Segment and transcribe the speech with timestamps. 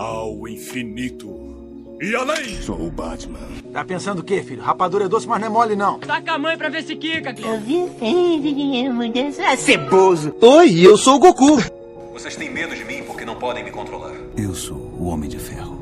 [0.00, 1.28] ao infinito
[2.00, 2.62] e além.
[2.62, 3.38] Sou o Batman.
[3.70, 4.62] Tá pensando o quê, filho?
[4.62, 5.98] Rapadura é doce, mas não é mole, não.
[5.98, 7.52] Taca a mãe pra ver se quica, Cleo.
[7.52, 10.34] Eu vi feio, ceboso.
[10.40, 11.58] Oi, eu sou o Goku.
[12.14, 14.14] Vocês têm medo de mim porque não podem me controlar.
[14.38, 15.78] Eu sou o Homem de Ferro.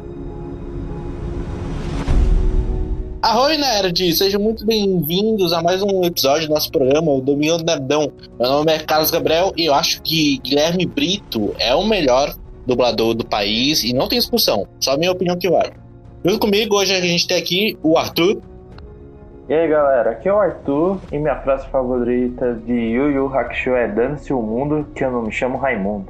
[3.22, 4.16] Arroi, nerd!
[4.16, 8.12] Sejam muito bem-vindos a mais um episódio do nosso programa, o Domingo do Nerdão.
[8.38, 12.34] Meu nome é Carlos Gabriel e eu acho que Guilherme Brito é o melhor
[12.68, 15.72] dublador do país e não tem discussão, só a minha opinião que vale.
[16.24, 18.40] Junto comigo, hoje a gente tem aqui o Arthur.
[19.48, 23.70] E aí galera, aqui é o Arthur e minha frase favorita de Yu Yu Hakusho
[23.70, 26.06] é Dane-se o mundo que eu não me chamo Raimundo.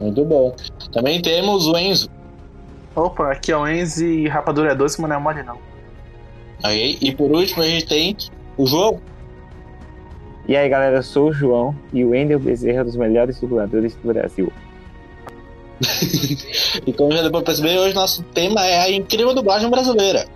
[0.00, 0.54] Muito bom.
[0.92, 2.10] Também temos o Enzo.
[2.94, 5.58] Opa, aqui é o Enzo e rapadura é doce, mas não é mole não.
[6.58, 6.98] Ok?
[7.00, 8.16] E por último a gente tem
[8.56, 9.00] o João.
[10.48, 13.40] E aí galera, eu sou o João e o Wendel Bezerra é um dos melhores
[13.40, 14.52] dubladores do Brasil.
[16.86, 20.26] e como já deu pra perceber, hoje nosso tema é a incrível dublagem brasileira.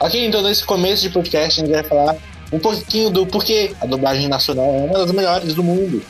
[0.00, 2.16] Ok, então nesse começo de podcast a gente vai falar
[2.52, 6.00] um pouquinho do porquê a dublagem nacional é uma das melhores do mundo.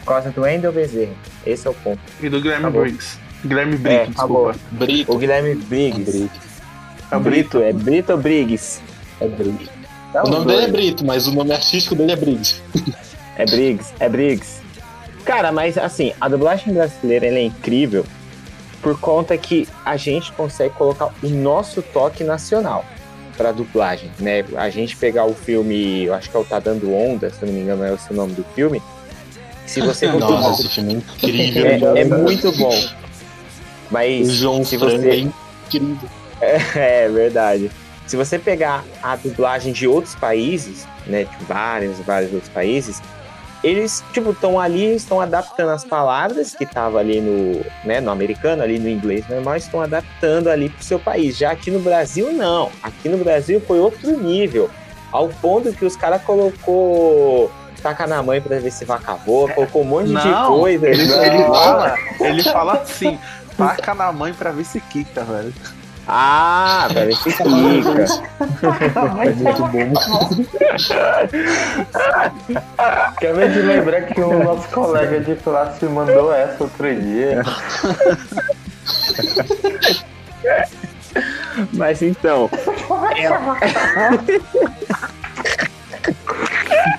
[0.00, 1.12] Por causa do Wendel Bezerra,
[1.44, 2.00] esse é o ponto.
[2.20, 2.82] E do Guilherme Acabou.
[2.82, 3.18] Briggs.
[3.44, 4.54] Guilherme Brito, É, desculpa.
[4.70, 5.12] Brito.
[5.12, 6.30] O Guilherme Briggs.
[7.10, 7.58] É o Brito.
[7.60, 8.80] É Brito Briggs?
[9.22, 9.70] É Brito.
[10.12, 10.68] Tá O nome dele é.
[10.68, 12.60] Brito, mas o nome artístico dele é Briggs.
[13.34, 14.60] É Briggs, é Briggs.
[15.24, 18.04] Cara, mas assim, a dublagem brasileira ela é incrível
[18.82, 22.84] por conta que a gente consegue colocar o nosso toque nacional
[23.36, 24.44] pra dublagem, né?
[24.54, 27.52] A gente pegar o filme, eu acho que é o Tá Dando Onda, se não
[27.52, 28.82] me engano é o nome do filme.
[29.66, 31.96] Se você Nossa, esse filme é incrível.
[31.96, 32.70] é, é muito bom.
[33.90, 35.30] O Mas João se Frango é você
[35.66, 36.08] incrível.
[36.40, 37.70] É verdade.
[38.06, 43.00] Se você pegar a dublagem de outros países, né, de vários, vários outros países,
[43.62, 48.62] eles, tipo, estão ali, estão adaptando as palavras que estavam ali no, né, no americano,
[48.62, 51.38] ali no inglês normal, estão adaptando ali pro seu país.
[51.38, 52.70] Já aqui no Brasil, não.
[52.82, 54.68] Aqui no Brasil foi outro nível.
[55.12, 57.50] Ao ponto que os caras colocou
[57.82, 60.88] taca na mãe pra ver se vaca voa, colocou um monte de Não, coisa.
[60.88, 61.22] ele, Não.
[61.24, 63.18] ele fala, ele fala assim,
[63.56, 65.52] taca na mãe pra ver se quica, velho.
[66.06, 67.42] Ah, pra ver se fica.
[67.42, 69.92] É muito bom.
[72.78, 77.42] Acabei de lembrar que o nosso colega de classe mandou essa outro dia.
[81.72, 82.50] Mas então,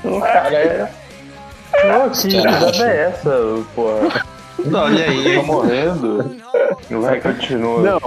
[0.03, 0.89] O cara é.
[1.71, 3.31] Pô, que risada é essa,
[3.75, 3.89] pô?
[4.73, 5.35] Olha aí.
[5.35, 6.37] Tá morrendo?
[6.89, 7.81] Vai, continua.
[7.81, 7.99] Não,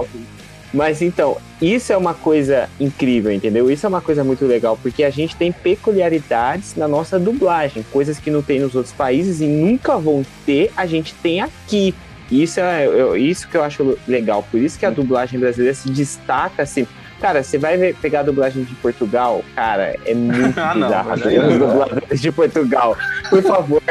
[0.73, 3.69] mas então, isso é uma coisa incrível, entendeu?
[3.71, 8.19] Isso é uma coisa muito legal, porque a gente tem peculiaridades na nossa dublagem, coisas
[8.19, 11.95] que não tem nos outros países e nunca vão ter, a gente tem aqui.
[12.29, 15.89] Isso é eu- isso que eu acho legal, por isso que a dublagem brasileira se
[15.89, 16.85] destaca assim.
[17.21, 21.13] Cara, você vai ver- pegar a dublagem de Portugal, cara, é muito Ah, não, bizarro.
[21.13, 22.95] Os dubladores de Portugal.
[23.29, 23.81] Por favor,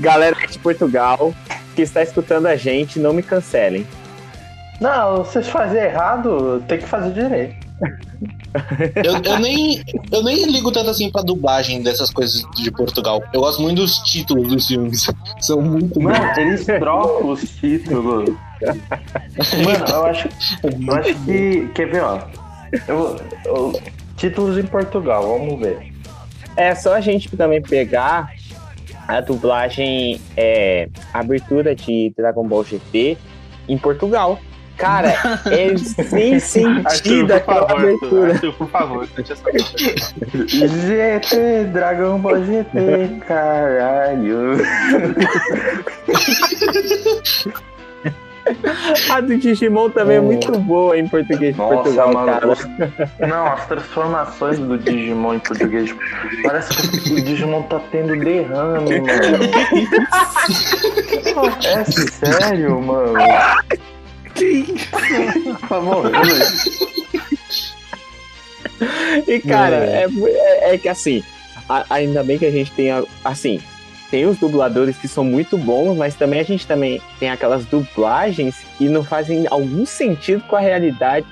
[0.00, 1.32] galera de Portugal
[1.74, 3.86] que está escutando a gente, não me cancelem.
[4.80, 7.64] Não, vocês fazem errado, tem que fazer direito.
[9.04, 13.20] Eu, eu nem, eu nem ligo tanto assim pra dublagem dessas coisas de Portugal.
[13.32, 15.10] Eu gosto muito dos títulos dos filmes.
[15.40, 16.04] São muito bons.
[16.04, 18.30] Mano, eles trocam os títulos.
[18.62, 20.28] Mano, eu acho,
[20.62, 21.68] eu acho que.
[21.74, 22.20] Quer ver, ó?
[22.86, 23.82] Eu, eu-
[24.16, 25.92] títulos em Portugal, vamos ver.
[26.56, 28.32] É só a gente também pegar
[29.08, 33.18] a dublagem, é, a abertura de Dragon Ball GT
[33.68, 34.38] em Portugal.
[34.76, 35.14] Cara,
[35.50, 38.32] é sem Arthur, sentido por aquela favor, Arthur, abertura.
[38.32, 39.08] Arthur, por favor,
[40.46, 44.56] GT, Dragon Ball GT, caralho.
[49.10, 52.54] A do Digimon também é muito boa em português Nossa, Portugal, mano.
[53.26, 55.94] Não, as transformações do Digimon em português.
[56.42, 59.44] Parece que o Digimon tá tendo derrame, mano.
[61.64, 63.14] É sério, mano.
[65.68, 66.16] Tá morrendo.
[69.26, 71.22] E, cara, é, é- é que assim,
[71.68, 73.60] a- ainda bem que a gente tem, a- assim,
[74.10, 78.56] tem os dubladores que são muito bons, mas também a gente também tem aquelas dublagens
[78.76, 81.26] que não fazem algum sentido com a realidade,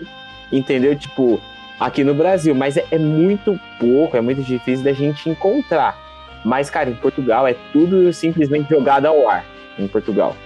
[0.52, 0.96] entendeu?
[0.96, 1.40] Tipo,
[1.78, 5.96] aqui no Brasil, mas é, é muito pouco, é muito difícil da gente encontrar.
[6.44, 9.44] Mas, cara, em Portugal é tudo simplesmente jogado ao ar,
[9.78, 10.36] em Portugal.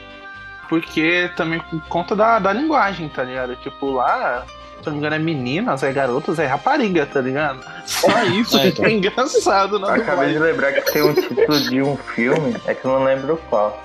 [0.69, 3.57] Porque também por conta da, da linguagem, tá ligado?
[3.57, 4.45] Tipo, lá
[4.87, 7.61] se não me engano, é meninas, é garotas, é rapariga, tá ligado?
[7.85, 11.83] Só isso É, que é engraçado na Acabei de lembrar que tem um título de
[11.83, 13.83] um filme, é que eu não lembro qual.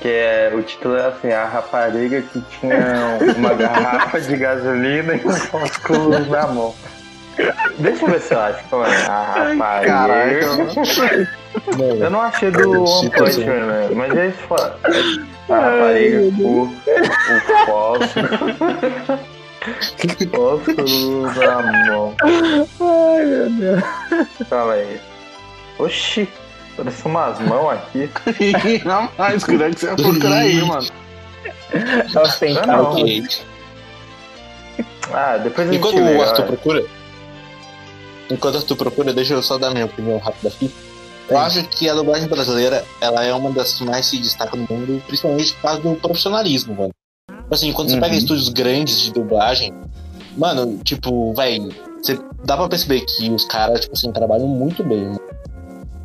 [0.00, 5.22] Que é, o título é assim, a rapariga que tinha uma garrafa de gasolina e
[5.24, 6.74] um óculos na mão.
[7.78, 9.06] Deixa eu ver se eu acho qual é.
[9.06, 10.46] A rapariga.
[12.00, 13.90] Eu não achei do One Punch Man, né?
[13.94, 14.38] mas é isso.
[14.48, 14.78] fala.
[15.48, 16.72] A rapariga, o, o
[17.66, 18.28] fósforo.
[20.30, 22.14] Fósforo na mão.
[22.22, 23.82] Ai, meu Deus.
[24.48, 25.00] Calma aí.
[25.78, 26.28] Oxi,
[26.76, 28.10] parece umas mãos aqui.
[28.84, 30.88] Não mais, cuidado que você vai procurar aí, mano.
[32.22, 32.66] Ostentar.
[32.66, 32.92] Não.
[32.92, 33.28] Ok.
[35.12, 36.84] Ah, depois a gente Enquanto vê, o Arthur procura.
[38.32, 40.70] Enquanto Arthur procura, deixa eu só dar minha opinião rápida aqui.
[41.28, 44.66] Eu acho que a dublagem brasileira ela é uma das que mais se destaca no
[44.68, 46.90] mundo, principalmente por causa do profissionalismo, mano.
[47.50, 48.18] Assim, quando você pega Uhum.
[48.18, 49.72] estúdios grandes de dublagem,
[50.36, 51.68] mano, tipo, velho,
[52.02, 55.04] você dá pra perceber que os caras, tipo assim, trabalham muito bem.
[55.04, 55.20] Mano.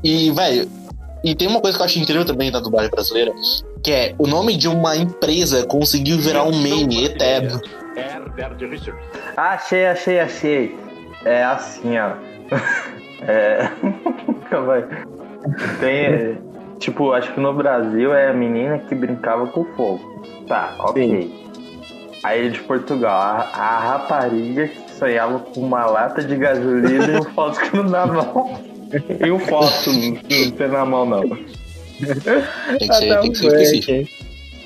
[0.03, 0.69] E, velho,
[1.23, 3.33] e tem uma coisa que eu acho incrível também da dublagem brasileira,
[3.83, 7.59] que é o nome de uma empresa conseguiu virar um meme eterno.
[9.35, 10.86] Ah, achei, achei, achei.
[11.25, 12.11] É assim, ó.
[13.21, 13.67] É.
[14.49, 14.83] Calma aí.
[15.79, 16.37] Tem.
[16.77, 20.21] Tipo, acho que no Brasil é a menina que brincava com fogo.
[20.47, 21.33] Tá, ok.
[22.23, 27.23] Aí de Portugal, a, a rapariga que sonhava com uma lata de gasolina e um
[27.23, 28.59] fósforo na mão.
[29.25, 31.21] E um fósforo não tem na mão, não.
[31.21, 34.07] Tem que Tá ser, tão tem que ser.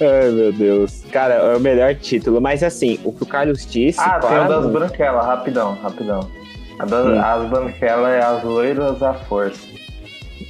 [0.01, 1.03] Ai, meu Deus.
[1.11, 2.41] Cara, é o melhor título.
[2.41, 3.99] Mas assim, o que o Carlos disse.
[4.01, 6.40] Ah, tem o claro, das branquelas, rapidão, rapidão.
[6.81, 7.19] A Hum.
[7.21, 9.69] As branquelas é as loiras à força.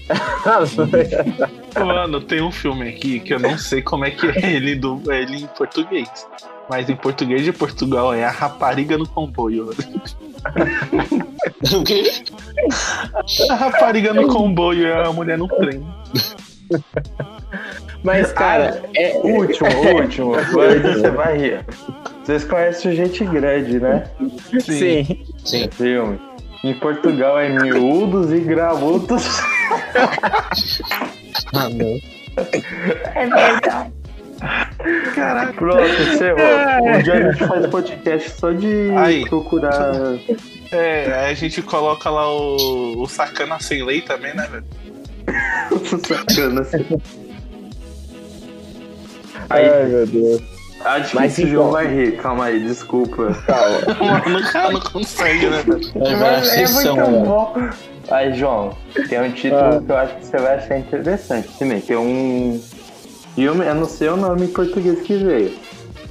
[1.77, 5.01] Mano, tem um filme aqui que eu não sei como é que é ele, do,
[5.11, 6.09] ele em português.
[6.69, 9.69] Mas em português de Portugal é a rapariga no comboio.
[11.71, 12.11] O quê?
[13.49, 15.85] A rapariga no comboio é a mulher no trem.
[18.03, 19.13] Mas, cara, é.
[19.17, 20.35] Último, último.
[20.39, 21.65] Agora você vai rir.
[22.23, 24.03] Vocês conhecem Gente Grande, né?
[24.61, 25.25] Sim.
[25.43, 25.69] Sim.
[25.71, 26.19] Filme.
[26.63, 29.41] Em Portugal é miúdos e graúdos.
[31.53, 31.99] Ah, não.
[33.15, 33.91] É verdade.
[35.13, 35.53] Caraca.
[35.53, 36.39] Pronto, encerrou.
[36.83, 39.25] Um dia a gente faz podcast só de Aí.
[39.27, 39.93] procurar.
[40.71, 44.65] É, aí a gente coloca lá o, o sacana sem lei também, né, velho?
[46.07, 46.85] Sacana assim.
[49.49, 50.41] Aí, Ai, meu Deus.
[50.85, 52.17] acho que Mas esse então- João vai rir.
[52.17, 53.23] Calma aí, desculpa.
[53.99, 57.25] Mano, o cara não consegue, né, virar Mas é muito mano.
[57.25, 57.53] bom.
[58.09, 58.75] Aí, João,
[59.09, 59.81] tem um título Ah.
[59.85, 61.49] que eu acho que você vai achar interessante.
[61.63, 62.61] Nem tem um
[63.35, 65.53] filme, eu não sei o nome em português que veio.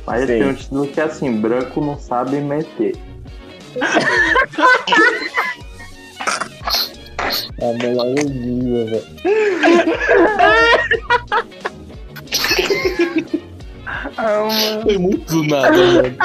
[0.07, 0.27] Mas Sim.
[0.27, 2.97] tem um título que é assim, branco não sabe meter.
[7.61, 9.05] A melhor alegria, velho.
[14.83, 16.17] Foi muito do nada, mano.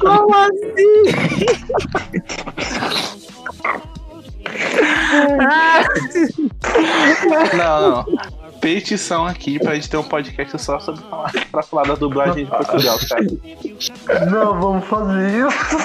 [0.00, 1.04] Como assim?
[7.56, 8.37] Não, não.
[8.60, 12.50] Petição aqui pra gente ter um podcast só sobre falar, pra falar da dublagem de
[12.50, 14.26] Portugal, cara.
[14.26, 15.78] Não, vamos fazer isso.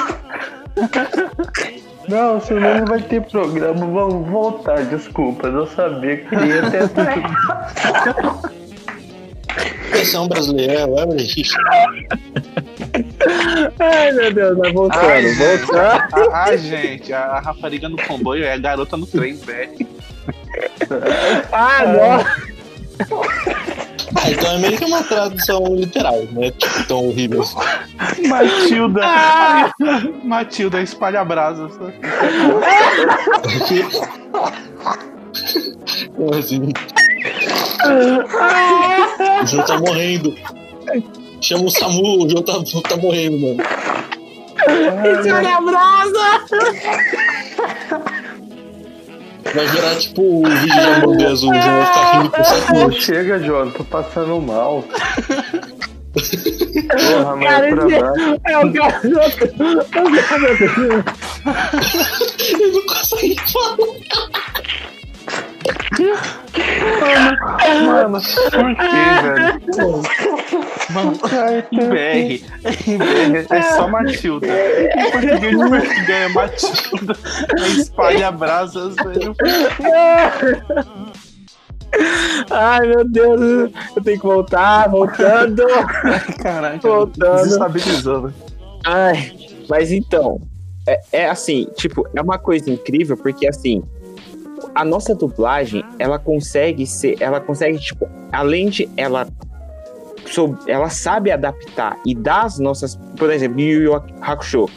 [2.07, 3.85] Não, senão não vai ter programa.
[3.85, 5.47] Vamos voltar, desculpa.
[5.47, 6.89] Eu sabia que ia ter.
[9.91, 11.53] Versão brasileira é o Everest.
[13.79, 15.77] Ai, meu Deus, vai voltando, Ai, voltando.
[15.79, 19.87] Ah, ah, gente, a, a rapariga no comboio é a garota no trem, velho.
[21.51, 22.53] Ah, não.
[24.15, 26.51] Ah, então é meio que uma tradução literal, né?
[26.51, 27.41] Tipo, tão horrível.
[27.41, 28.27] assim.
[28.27, 29.01] Matilda.
[30.23, 31.71] Matilda espalha brasas.
[36.15, 36.71] Como assim?
[39.41, 40.35] O João tá morrendo.
[41.41, 42.53] Chama o Samu, o João tá,
[42.87, 43.57] tá morrendo, mano.
[45.35, 46.45] Olha a brasa!
[49.53, 52.73] Vai virar tipo o vídeo de hamburguesa, o João vai ficar rindo por sete Pô,
[52.73, 53.03] minutos.
[53.03, 54.83] chega, João, tô passando mal.
[56.13, 58.39] Porra, amanhã Cara.
[58.45, 59.07] É o garoto.
[59.07, 60.63] O garoto.
[62.39, 63.77] Ele não consegue falar.
[67.85, 68.19] Mano,
[68.51, 70.01] por que, velho?
[70.89, 71.13] Mano,
[71.71, 72.45] em BR,
[72.87, 74.47] em BR é só Matilda.
[74.47, 77.13] Em português de Portugal é Matilda.
[77.77, 79.35] Espalha brasas, velho.
[82.49, 85.63] Ai, meu Deus, eu tenho que voltar, voltando.
[86.81, 87.43] Voltando.
[87.43, 88.33] desestabilizou, né?
[88.83, 89.31] Ai,
[89.69, 90.41] mas então,
[90.87, 93.83] é, é assim, tipo, é uma coisa incrível, porque assim,
[94.73, 99.27] a nossa dublagem, ela consegue ser, ela consegue, tipo, além de ela
[100.67, 104.67] ela sabe adaptar e dar as nossas, por exemplo, Yu Yu Hakusho.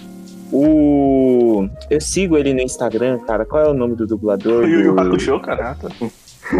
[0.52, 3.44] O eu sigo ele no Instagram, cara.
[3.44, 4.64] Qual é o nome do dublador?
[4.64, 5.88] O Yu Yu Hakusho, caraca.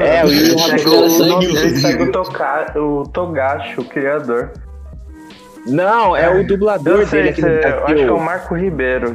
[0.01, 1.31] É, o Yu Yu Ele segue Hakusho.
[1.33, 4.53] o, ele segue o, Toka, o Togashi, o criador.
[5.67, 9.15] Não, é o dublador sei, dele aqui acho que é o Marco Ribeiro.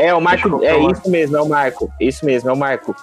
[0.00, 0.62] É, o Marco.
[0.64, 1.92] É isso mesmo, é o Marco.
[2.00, 2.94] Isso mesmo, é o Marco.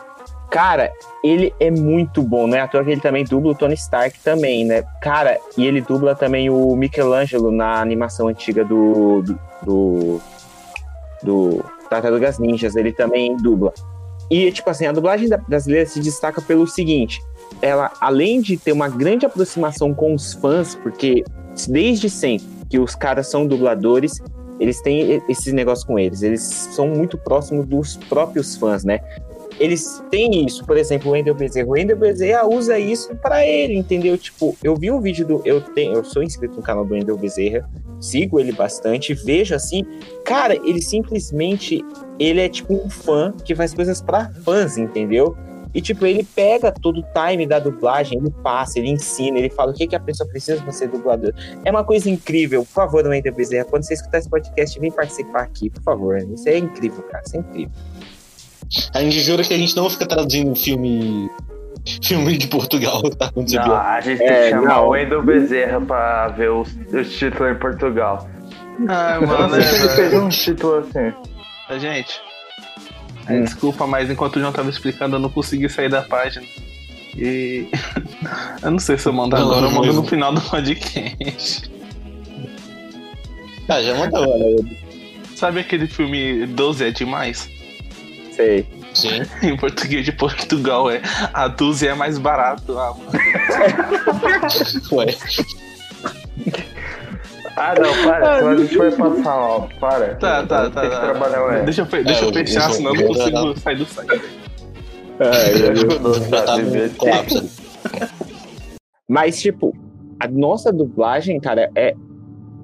[0.49, 0.91] Cara,
[1.23, 2.61] ele é muito bom, né?
[2.61, 4.83] À toa que ele também dubla o Tony Stark também, né?
[5.01, 9.21] Cara, e ele dubla também o Michelangelo na animação antiga do.
[9.21, 9.39] do.
[9.63, 10.21] do,
[11.21, 12.75] do Tartarugas Ninjas.
[12.75, 13.73] Ele também dubla.
[14.29, 17.21] E, tipo assim, a dublagem brasileira se destaca pelo seguinte:
[17.61, 21.23] ela, além de ter uma grande aproximação com os fãs, porque
[21.67, 24.21] desde sempre que os caras são dubladores,
[24.59, 26.21] eles têm esses negócios com eles.
[26.21, 28.99] Eles são muito próximos dos próprios fãs, né?
[29.59, 31.67] Eles têm isso, por exemplo, o Wendel Bezerra.
[31.67, 34.17] O Wendel Bezerra usa isso pra ele, entendeu?
[34.17, 35.41] Tipo, eu vi um vídeo do.
[35.43, 37.67] Eu, tenho, eu sou inscrito no canal do Wendel Bezerra,
[37.99, 39.83] sigo ele bastante, vejo assim.
[40.23, 41.83] Cara, ele simplesmente.
[42.19, 45.35] Ele é tipo um fã que faz coisas pra fãs, entendeu?
[45.73, 49.71] E, tipo, ele pega todo o time da dublagem, ele passa, ele ensina, ele fala
[49.71, 51.33] o que, que a pessoa precisa pra ser dublador.
[51.63, 52.63] É uma coisa incrível.
[52.65, 56.17] Por favor, Wendel Bezerra, quando você escutar esse podcast, vem participar aqui, por favor.
[56.17, 57.23] Isso é incrível, cara.
[57.25, 57.71] Isso é incrível.
[58.93, 61.29] A gente jura que a gente não fica traduzindo filme.
[62.03, 63.31] Filme de Portugal, tá?
[63.31, 64.87] Quando você Não, a gente tem É, que chamar não.
[64.87, 68.27] o Wendel Bezerra pra ver os, os títulos em Portugal.
[68.89, 71.13] Ai, Não mano, ele fez é, um título assim.
[71.69, 72.19] é, gente.
[73.29, 73.43] Hum.
[73.43, 76.45] Desculpa, mas enquanto o João tava explicando, eu não consegui sair da página.
[77.15, 77.67] E.
[78.61, 80.01] eu não sei se eu mando Não, agora, eu mando mesmo.
[80.01, 81.69] no final do podcast.
[83.67, 84.77] Ah, já mandou, né?
[85.35, 87.49] Sabe aquele filme 12 é demais?
[88.31, 88.65] Sei.
[88.93, 89.21] Sim.
[89.43, 91.01] Em português de Portugal é
[91.33, 92.77] a 12 é mais barato.
[92.77, 93.11] Ah, mano.
[94.93, 95.15] Ué.
[97.59, 99.69] Ah, não, para, senão a gente vai passar mal.
[99.79, 100.15] Para.
[100.15, 100.81] Tá, tá, tá.
[100.81, 101.01] Tem que tá.
[101.01, 103.85] trabalhar o Deixa eu, deixa eu É, o- fechar, senão eu não consigo sair do
[103.85, 104.21] site.
[106.29, 107.49] Já tá no colapso.
[109.09, 109.75] Mas, tipo,
[110.19, 111.95] a nossa dublagem, cara, é,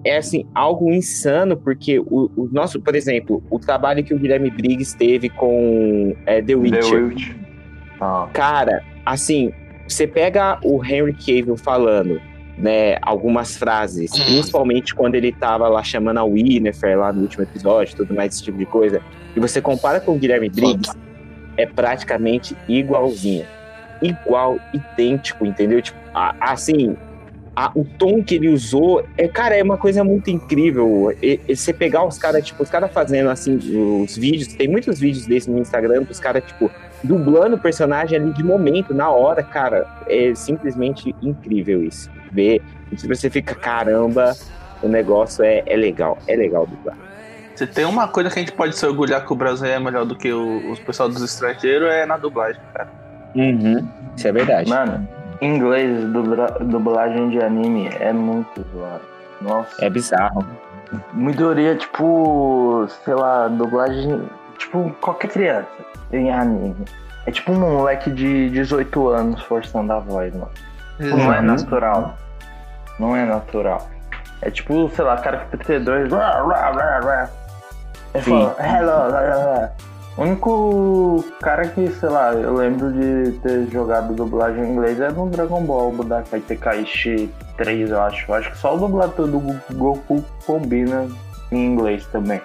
[0.06, 4.52] é assim, algo insano, porque o, o nosso, por exemplo, o trabalho que o Guilherme
[4.52, 7.04] Briggs teve com é, The The Witcher.
[7.06, 7.32] Witch.
[8.00, 9.52] Ah, Cara, assim,
[9.88, 12.22] você pega o Henry Cavill falando,
[12.58, 17.96] né, algumas frases, principalmente quando ele tava lá chamando a Winifred lá no último episódio,
[17.96, 19.02] tudo mais esse tipo de coisa,
[19.36, 20.96] e você compara com o Guilherme Briggs,
[21.58, 23.46] é praticamente igualzinho.
[24.02, 25.82] Igual, idêntico, entendeu?
[25.82, 25.98] Tipo,
[26.40, 26.96] assim,
[27.56, 31.16] a- o tom que ele usou, é, cara, é uma coisa muito incrível.
[31.22, 33.56] E, e você pegar os caras, tipo, os caras fazendo assim,
[34.04, 36.70] os vídeos, tem muitos vídeos desses no Instagram, os caras, tipo,
[37.04, 42.10] dublando o personagem ali de momento, na hora, cara, é simplesmente incrível isso.
[42.34, 42.62] Ver,
[42.92, 44.34] e você fica, caramba,
[44.82, 46.98] o negócio é, é legal, é legal dublar.
[47.56, 50.06] Se tem uma coisa que a gente pode se orgulhar que o Brasil é melhor
[50.06, 52.90] do que o, os pessoal dos estrangeiros é na dublagem, cara.
[53.36, 53.88] Uhum,
[54.18, 54.70] isso é verdade.
[54.70, 55.08] Mano,
[55.42, 59.04] inglês, dubla- dublagem de anime é muito zoado.
[59.42, 59.86] Nossa.
[59.86, 60.44] É bizarro.
[61.14, 64.24] Maioria, tipo, sei lá, dublagem.
[64.58, 65.68] Tipo, qualquer criança
[66.12, 66.86] em anime.
[67.26, 70.50] É tipo um moleque de 18 anos forçando a voz, mano.
[70.98, 71.46] Tipo, Não é Uhum.
[71.46, 72.18] natural.
[73.00, 73.88] Não é natural.
[74.42, 76.12] É tipo, sei lá, cara que 32.
[76.12, 77.30] Rá, rá, rá, rá.
[78.14, 79.70] Ele fala, hello.
[80.16, 85.10] O único cara que, sei lá, eu lembro de ter jogado dublagem em inglês é
[85.10, 88.30] no Dragon Ball, o Budokai Tenkaichi 3, eu acho.
[88.30, 89.40] Eu acho que só o dublador do
[89.74, 91.08] Goku combina
[91.52, 92.42] em inglês também.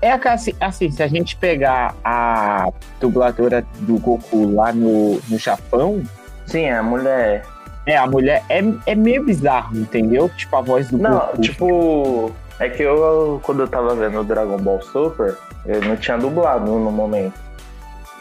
[0.00, 6.04] É assim, assim, se a gente pegar a dubladora do Goku lá no, no Japão,
[6.46, 7.44] Sim, a mulher.
[7.86, 10.28] É, a mulher é, é meio bizarro, entendeu?
[10.30, 11.40] Tipo, a voz do Não, Goku.
[11.40, 12.32] tipo.
[12.60, 15.36] É que eu, quando eu tava vendo o Dragon Ball Super,
[15.66, 17.34] eu não tinha dublado no momento.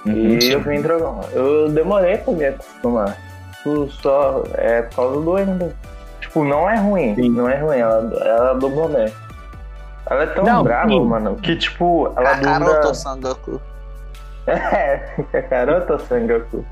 [0.05, 0.51] Uhum, E sim.
[0.53, 3.15] eu vim Dragon Eu demorei pra me acostumar.
[3.57, 5.71] Tipo, Só é por causa do Ender.
[6.19, 7.13] Tipo, não é ruim.
[7.15, 7.29] Sim.
[7.29, 7.77] Não é ruim.
[7.77, 9.13] Ela, ela dubla bem.
[10.09, 11.05] Ela é tão Não, brava, sim.
[11.05, 12.93] mano, que tipo, ela dubla.
[12.93, 13.61] Sangoku.
[14.45, 14.97] É,
[15.31, 16.65] Kakaroto Sangoku.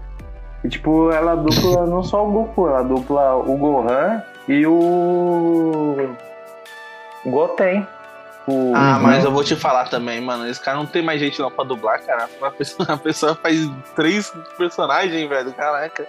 [0.64, 6.16] E tipo, ela dupla não só o Goku, ela dupla o Gohan e o.
[7.26, 7.88] Goten.
[8.40, 8.74] tipo.
[8.76, 9.04] Ah, uhum.
[9.04, 10.48] mas eu vou te falar também, mano.
[10.48, 12.30] Esse cara não tem mais gente não pra dublar, cara.
[12.42, 15.54] A pessoa, a pessoa faz três personagens, velho.
[15.54, 16.06] Caraca.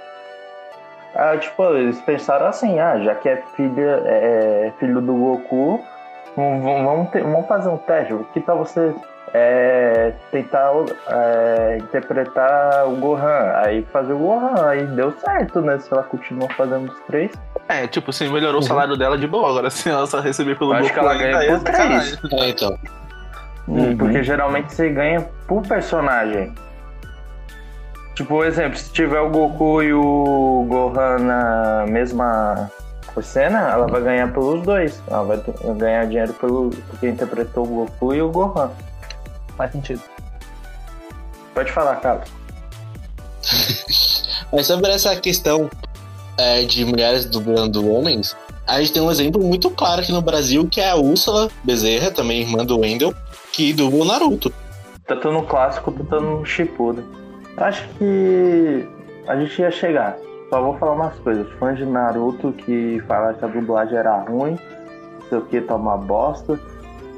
[1.14, 5.85] Ah, tipo, eles pensaram assim, ah, já que é filha, é filho do Goku,
[6.35, 8.14] vamos, ter, vamos fazer um teste.
[8.32, 8.94] Que tal você
[9.35, 10.71] é, tentar
[11.09, 13.53] é, interpretar o Gohan?
[13.57, 15.79] Aí fazer o Gohan, aí deu certo, né?
[15.79, 17.33] Se ela continua fazendo os três.
[17.69, 18.65] É, tipo, assim, melhorou uhum.
[18.65, 19.49] o salário dela de boa.
[19.49, 22.19] Agora, se ela só receber pelo Acho Goku, que ela ganha por três.
[22.33, 22.79] É, então.
[23.69, 23.97] Uhum.
[23.97, 26.53] Porque geralmente você ganha por personagem.
[28.15, 32.71] Tipo, por exemplo, se tiver o Goku e o Gohan na mesma
[33.23, 35.03] cena, ela vai ganhar pelos dois.
[35.09, 35.41] Ela vai
[35.77, 38.71] ganhar dinheiro pelo porque interpretou o Goku e o Gohan.
[39.56, 40.02] Faz sentido.
[41.54, 42.28] Pode falar, Carlos.
[44.52, 45.71] Mas sobre essa questão
[46.38, 50.66] é, de mulheres dublando homens, a gente tem um exemplo muito claro aqui no Brasil,
[50.68, 53.14] que é a Úrsula Bezerra, também irmã do Wendell,
[53.52, 54.52] que dubla o Naruto.
[55.06, 57.04] Tanto no clássico, tanto no Shippuden.
[57.56, 58.88] Acho que
[59.26, 60.16] a gente ia chegar.
[60.49, 61.47] Só vou falar umas coisas.
[61.59, 64.59] Fãs de Naruto que falaram que a dublagem era ruim,
[65.21, 66.59] não sei o que, tá uma bosta.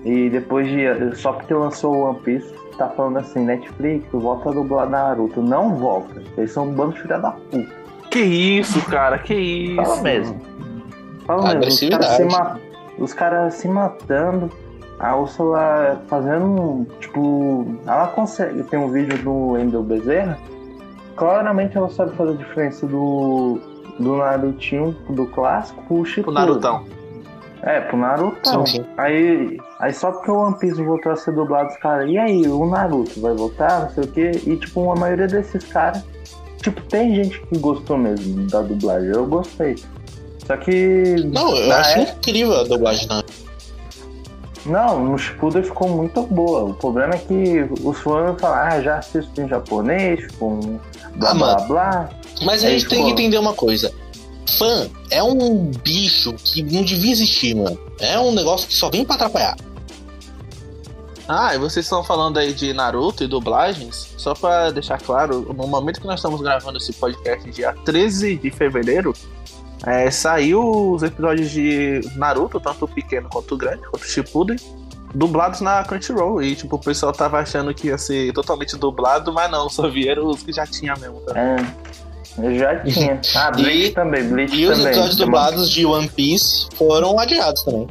[0.05, 1.17] E depois de.
[1.17, 5.41] Só porque lançou o One Piece, tá falando assim, Netflix, volta a dublar Naruto.
[5.41, 6.23] Não volta.
[6.37, 7.85] Eles são um bando de filha da puta.
[8.11, 9.83] Que isso, cara, que isso.
[9.83, 10.41] Fala mesmo.
[11.27, 11.69] Fala mesmo.
[11.69, 12.59] Os caras se, ma...
[13.17, 14.51] cara se matando
[14.99, 18.63] a Úrsula fazendo, tipo, ela consegue.
[18.65, 20.39] Tem um vídeo do Wendel Bezerra.
[21.17, 23.59] Claramente ela sabe fazer a diferença do,
[23.99, 26.45] do Narutinho, do clássico, pro Shippuden.
[26.45, 26.85] Pro Narutão.
[27.63, 28.67] É, pro Narutão.
[28.67, 28.87] Sim, sim.
[28.97, 32.47] Aí, aí só porque o One Piece voltou a ser dublado, os caras, e aí,
[32.49, 34.31] o Naruto vai voltar, não sei o quê.
[34.47, 36.03] E, tipo, a maioria desses caras,
[36.63, 39.11] tipo, tem gente que gostou mesmo da dublagem.
[39.11, 39.77] Eu gostei.
[40.47, 41.17] Só que.
[41.33, 42.19] Não, eu acho época...
[42.19, 43.23] incrível a dublagem na
[44.67, 46.65] não, no Shippuden ficou muito boa.
[46.65, 50.81] O problema é que os fãs falam, ah, já assisto em japonês, com
[51.17, 52.11] blá ah, blá blá.
[52.43, 53.93] Mas a gente tem que entender uma coisa.
[54.59, 57.79] Fã é um bicho que não devia existir, mano.
[58.01, 59.57] É um negócio que só vem pra atrapalhar.
[61.29, 64.15] Ah, e vocês estão falando aí de Naruto e dublagens?
[64.19, 68.51] Só pra deixar claro, no momento que nós estamos gravando esse podcast, dia 13 de
[68.51, 69.15] fevereiro,
[69.87, 74.57] é, saiu os episódios de Naruto, tanto o pequeno quanto o grande, quanto o Shippuden,
[75.15, 76.43] dublados na Crunchyroll.
[76.43, 80.27] E, tipo, o pessoal tava achando que ia ser totalmente dublado, mas não, só vieram
[80.27, 81.21] os que já tinha mesmo.
[81.21, 81.39] Tá?
[81.39, 81.57] É.
[82.37, 83.21] Eu já tinha.
[83.37, 84.73] Ah, Bleach e, também, Bleach E também.
[84.73, 87.87] os episódios dublados de One Piece foram adiados também.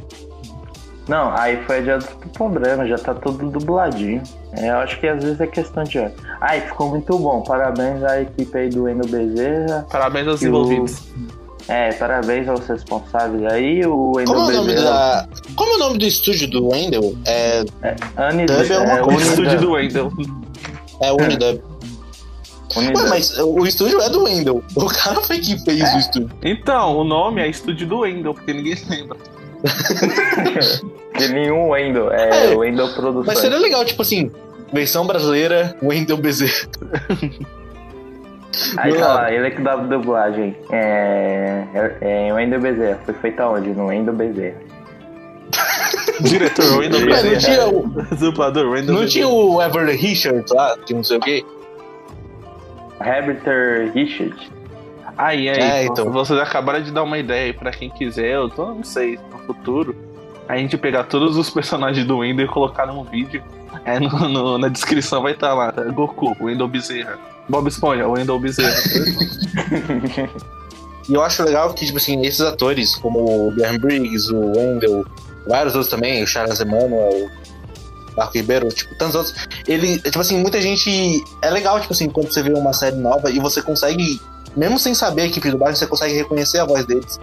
[1.08, 4.22] Não, aí foi adiado pro problema, já tá tudo dubladinho.
[4.52, 5.98] É, eu acho que às vezes é questão de.
[6.40, 7.42] Ai, ficou muito bom.
[7.42, 9.86] Parabéns à equipe aí do Endo Bezerra.
[9.90, 11.00] Parabéns aos envolvidos.
[11.00, 11.44] O...
[11.68, 15.26] É, parabéns aos responsáveis aí, o Como é o nome da...
[15.56, 17.16] Como é o nome do estúdio do Wendel?
[17.24, 17.64] É...
[17.82, 18.70] é Anidub.
[18.70, 19.02] é é.
[19.02, 20.12] O estúdio do Wendel.
[21.00, 21.62] É o Unidub.
[22.76, 24.62] Ué, mas o estúdio é do Wendel.
[24.74, 25.94] O cara foi que fez é.
[25.94, 26.30] o estúdio.
[26.42, 29.16] Então, o nome é estúdio do Wendel, porque ninguém lembra.
[31.18, 33.26] De nenhum Wendel, é, é Wendel Produções.
[33.26, 34.30] Mas seria legal, tipo assim,
[34.72, 36.68] versão brasileira, Wendel Bezerra.
[38.76, 40.56] Aí tá lá, ele é que dá dublagem.
[40.70, 43.00] É, é, é o Wendel Bezerra.
[43.04, 43.70] Foi feito aonde?
[43.70, 44.58] No Wendel Bezerra.
[46.20, 47.30] Diretor Wendel Bezerra.
[47.30, 47.88] Não tinha o...
[48.16, 51.44] Dublador Wendel Não tinha o Everly Richards lá, que não sei o quê?
[53.00, 54.50] Herbert Richards.
[55.16, 56.10] Aí, aí, é, então.
[56.10, 59.38] vocês acabaram de dar uma ideia aí pra quem quiser, eu tô, não sei, no
[59.40, 59.94] futuro,
[60.48, 63.42] a gente pegar todos os personagens do Wendel e colocar num vídeo,
[63.84, 65.82] é, no, no, na descrição vai estar tá lá, tá?
[65.84, 67.18] Goku, Wendel Bezerra.
[67.48, 68.74] Bob Esponja, o Wendell Bezerra.
[71.08, 75.04] e eu acho legal que, tipo assim, esses atores, como o Guilherme Briggs, o Wendell,
[75.46, 79.34] vários outros também, o Charles Emanuel, o Marco Ribeiro, tipo, tantos outros,
[79.66, 81.22] ele, tipo assim, muita gente.
[81.42, 84.20] É legal, tipo assim, quando você vê uma série nova e você consegue,
[84.56, 87.18] mesmo sem saber a equipe do bairro, você consegue reconhecer a voz deles.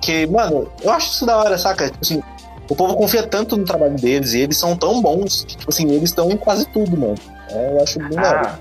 [0.00, 1.86] Que, mano, eu acho isso da hora, saca?
[1.86, 2.22] Tipo assim,
[2.68, 5.88] o povo confia tanto no trabalho deles e eles são tão bons que, tipo assim,
[5.90, 7.16] eles estão em quase tudo, mano.
[7.50, 8.58] É, eu acho bem ah.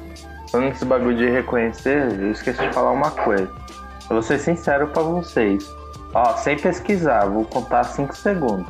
[0.51, 3.49] Falando nesse bagulho de reconhecer, eu esqueci de falar uma coisa.
[4.09, 5.63] Eu vou ser sincero pra vocês.
[6.13, 8.67] Ó, sem pesquisar, vou contar 5 segundos.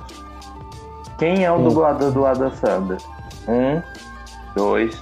[1.17, 1.63] Quem é o hum.
[1.63, 2.99] dublador do Adam Sandler?
[3.47, 3.81] Um,
[4.55, 4.95] dois,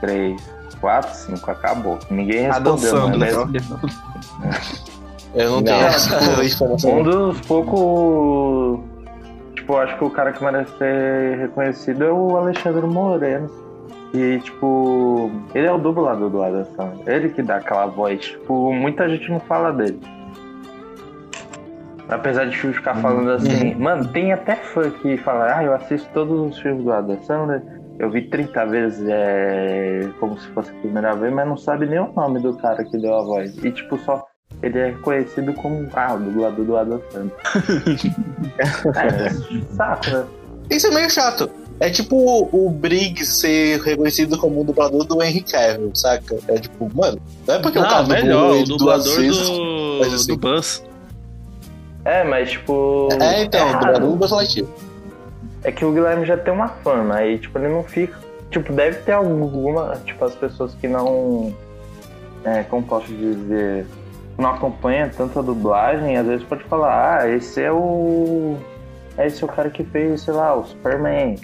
[0.00, 0.40] três,
[0.84, 1.50] quatro, cinco.
[1.50, 1.98] Acabou.
[2.10, 3.50] Ninguém respondeu, não é mesmo?
[5.34, 8.84] Eu não, não tenho essa tipo, Um dos poucos.
[9.54, 13.50] Tipo, acho que o cara que merece ser reconhecido é o Alexandre Moreno.
[14.12, 17.08] E, tipo, ele é o dublador do Adam Sandler.
[17.08, 18.20] Ele que dá aquela voz.
[18.20, 20.00] Tipo, muita gente não fala dele.
[22.08, 26.52] Apesar de ficar falando assim, mano, tem até fã que fala, ah, eu assisto todos
[26.52, 27.62] os filmes do Adam Sandler,
[27.98, 31.98] eu vi 30 vezes é, como se fosse a primeira vez, mas não sabe nem
[31.98, 33.56] o nome do cara que deu a voz.
[33.62, 34.26] E tipo, só
[34.62, 37.32] ele é conhecido como ah, o dublador do Adam Sandler.
[38.96, 39.30] é,
[39.74, 40.26] saco, né?
[40.70, 41.50] Isso é meio chato.
[41.80, 46.38] É tipo o, o Briggs ser reconhecido como o dublador do Henry Cavill, saca?
[46.48, 49.16] É tipo, mano, não é porque Não, o cara melhor, dublou o ele dublador duas
[49.16, 50.26] vezes, do, mas assim.
[50.28, 50.84] do Buzz.
[52.04, 53.08] É, mas tipo.
[53.20, 53.84] É, então, o raro.
[53.84, 54.68] dublador do Buzz Lightyear.
[55.64, 58.18] É que o Guilherme já tem uma fama, aí tipo, ele não fica.
[58.50, 59.96] Tipo, deve ter alguma.
[60.04, 61.54] Tipo, as pessoas que não.
[62.44, 63.86] É, como posso dizer.
[64.36, 68.56] Não acompanham tanto a dublagem, às vezes pode falar, ah, esse é o.
[69.16, 71.36] Esse é o cara que fez, sei lá, o Superman.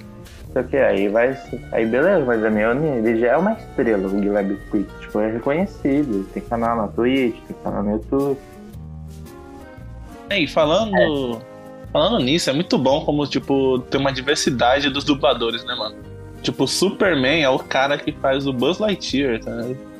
[0.46, 1.36] Não sei o que, aí vai.
[1.72, 4.90] Aí beleza, mas a minha ele já é uma estrela, o Guilherme Quick.
[5.00, 6.14] Tipo, é reconhecido.
[6.14, 8.38] Ele tem canal na Twitch, tem canal no YouTube.
[10.30, 11.40] E falando,
[11.92, 15.96] falando nisso, é muito bom como, tipo, tem uma diversidade dos dubladores, né, mano?
[16.42, 19.50] Tipo, o Superman é o cara que faz o Buzz Lightyear, tá?
[19.50, 19.76] ligado?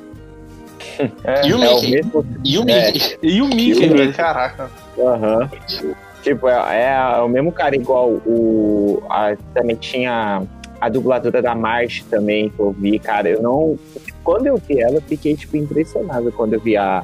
[1.23, 2.25] É, E o É o mesmo.
[2.43, 2.91] E o É.
[2.91, 3.17] Mickey.
[3.23, 4.13] E o Mickey, E o Mickey.
[4.13, 4.69] caraca.
[4.99, 5.49] Aham.
[6.23, 9.01] Tipo, é, é o mesmo cara igual o.
[9.09, 10.43] a- também tinha
[10.79, 13.29] a dubladora da March também, que eu vi, cara.
[13.29, 13.77] Eu não.
[14.23, 17.03] Quando eu vi ela, eu fiquei, tipo, impressionado quando eu vi a.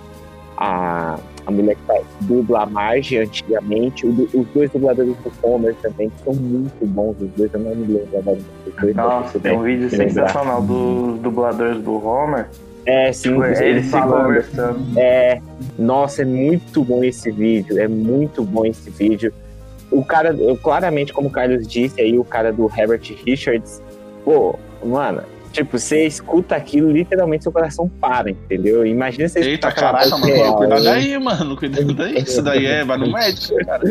[0.58, 1.18] a
[1.48, 6.10] a mulher que faz, dubla a Marge antigamente, o os dois dubladores do Homer também,
[6.10, 8.38] que são muito bons, os dois, eu não me lembro agora.
[8.82, 12.48] dois, Nossa, mas tem um vídeo sensacional dos dubladores do Homer.
[12.86, 14.24] É, sim, Tipo, eles se falando.
[14.26, 14.80] conversando.
[15.00, 15.42] É,
[15.80, 19.34] nossa, é muito bom esse vídeo, é muito bom esse vídeo.
[19.90, 23.82] O cara, eu, claramente, como o Carlos disse aí, o cara do Herbert Richards,
[24.26, 25.22] pô, mano,
[25.58, 28.86] tipo, você escuta aquilo, literalmente seu coração para, entendeu?
[28.86, 32.18] Imagina você Eita, caraca, mano, real, cuidado aí, mano, cuidado aí.
[32.20, 33.84] Isso daí é, vai no médico, cara.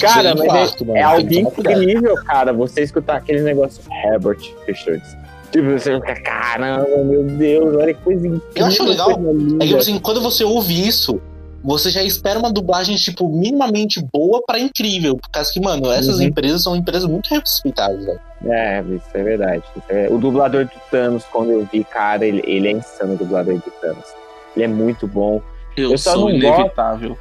[0.00, 0.98] Cara, mas infarto, é, mano.
[0.98, 5.16] é algo incrível, cara, você escutar aquele negócio Herbert Richards.
[5.52, 8.42] Tipo, você fica, caramba, meu Deus, olha que coisa incrível.
[8.56, 11.20] Eu acho legal, É que, tipo assim, quando você ouve isso,
[11.64, 15.16] você já espera uma dublagem, tipo, minimamente boa pra incrível.
[15.16, 16.24] Por causa que, mano, essas Uhum.
[16.26, 18.20] empresas são empresas muito respeitadas, velho.
[18.46, 19.62] É, isso é verdade.
[19.88, 23.54] é- O dublador do Thanos, quando eu vi, cara, ele, ele é insano, o dublador
[23.54, 24.04] do Thanos.
[24.54, 25.40] Ele é muito bom.
[25.76, 27.18] Eu, Eu só sou não inevitável.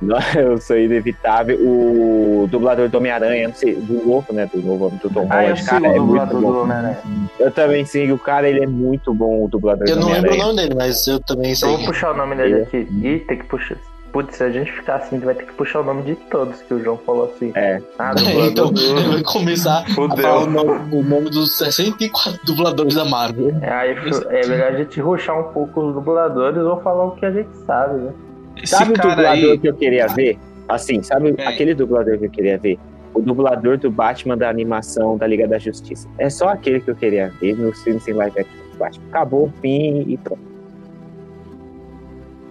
[0.00, 1.58] Não, Eu sou inevitável.
[1.60, 4.48] O dublador do Homem-Aranha, não sei, do novo, né?
[4.52, 6.60] Do novo, do Tom Ah, eu Holland, sigo cara, o é muito dublador do bom.
[6.62, 6.98] Homem-Aranha.
[7.38, 10.34] Eu também sigo o cara, ele é muito bom, o dublador Eu do não lembro
[10.34, 11.68] o nome dele, mas eu também Eu sei.
[11.76, 12.78] vou puxar o nome dele aqui.
[13.02, 13.76] Ih, tem que puxar.
[14.12, 16.72] Putz, se a gente ficar assim, vai ter que puxar o nome de todos que
[16.72, 17.52] o João falou assim.
[17.54, 17.82] É.
[17.98, 18.14] Ah,
[18.48, 19.24] então, dublador ele vai do...
[19.24, 20.16] começar a Fudeu.
[20.16, 23.54] falar o nome, o nome dos 64 dubladores da Marvel.
[23.60, 23.90] É, aí
[24.30, 27.54] é melhor a gente ruxar um pouco os dubladores ou falar o que a gente
[27.66, 28.12] sabe, né?
[28.62, 29.58] Esse Sabe o dublador aí.
[29.58, 30.38] que eu queria ver?
[30.68, 31.46] Assim, sabe Quem?
[31.46, 32.78] aquele dublador que eu queria ver?
[33.14, 36.08] O dublador do Batman da animação da Liga da Justiça.
[36.18, 39.04] É só aquele que eu queria ver nos filmes sem live action do Batman.
[39.10, 40.40] Acabou, fim e pronto.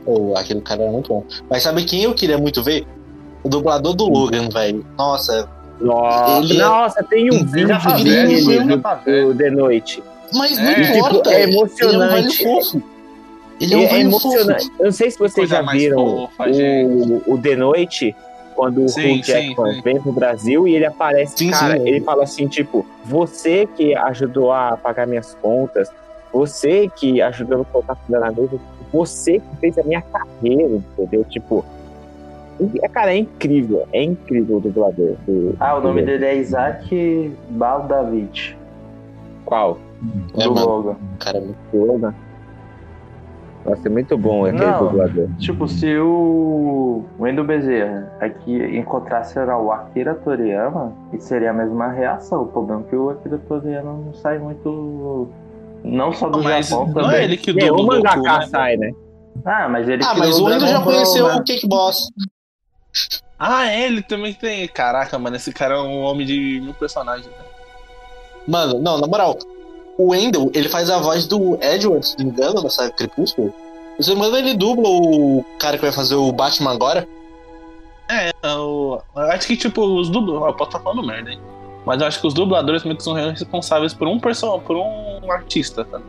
[0.03, 1.23] Pô, aquele cara era muito bom.
[1.49, 2.85] Mas sabe quem eu queria muito ver?
[3.43, 4.85] O dublador do Logan, velho.
[4.97, 5.49] Nossa.
[5.81, 10.01] Nossa, Ele é- Nossa, tem um vídeo dele do, The Noite.
[10.33, 11.31] Mas É, não tipo, importa.
[11.31, 12.43] é Ele é um emocionante.
[12.43, 12.83] velho fofo.
[13.59, 14.63] Ele é um É, emocionante.
[14.65, 14.75] fofo.
[14.79, 18.15] Eu não sei se vocês Coisa já viram fofa, o, o The Noite,
[18.55, 19.81] quando o Sim, Hugh Jackman sim, sim.
[19.81, 21.87] vem pro Brasil e ele aparece, Sim, cara, sim.
[21.87, 25.89] ele fala assim, tipo, você que ajudou a pagar minhas contas,
[26.33, 28.59] você que ajudou a colocar comida na mesa,
[28.91, 31.23] você que fez a minha carreira, entendeu?
[31.25, 31.63] Tipo,
[32.81, 35.15] é, cara, é incrível, é incrível o dublador.
[35.27, 38.57] Do, Ah, o nome do- dele é Isaac Baldavich,
[39.45, 39.77] Qual?
[40.37, 40.65] É, do mano.
[40.67, 40.95] Logan.
[41.19, 41.39] Cara,
[41.71, 42.13] Do Logan?
[43.65, 44.85] Nossa, é muito bom aquele Não.
[44.87, 45.27] dublador.
[45.39, 51.91] Tipo, se o Wendel Bezerra aqui encontrasse era o Akira Toriyama, e seria a mesma
[51.91, 52.43] reação.
[52.43, 55.27] O problema é que o Akira Toriyama não sai muito.
[55.83, 57.15] Não só do Mas Japão não também.
[57.17, 58.47] é ele que É, dubla o mangaka né?
[58.47, 58.91] sai, né?
[59.43, 61.35] Ah, mas ele Ah, mas o Wendel já conheceu né?
[61.35, 61.97] o Cake Boss.
[63.37, 64.67] Ah, é, ele também tem.
[64.67, 67.25] Caraca, mano, esse cara é um homem de mil personagens.
[67.27, 67.33] né?
[68.47, 69.37] Mano, não, na moral.
[69.97, 73.53] O Wendel, ele faz a voz do Edward, se não me engano, da saga Crepúsculo.
[73.99, 77.07] Se não me engano, ele dubla o cara que vai fazer o Batman agora.
[78.09, 80.47] É, eu, eu acho que, tipo, os dubladores.
[80.47, 81.39] Eu posso estar falando merda, hein?
[81.85, 84.59] Mas eu acho que os dubladores meio que são responsáveis por um person...
[84.59, 86.01] por um artista, tá?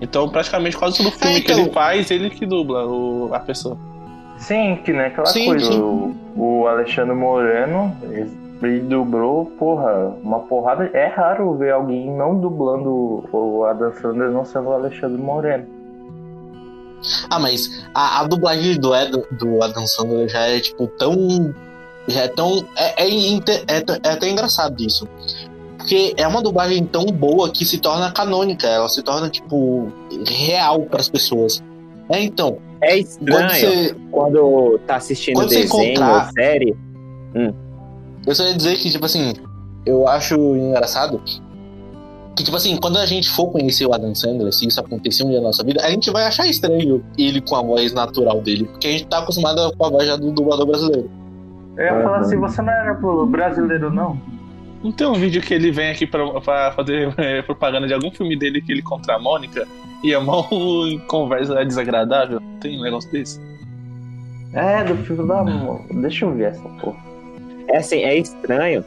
[0.00, 1.64] Então, praticamente, quase todo filme que então.
[1.64, 3.30] ele faz, ele que dubla o...
[3.32, 3.76] a pessoa.
[4.38, 5.72] Sim, que nem aquela Sim, coisa.
[5.72, 5.80] sim.
[5.80, 8.43] O, o Alexandre Moreno, ele
[8.88, 10.90] dublou, porra, uma porrada.
[10.94, 15.66] É raro ver alguém não dublando o Adam Sandler não sendo o Alexandre Moreno.
[17.28, 21.54] Ah, mas a, a dublagem do, Ed, do Adam Sandler já é, tipo, tão
[22.08, 22.64] É tão.
[22.76, 25.06] É, é, é, é até engraçado isso.
[25.76, 29.92] Porque é uma dublagem tão boa que se torna canônica, ela se torna, tipo,
[30.26, 31.62] real para as pessoas.
[32.08, 32.58] É, então.
[32.80, 34.78] É Quando estranho quando, você.
[34.86, 36.76] tá assistindo Quando você desenho encontrar- ou série.
[38.26, 39.34] Eu só ia dizer que, tipo assim,
[39.84, 41.20] eu acho engraçado
[42.34, 45.28] que, tipo assim, quando a gente for conhecer o Adam Sandler, se isso acontecer um
[45.28, 48.64] dia na nossa vida, a gente vai achar estranho ele com a voz natural dele,
[48.64, 51.08] porque a gente tá acostumado com a voz já do dublador brasileiro.
[51.76, 54.20] Eu ia falar assim, você não era pro brasileiro, não?
[54.82, 58.10] Não tem um vídeo que ele vem aqui pra, pra fazer é, propaganda de algum
[58.10, 59.66] filme dele que ele contra a Mônica
[60.02, 60.46] e a mão
[60.88, 62.40] em conversa desagradável?
[62.60, 63.40] Tem um negócio desse?
[64.52, 65.44] É, do filme da...
[66.00, 67.13] Deixa eu ver essa porra.
[67.68, 68.84] É assim, é estranho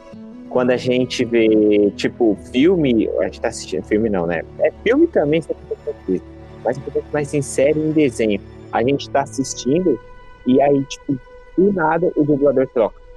[0.48, 3.08] quando a gente vê, tipo, filme.
[3.20, 4.42] A gente tá assistindo filme, não, né?
[4.60, 5.42] É filme também.
[6.64, 8.40] Mas um pouco mais em série e em desenho.
[8.72, 9.98] A gente tá assistindo
[10.46, 11.18] e aí, tipo,
[11.56, 13.08] do nada o dublador troca.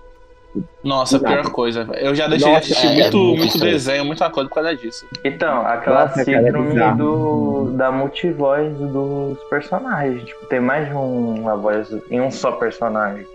[0.83, 1.41] Nossa, Nada.
[1.41, 1.87] pior coisa.
[1.93, 4.75] Eu já deixei Nossa, de assistir é, muito, é muito desenho, muita coisa por causa
[4.75, 5.07] disso.
[5.23, 6.97] Então, aquela Nossa, cara, é síndrome bizarro.
[6.97, 10.23] do, da multivoz dos personagens.
[10.25, 13.25] Tipo, tem mais de uma voz em um só personagem.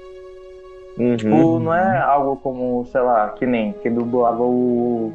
[0.98, 1.16] Uhum.
[1.16, 5.12] Tipo, não é algo como, sei lá, que nem quem dublava o,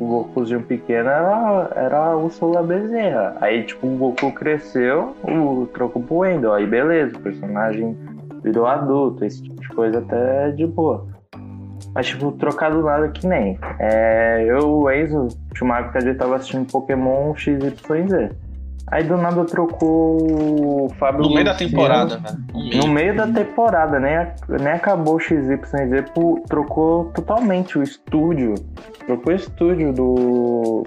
[0.00, 3.36] o Gokuzinho pequeno era, era a Ursula Bezerra.
[3.40, 6.54] Aí, tipo, o Goku cresceu, o trocou pro Wendel.
[6.54, 7.96] Aí, beleza, o personagem
[8.42, 11.06] virou adulto, esse tipo de coisa até de boa.
[11.94, 13.58] Mas, tipo, trocar do nada que nem.
[13.78, 18.30] É, eu o Enzo, tinha uma época que a gente tava assistindo Pokémon XYZ.
[18.90, 20.16] Aí do nada trocou
[20.86, 21.70] o Fábio No meio da Luciano.
[21.72, 22.38] temporada, velho.
[22.52, 22.76] No meio.
[22.82, 24.16] No meio da temporada, nem,
[24.48, 25.60] nem acabou o XYZ,
[26.48, 28.54] trocou totalmente o estúdio.
[29.06, 30.84] Trocou o estúdio do.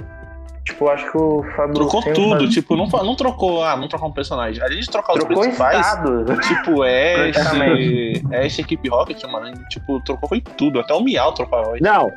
[0.65, 3.87] Tipo, acho que o Fábio Trocou Luciano tudo, faz- tipo, não, não trocou, ah, não
[3.89, 4.63] trocou um personagem.
[4.63, 6.25] Além de trocar os Trocou principais, estado.
[6.41, 8.23] tipo, Ash, Praticamente.
[8.33, 11.81] Ash, Equipe Rocket, mano, tipo, trocou foi tudo, até o Miau trocou a voz.
[11.81, 12.09] Não,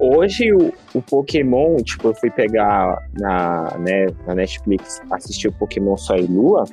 [0.00, 5.96] hoje o, o Pokémon, tipo, eu fui pegar na, né, na Netflix, assistir o Pokémon
[5.96, 6.64] Sol e Lua.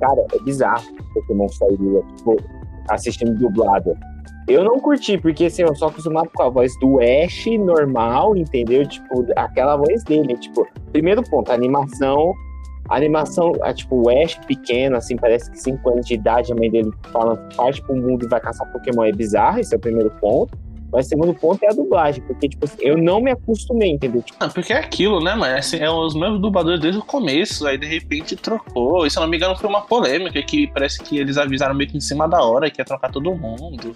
[0.00, 2.36] Cara, é bizarro o Pokémon Sol e Lua, tipo,
[2.88, 3.96] assistindo dublado.
[4.48, 8.86] Eu não curti, porque assim, eu sou acostumado com a voz do Ash normal, entendeu?
[8.86, 10.36] Tipo, aquela voz dele.
[10.36, 12.32] Tipo, primeiro ponto, a animação.
[12.88, 16.56] A animação, é, tipo, o Ash pequeno, assim, parece que 5 anos de idade, a
[16.56, 19.04] mãe dele fala, parte pro mundo e vai caçar Pokémon.
[19.04, 20.58] É bizarro, esse é o primeiro ponto.
[20.92, 24.22] Mas o segundo ponto é a dublagem, porque, tipo, assim, eu não me acostumei, entendeu?
[24.22, 25.56] Tipo, Ah, porque é aquilo, né, mano?
[25.56, 29.06] Assim, é os mesmos dubladores desde o começo, aí de repente trocou.
[29.06, 31.90] E se eu não me engano, foi uma polêmica que parece que eles avisaram meio
[31.90, 33.92] que em cima da hora que ia trocar todo mundo.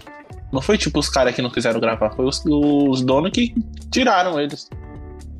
[0.51, 3.53] Não foi tipo os caras que não quiseram gravar, foi os, os donos que
[3.91, 4.69] tiraram eles.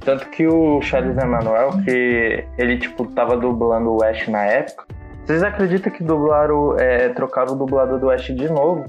[0.01, 4.85] Tanto que o Charles Emanuel, que ele, tipo, tava dublando o Ash na época.
[5.25, 8.85] Vocês acreditam que dublaram, é, trocaram o dublador do Ash de novo?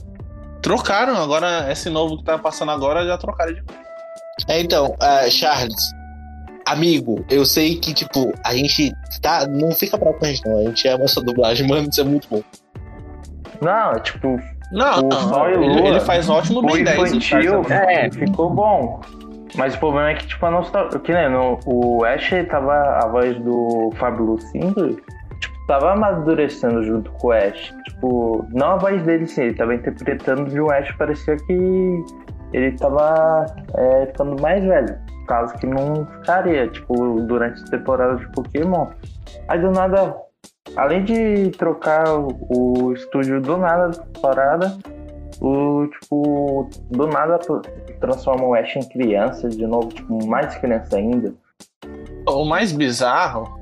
[0.66, 3.62] Trocaram, agora esse novo que tá passando agora já trocaram de
[4.48, 5.76] É, então, ah, Charles,
[6.66, 9.46] amigo, eu sei que, tipo, a gente tá.
[9.46, 10.58] Não fica bravo com a gente, não.
[10.58, 12.42] A gente ama essa dublagem, mano, isso é muito bom.
[13.62, 14.40] Não, é tipo,
[14.72, 16.98] Não, não, ele, ele faz um ótimo o Ben 10.
[16.98, 19.00] o infantil é, ficou bom.
[19.54, 20.98] Mas o problema é que, tipo, a nostalgia.
[20.98, 22.74] Que nem no, o Ash tava.
[23.04, 25.00] A voz do Fábio Lucindo,
[25.66, 27.74] tava amadurecendo junto com o Ash.
[27.84, 32.04] Tipo, não a voz dele sim, ele tava interpretando de um Ash, parecia que
[32.52, 34.96] ele tava é, ficando mais velho.
[35.26, 38.86] Caso que não ficaria, tipo, durante a temporada de Pokémon.
[39.48, 40.16] Aí do nada,
[40.76, 44.78] além de trocar o, o estúdio do nada da temporada,
[45.40, 47.40] o tipo, do nada
[48.00, 51.34] transforma o Ash em criança de novo, tipo, mais criança ainda.
[52.28, 53.56] O mais bizarro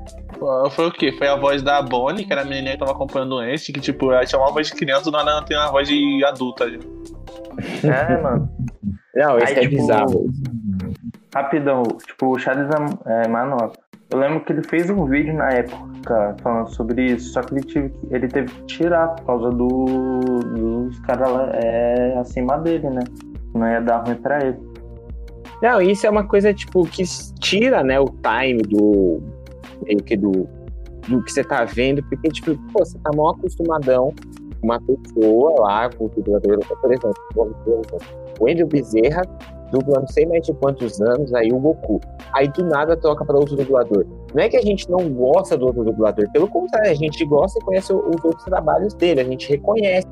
[0.70, 1.12] foi o quê?
[1.12, 3.81] Foi a voz da Bonnie, que era a menininha que tava acompanhando o Ash, que
[3.81, 6.68] tipo, ela tinha uma voz de criança, do nada ela tem uma voz de adulta.
[6.70, 6.79] já.
[7.88, 8.49] É, mano.
[9.14, 10.27] não, esse Aí, é tipo, bizarro.
[11.35, 12.68] Rapidão, tipo, o Charles
[13.07, 13.73] é, Manoel.
[14.11, 17.62] Eu lembro que ele fez um vídeo na época falando sobre isso, só que ele,
[17.64, 19.85] tive, que- ele teve que tirar por causa do,
[20.55, 23.01] dos caras lá, é, acima dele, né?
[23.55, 24.59] Não ia dar ruim pra ele.
[25.62, 27.03] Não, isso é uma coisa, tipo, que
[27.40, 29.23] tira, né, o time do.
[29.83, 30.49] Meio que do.
[31.09, 34.13] do que você tá vendo, porque, tipo, pô, você tá mal acostumadão
[34.61, 37.15] com uma pessoa lá, com o dublador, por exemplo,
[38.41, 39.23] o Andrew Bezerra
[39.71, 42.01] dubla não sei mais de quantos anos, aí o Goku.
[42.33, 44.07] Aí do nada troca para outro dublador.
[44.33, 47.59] Não é que a gente não gosta do outro dublador, pelo contrário, a gente gosta
[47.59, 50.07] e conhece os outros trabalhos dele, a gente reconhece.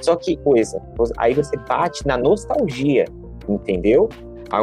[0.00, 0.80] Só que coisa,
[1.18, 3.04] aí você bate na nostalgia,
[3.48, 4.08] entendeu?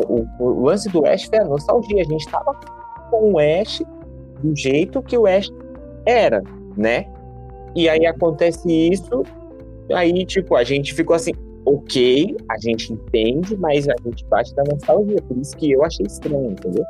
[0.10, 2.02] O, o lance do Ash foi a nostalgia.
[2.02, 2.54] A gente tava
[3.10, 3.82] com o Ash
[4.42, 5.52] do jeito que o Ash
[6.06, 6.42] era,
[6.76, 7.06] né?
[7.76, 9.24] E aí acontece isso,
[9.94, 11.32] aí, tipo, a gente ficou assim,
[11.68, 15.22] ok, a gente entende, mas a gente bate da nostalgia.
[15.28, 16.86] Por isso que eu achei estranho, entendeu?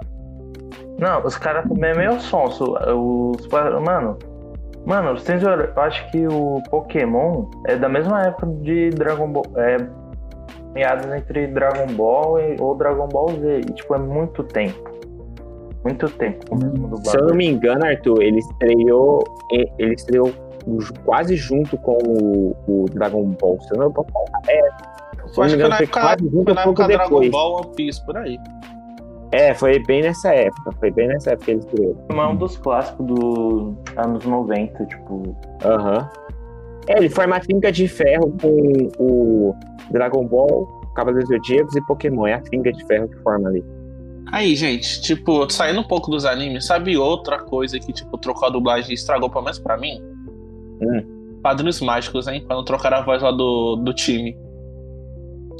[0.99, 2.73] Não, os caras também é meio sonso.
[2.73, 4.17] Os, mano,
[4.85, 9.45] mano, vocês olham, eu acho que o Pokémon é da mesma época de Dragon Ball.
[9.57, 9.77] É,
[10.73, 13.59] meados entre Dragon Ball e, ou Dragon Ball Z.
[13.59, 14.96] E, tipo, é muito tempo.
[15.87, 17.11] Muito tempo com o mesmo dublador.
[17.11, 19.23] Se eu não me engano, Arthur, ele estreou.
[19.79, 20.33] Ele estreou
[21.05, 23.57] quase junto com o, o Dragon Ball.
[23.61, 24.41] Se eu não posso falar.
[24.49, 28.05] É, eu acho que foi na época, quase junto, na época Dragon Ball One Piece,
[28.05, 28.37] por aí.
[29.31, 30.71] É, foi bem nessa época.
[30.77, 32.05] Foi bem nessa época que ele estreou.
[32.09, 35.37] É um dos clássicos dos anos 90, tipo.
[35.63, 35.99] Aham.
[35.99, 36.27] Uhum.
[36.89, 39.55] É, ele forma a trinca de ferro com o
[39.91, 42.27] Dragon Ball, Cavaleiros Zodíacos e Pokémon.
[42.27, 43.63] É a trinca de ferro que forma ali.
[44.31, 48.51] Aí, gente, tipo, saindo um pouco dos animes, sabe outra coisa que, tipo, trocou a
[48.51, 50.01] dublagem e estragou, pelo menos pra mim?
[50.81, 51.39] Hum.
[51.41, 52.43] Padrinhos Mágicos, hein?
[52.45, 54.35] Quando trocaram a voz lá do, do time.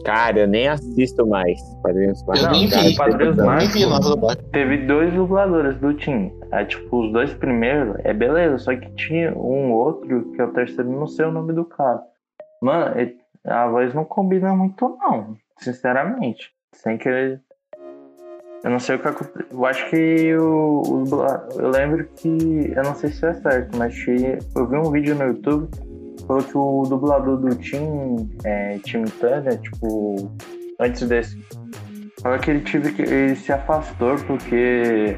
[0.03, 2.47] Cara, eu nem assisto mais Padrinhos Mágicos.
[2.47, 2.95] Eu nem vi.
[2.95, 6.33] Padrinhos Mágicos teve dois dubladores do time.
[6.51, 10.53] Aí, tipo, os dois primeiros, é beleza, só que tinha um outro, que é o
[10.53, 12.01] terceiro, não sei o nome do cara.
[12.61, 12.93] Mano,
[13.45, 15.37] a voz não combina muito, não.
[15.57, 16.51] Sinceramente.
[16.73, 17.41] Sem querer
[18.63, 19.45] eu não sei o que aconteceu.
[19.51, 21.05] Eu acho que o,
[21.55, 22.71] Eu lembro que.
[22.75, 23.95] Eu não sei se é certo, mas
[24.55, 25.69] eu vi um vídeo no YouTube
[26.27, 30.31] falou que o dublador do Tim, é, Tim Turner, tipo,
[30.79, 31.41] antes desse,
[32.21, 33.01] falou que ele tive que.
[33.01, 35.15] ele se afastou porque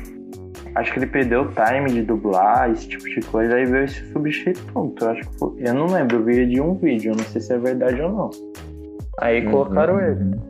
[0.76, 4.06] acho que ele perdeu o time de dublar, esse tipo de coisa, aí veio esse
[4.12, 5.04] substituto.
[5.04, 7.42] Eu acho que foi, Eu não lembro, eu vi de um vídeo, eu não sei
[7.42, 8.30] se é verdade ou não.
[9.20, 9.52] Aí uhum.
[9.52, 10.49] colocaram ele.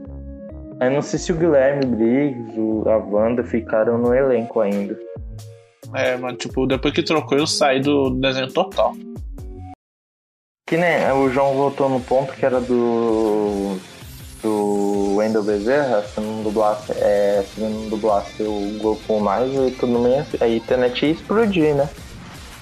[0.81, 4.97] Eu não sei se o Guilherme Briggs, a Wanda ficaram no elenco ainda.
[5.93, 8.95] É, mas tipo, depois que trocou eu saí do desenho total.
[10.67, 13.77] Que nem o João voltou no ponto que era do.
[14.41, 19.99] do Wendel Bezerra, se não dublasse, é, se não dublasse o Goku mais, e tudo
[20.03, 21.89] bem, a internet ia explodir, né?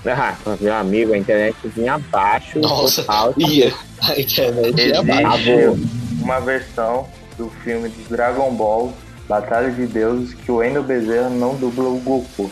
[0.06, 2.60] Ah, meu amigo, a internet vinha abaixo.
[2.60, 3.06] Nossa,
[3.38, 3.74] ia.
[4.02, 5.52] A internet ia abaixo.
[6.22, 7.06] Uma versão
[7.38, 8.94] do filme de Dragon Ball,
[9.28, 12.50] Batalha de Deuses, que o Wendel Bezerra não dubla o Goku.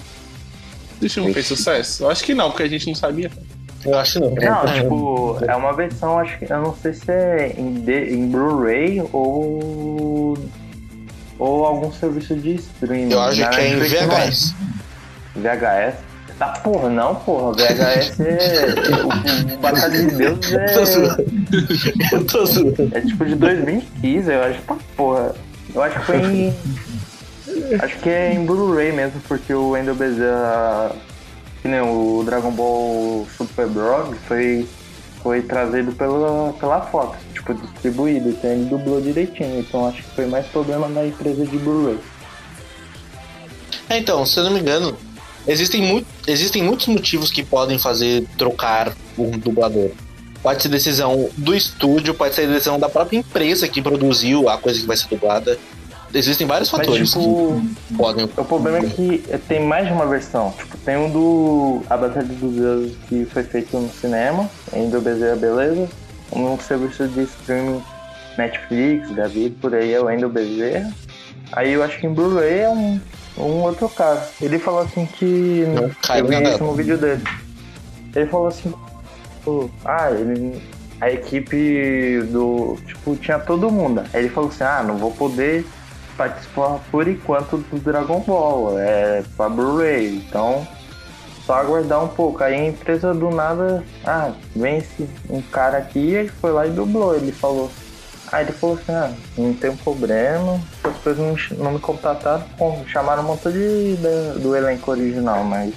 [1.02, 2.04] Esse filme fez sucesso?
[2.04, 3.32] Eu acho que não, porque a gente não sabia.
[3.86, 4.32] Eu acho não.
[4.32, 9.04] Não, tipo, é uma versão, acho que eu não sei se é em, em Blu-ray
[9.12, 10.38] ou
[11.38, 13.12] ou algum serviço de streaming.
[13.12, 14.56] Eu acho que é em VHS.
[15.36, 15.96] VHS?
[16.38, 17.54] Tá, porra, não, porra.
[17.54, 18.66] VHS é.
[19.02, 20.66] o, o Batalha de Deus é.
[20.66, 22.26] Tô zoando.
[22.30, 22.90] tô zoando.
[22.94, 24.62] É tipo de 2015, eu acho.
[24.64, 25.36] Tá, porra.
[25.74, 26.56] Eu acho que foi em.
[27.82, 30.92] acho que é em Blu-ray mesmo, porque o Wendel Bezerra.
[31.62, 34.16] Que nem o Dragon Ball Super Bros.
[34.28, 34.68] foi.
[35.24, 40.28] Foi trazido pela, pela Fox, tipo, distribuído, então ele dublou direitinho, então acho que foi
[40.28, 41.98] mais problema na empresa de Blu-ray.
[43.90, 44.96] É, então, se eu não me engano,
[45.48, 49.92] Existem, mu existem muitos motivos que podem fazer trocar um dublador.
[50.42, 54.80] Pode ser decisão do estúdio, pode ser decisão da própria empresa que produziu a coisa
[54.80, 55.58] que vai ser dublada.
[56.14, 58.26] Existem vários fatores Mas, tipo, que podem.
[58.26, 60.54] O problema é que tem mais de uma versão.
[60.58, 65.02] Tipo, tem um do A Batalha dos Deuses que foi feito no cinema, em do
[65.02, 65.90] Bezerra Beleza.
[66.32, 67.82] Um serviço de streaming
[68.38, 70.92] Netflix, da vida, por aí é o Endo Bezerra.
[71.52, 73.00] Aí eu acho que em Blu-ray é um
[73.38, 74.28] um outro cara.
[74.42, 75.66] Ele falou assim que.
[75.68, 77.24] Não, eu vi isso no vídeo dele.
[78.16, 78.74] Ele falou assim.
[79.44, 80.62] Pô, ah, ele.
[81.02, 82.78] A equipe do.
[82.86, 84.02] Tipo, tinha todo mundo.
[84.14, 85.66] Aí ele falou assim: ah, não vou poder
[86.16, 88.80] participar por enquanto do Dragon Ball.
[88.80, 90.16] É pra Blu-ray.
[90.16, 90.66] Então.
[91.46, 92.44] Só aguardar um pouco.
[92.44, 93.84] Aí a empresa do nada.
[94.04, 97.16] Ah, esse, um cara aqui e ele foi lá e dublou.
[97.16, 97.70] Ele falou.
[98.32, 102.44] Aí ele falou assim, ah, não tem um problema, as coisas não, não me contataram,
[102.88, 103.96] chamaram um montão de,
[104.40, 105.74] do elenco original, mas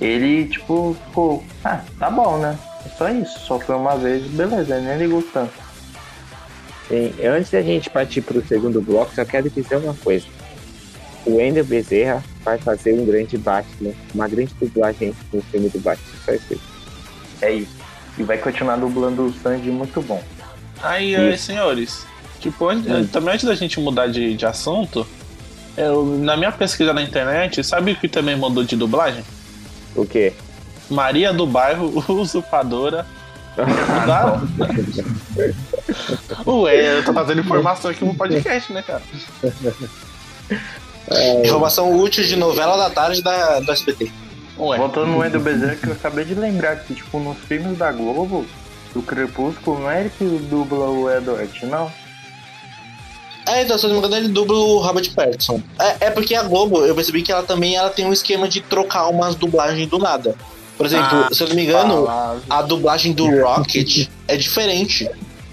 [0.00, 2.58] ele, tipo, ficou, ah, tá bom, né?
[2.84, 5.52] É só isso, só foi uma vez, beleza, ele nem ligou tanto.
[6.88, 10.26] Sim, antes da gente partir pro segundo bloco, só quero dizer uma coisa.
[11.24, 16.18] O Ender Bezerra vai fazer um grande Batman, uma grande dublagem no filme do Batman,
[16.24, 16.60] só isso.
[17.40, 17.76] É isso.
[18.18, 20.22] E vai continuar dublando o Sandy muito bom.
[20.82, 22.04] Aí, aí senhores,
[22.40, 23.06] tipo, hum.
[23.10, 25.06] também antes da gente mudar de, de assunto,
[25.76, 29.24] eu, na minha pesquisa na internet, sabe o que também mandou de dublagem?
[29.94, 30.32] O quê?
[30.90, 33.06] Maria do Bairro, usurpadora.
[36.46, 39.02] Ué, eu tô trazendo informação aqui no podcast, né, cara?
[41.10, 41.46] É...
[41.46, 44.10] Informação útil de novela da tarde da, do SBT.
[44.58, 44.78] Ué.
[44.78, 48.46] Voltando no Endo Bezerra, que eu acabei de lembrar que, tipo, nos filmes da Globo,
[48.94, 51.90] do Crepúsculo, não é ele que dubla o Edward, não?
[53.46, 55.60] É, então, se eu não me engano, ele dubla o Robert Pattinson.
[55.78, 58.60] É, é porque a Globo, eu percebi que ela também ela tem um esquema de
[58.60, 60.36] trocar umas dublagens do nada.
[60.76, 62.42] Por exemplo, Ah, se eu não me engano, palavra.
[62.48, 65.10] a dublagem do Rocket é diferente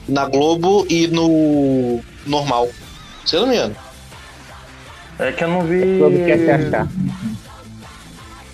[0.07, 2.69] na Globo e no normal.
[3.25, 3.75] Se eu não me engano.
[5.17, 5.97] É que eu não vi.
[5.97, 6.87] Globo quer se achar.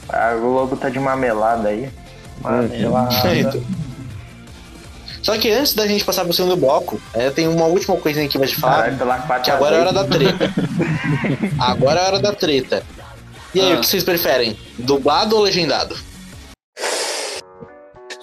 [0.09, 1.89] A Globo tá de marmelada aí.
[2.41, 3.13] Marmelada.
[3.35, 3.61] Então.
[5.25, 8.37] Só que antes da gente passar pro segundo bloco, é, tem uma última coisinha que
[8.37, 8.95] vai te falar.
[8.95, 10.53] Quarta Que agora é hora da treta.
[11.59, 12.83] agora é hora da treta.
[13.53, 13.77] E aí, Ah.
[13.77, 14.55] o que vocês preferem?
[14.77, 15.95] Dublado ou legendado?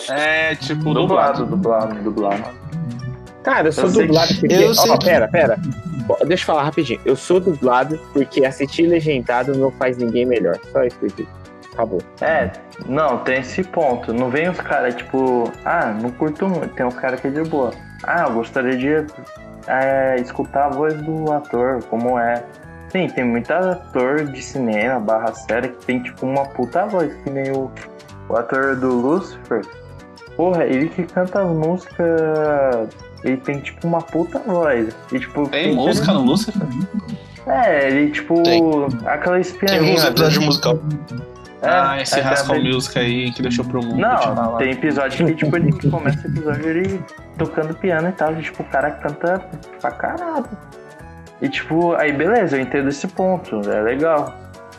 [0.08, 1.46] É, tipo, Dublado, dublado.
[1.46, 2.44] dublado, dublado.
[3.42, 4.54] Cara, eu sou Eu dublado que- porque.
[4.54, 5.58] eu sei que- pera, pera.
[6.26, 7.00] Deixa eu falar rapidinho.
[7.04, 10.56] Eu sou dublado porque assistir legendado não faz ninguém melhor.
[10.70, 11.28] Só isso que eu digo.
[11.72, 12.02] Acabou.
[12.20, 12.50] É,
[12.86, 14.12] não, tem esse ponto.
[14.12, 16.68] Não vem os caras, tipo, ah, não curto muito.
[16.74, 17.72] Tem uns caras que é de boa.
[18.04, 19.06] Ah, eu gostaria de
[19.66, 22.44] é, escutar a voz do ator, como é.
[22.90, 27.30] Sim, tem muito ator de cinema, barra série, que tem, tipo, uma puta voz, que
[27.30, 27.70] nem o,
[28.28, 29.62] o ator do Lucifer.
[30.36, 32.04] Porra, ele que canta a música.
[33.24, 34.94] Ele tem, tipo, uma puta voz.
[35.10, 36.60] E, tipo, Tem música no Lucifer?
[37.46, 38.62] É, ele, tipo, Tem.
[39.06, 39.94] aquela Tem espiadinha.
[39.94, 40.78] uns episódios musical.
[41.62, 43.96] É, ah, esse é, Rascal é, Music aí que deixou pro mundo.
[43.96, 47.04] Não, tem episódio que, tipo, ele começa o episódio ele
[47.38, 48.32] tocando piano e tal.
[48.34, 49.38] E, tipo, o cara canta
[49.80, 50.44] pra caralho.
[51.40, 54.34] E, tipo, aí beleza, eu entendo esse ponto, é legal.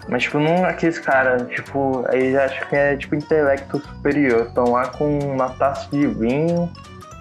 [0.10, 4.48] Mas, tipo, não aqueles caras, tipo, aí já acho que é, tipo, intelecto superior.
[4.48, 6.70] Estão lá com uma taça de vinho.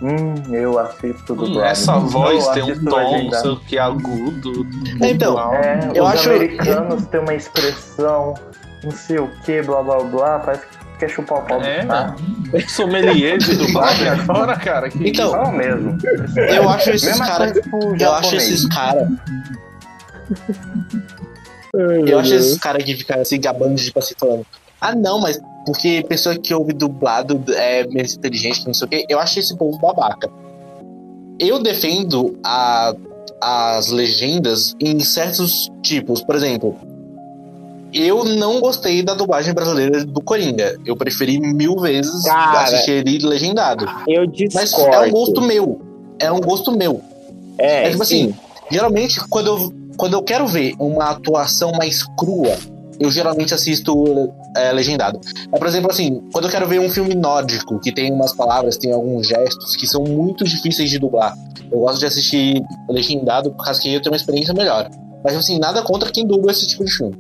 [0.03, 1.65] Hum, eu assisto do Hum, lado.
[1.69, 4.67] essa Eu voz tem um tom, não sei o que, agudo.
[5.01, 5.55] Então, uau.
[5.55, 8.35] É, Eu os acho- americanos têm uma expressão,
[8.85, 11.85] não sei o que, blá blá blá, parece que quer chupar o pau do É,
[11.87, 12.17] cara.
[12.69, 14.89] Sommelier de dublagem agora, cara.
[14.91, 15.99] Que Então, mesmo.
[16.37, 17.61] eu acho esses caras.
[18.01, 19.09] Eu acho esses caras.
[22.07, 24.47] Eu acho esses caras que ficam assim gabando de tipo assim falando.
[24.81, 29.07] Ah, não, mas porque pessoa que ouve dublado é menos inteligente, não sei o quê.
[29.09, 30.29] Eu acho esse povo babaca.
[31.39, 32.93] Eu defendo a,
[33.41, 36.23] as legendas em certos tipos.
[36.23, 36.77] Por exemplo,
[37.93, 40.79] eu não gostei da dublagem brasileira do Coringa.
[40.85, 43.87] Eu preferi mil vezes Cara, assistir ele legendado.
[44.09, 44.95] Eu Mas discordo.
[44.95, 45.81] é um gosto meu.
[46.19, 47.01] É um gosto meu.
[47.59, 48.31] É, É tipo sim.
[48.31, 48.35] assim,
[48.71, 52.57] geralmente quando eu, quando eu quero ver uma atuação mais crua,
[52.99, 55.21] eu geralmente assisto é, legendado.
[55.53, 58.77] É, por exemplo, assim, quando eu quero ver um filme nórdico, que tem umas palavras,
[58.77, 61.35] tem alguns gestos que são muito difíceis de dublar,
[61.71, 64.89] eu gosto de assistir legendado por causa que eu tenho uma experiência melhor.
[65.25, 67.17] Mas assim, nada contra quem dubla esse tipo de filme.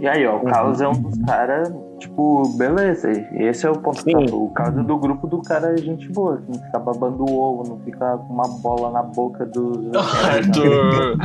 [0.00, 1.72] E aí, ó, o Carlos é um dos caras,
[2.14, 3.10] tipo, beleza.
[3.32, 4.00] Esse é o ponto.
[4.00, 4.26] Sim.
[4.32, 7.68] O caso do grupo do cara é gente boa, que não fica babando o ovo,
[7.68, 9.92] não fica com uma bola na boca dos.
[10.24, 11.16] Arthur.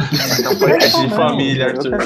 [0.44, 1.98] É um podcast de família, Arthur.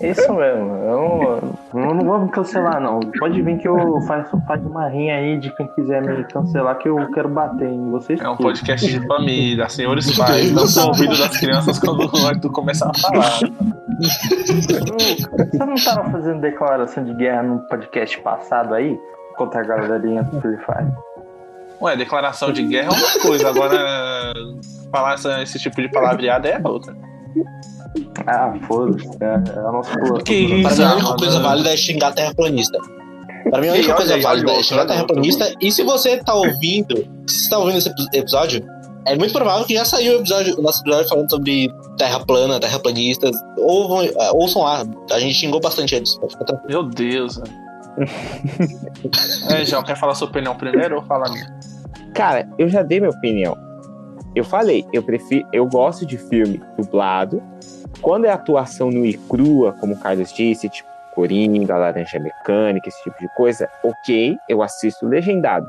[0.00, 0.76] Isso mesmo.
[0.76, 3.00] Eu não, eu não vou me cancelar, não.
[3.18, 6.88] Pode vir que eu faço, faço uma rinha aí de quem quiser me cancelar, que
[6.88, 8.20] eu quero bater em vocês.
[8.20, 8.46] É um tudo.
[8.46, 12.94] podcast de família, senhores pais, não são ouvidos das crianças quando o Arthur começar a
[12.94, 13.40] falar.
[14.00, 18.98] Você não tava fazendo declaração de guerra no podcast passado aí?
[19.36, 20.92] Contra a galerinha do Free Fire?
[21.80, 24.32] Ué, declaração de guerra é uma coisa, agora
[24.92, 26.94] falar essa- esse tipo de palavreada é outra.
[28.26, 29.08] Ah, foda-se.
[29.20, 30.22] É, é a nossa pula.
[30.22, 32.78] Que Para isso, mim, a única coisa válida é xingar terraplanista.
[33.50, 35.52] Para mim, a E única coisa válida é xingar terraplanista.
[35.60, 36.96] E se você tá ouvindo,
[37.28, 38.64] se você tá ouvindo esse epi- episódio,
[39.06, 42.58] é muito provável que já saiu o, episódio, o nosso episódio falando sobre terra plana,
[42.60, 43.36] terraplanistas.
[43.58, 46.18] Ou, vão- é, ouçam lá, a gente xingou bastante eles.
[46.68, 47.64] Meu Deus, velho.
[49.50, 51.46] É, João, quer falar sua opinião primeiro ou fala a minha?
[52.14, 53.56] Cara, eu já dei minha opinião.
[54.34, 57.42] Eu falei, eu prefiro, eu gosto de filme dublado.
[58.00, 63.00] Quando é atuação nua e crua, como o Carlos disse, tipo Coringa, Laranja Mecânica, esse
[63.04, 65.66] tipo de coisa, ok, eu assisto legendado.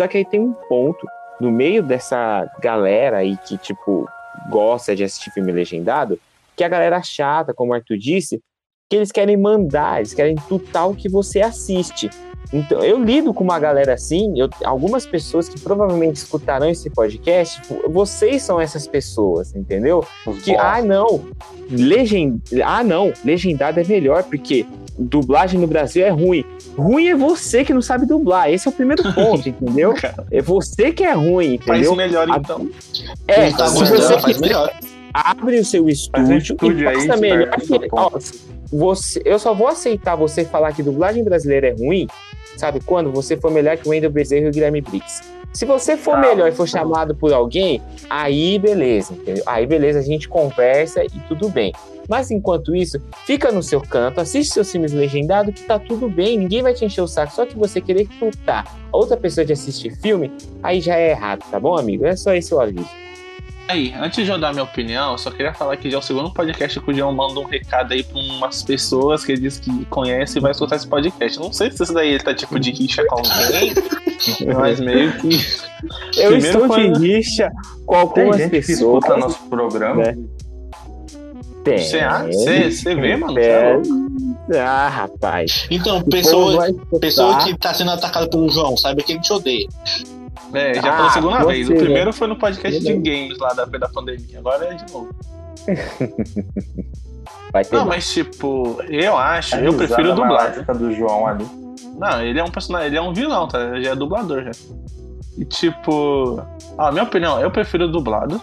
[0.00, 1.06] Só que aí tem um ponto
[1.40, 4.08] no meio dessa galera aí que, tipo,
[4.50, 6.18] gosta de assistir filme legendado,
[6.56, 8.42] que a galera chata, como o Arthur disse,
[8.88, 12.08] que eles querem mandar, eles querem tutar o que você assiste.
[12.50, 17.60] Então, eu lido com uma galera assim, eu- algumas pessoas que provavelmente escutarão esse podcast,
[17.60, 20.02] tipo, vocês são essas pessoas, entendeu?
[20.42, 21.20] Que, ah, não,
[21.70, 22.40] legend...
[22.64, 24.64] ah, não, legendado é melhor, porque
[24.98, 26.42] dublagem no Brasil é ruim.
[26.74, 29.92] Ruim é você que não sabe dublar, esse é o primeiro ponto, entendeu?
[30.30, 31.94] É você que é ruim, Faz entendeu?
[31.94, 32.66] melhor A- então.
[33.26, 34.72] É, tá se você faz quiser, melhor.
[35.12, 38.10] abre o seu Faz estúdio, estúdio e aí, faça melhor espera, que, ó.
[38.72, 42.06] Você, eu só vou aceitar você falar que dublagem brasileira é ruim
[42.58, 43.12] Sabe quando?
[43.12, 45.22] Você for melhor que o Wendel Bezerra e o Guilherme Briggs.
[45.52, 46.78] Se você for Tá, melhor e for tá.
[46.78, 49.44] chamado por alguém, aí beleza, entendeu?
[49.46, 51.72] Aí beleza, a gente conversa e tudo bem.
[52.08, 56.36] Mas enquanto isso, fica no seu canto, assiste seus filmes legendados que tá tudo bem,
[56.36, 57.32] ninguém vai te encher o saco.
[57.32, 61.44] Só que você querer culpar a outra pessoa de assistir filme, aí já é errado,
[61.50, 62.04] tá bom, amigo?
[62.06, 62.88] É só esse o aviso.
[63.68, 66.02] Aí, antes de eu dar minha opinião, eu só queria falar que já é o
[66.02, 69.58] segundo podcast que o João manda um recado aí pra umas pessoas que ele diz
[69.58, 71.38] que conhece e vai escutar esse podcast.
[71.38, 73.74] Não sei se isso daí ele tá tipo de rixa com alguém,
[74.58, 75.34] mas meio que.
[76.16, 77.50] Eu Primeiro estou foi- de rixa
[77.84, 78.78] com Tem algumas gente que pessoas.
[79.04, 80.02] escuta nosso programa.
[80.02, 80.16] né?
[81.62, 81.78] Tem.
[81.78, 83.34] Você vê, mano?
[83.34, 83.74] Você é É.
[83.74, 84.08] louco.
[84.58, 85.66] Ah, rapaz.
[85.70, 89.68] Então, pessoa, pessoa que tá sendo atacada pelo João, saiba que ele te odeia.
[90.54, 91.68] É, já Ah, pela segunda você, vez.
[91.68, 91.78] O né?
[91.78, 94.38] primeiro foi no podcast de games lá da, da pandemia.
[94.38, 95.14] Agora é de novo.
[97.52, 98.04] Vai ter Não, mais.
[98.04, 101.46] mas tipo, eu acho, A eu prefiro maléfica do João ali.
[101.98, 103.60] Não, ele é um personagem, ele é um vilão, tá?
[103.60, 104.50] Ele já é dublador já.
[105.36, 106.42] E tipo,
[106.76, 108.40] a minha opinião, eu prefiro dublado.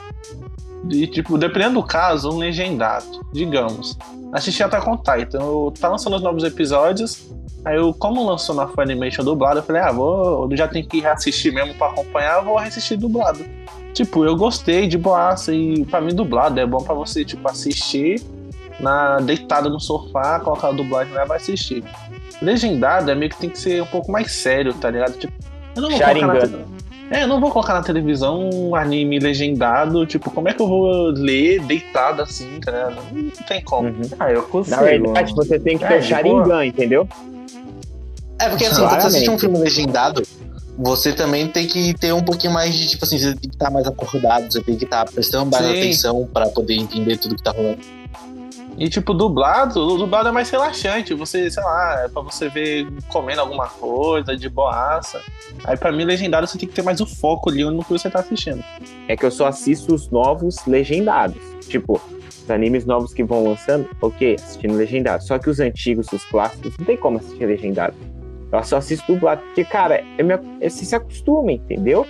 [0.89, 3.97] E tipo, dependendo do caso, um legendado, digamos.
[4.31, 7.31] Assisti Attack on Titan, eu tá lançando os novos episódios.
[7.65, 11.01] Aí eu, como lançou na Funimation dublado, eu falei, ah, vou, eu já tenho que
[11.01, 13.43] reassistir mesmo pra acompanhar, eu vou reassistir dublado.
[13.91, 18.21] Tipo, eu gostei de boaça e pra mim dublado é bom pra você, tipo, assistir
[18.79, 21.83] na deitado no sofá, colocar a dublagem lá e vai assistir.
[22.39, 25.17] Legendado é meio que tem que ser um pouco mais sério, tá ligado?
[25.17, 25.33] Tipo,
[25.75, 26.65] eu não vou colocar na,
[27.11, 30.67] é, eu não vou colocar na televisão um anime legendado, tipo, como é que eu
[30.67, 32.95] vou ler deitado assim, tá ligado?
[33.11, 33.89] Não tem como.
[33.89, 34.01] Uhum.
[34.19, 34.75] Ah, eu consigo.
[34.75, 37.07] Na verdade, você tem que É, ter o Sharingan, entendeu?
[38.39, 40.23] É, porque assim, quando você assiste um filme legendado,
[40.77, 43.69] você também tem que ter um pouquinho mais de, tipo assim, você tem que estar
[43.69, 45.71] mais acordado, você tem que estar prestando mais Sim.
[45.71, 47.79] atenção pra poder entender tudo que tá rolando.
[48.77, 51.13] E tipo, dublado, o dublado é mais relaxante.
[51.13, 55.21] Você, sei lá, é pra você ver comendo alguma coisa, de boaça.
[55.63, 58.09] Aí pra mim, legendado, você tem que ter mais o foco ali no que você
[58.09, 58.63] tá assistindo.
[59.07, 61.41] É que eu só assisto os novos legendados.
[61.69, 62.01] Tipo,
[62.43, 65.23] os animes novos que vão lançando, ok, assistindo legendado.
[65.23, 67.95] Só que os antigos, os clássicos, não tem como assistir legendado.
[68.51, 69.41] Eu só assisto dublado.
[69.41, 72.05] Porque, cara, é minha, é, você se acostuma, entendeu?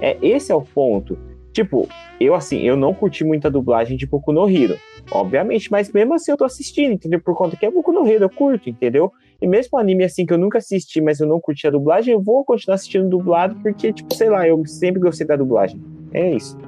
[0.00, 1.18] É, esse é o ponto.
[1.52, 1.88] Tipo,
[2.20, 4.76] eu assim, eu não curti muita dublagem de Boku no Hero.
[5.10, 7.18] Obviamente, mas mesmo assim eu tô assistindo, entendeu?
[7.18, 9.10] Por conta que é Boku no Hero, eu curto, entendeu?
[9.40, 12.20] E mesmo anime assim que eu nunca assisti, mas eu não curti a dublagem, eu
[12.20, 15.80] vou continuar assistindo dublado, porque, tipo, sei lá, eu sempre gostei da dublagem.
[16.12, 16.58] É isso.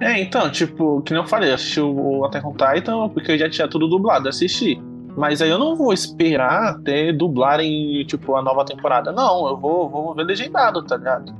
[0.00, 3.50] É, então, tipo, que eu falei, eu assisti o Attack on Titan porque eu já
[3.50, 4.80] tinha tudo dublado, assisti.
[5.16, 9.12] Mas aí eu não vou esperar até dublarem, tipo, a nova temporada.
[9.12, 11.34] Não, eu vou, vou ver legendado, tá ligado?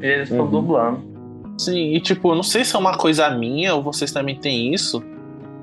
[0.00, 0.50] E eles estão Uhum.
[0.50, 1.00] dublando.
[1.58, 4.72] Sim, e tipo, eu não sei se é uma coisa minha ou vocês também têm
[4.72, 5.02] isso,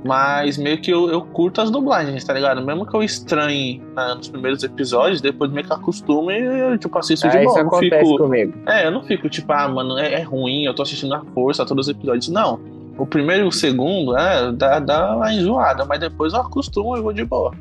[0.04, 2.62] mas meio que eu, eu curto as dublagens, tá ligado?
[2.64, 6.96] Mesmo que eu estranhe né, nos primeiros episódios, depois meio que acostumo e eu, tipo,
[7.00, 7.64] assisto de Ah, isso boa.
[7.64, 8.54] Não acontece fico, comigo.
[8.68, 11.66] é, eu não fico tipo, ah, mano, é, é ruim, eu tô assistindo na força
[11.66, 12.28] todos os episódios.
[12.30, 12.60] Não.
[12.98, 17.02] O primeiro e o segundo, é, dá, dá uma enjoada, mas depois eu acostumo e
[17.02, 17.52] vou de boa.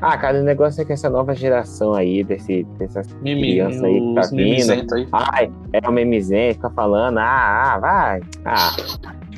[0.00, 4.00] Ah, cara, o negócio é que essa nova geração aí, desse, dessas Mimi, crianças aí
[4.00, 4.94] que tá vindo.
[4.94, 5.08] aí.
[5.12, 8.20] Ai, é o memizento, fica falando, ah, ah, vai.
[8.46, 8.70] Ah,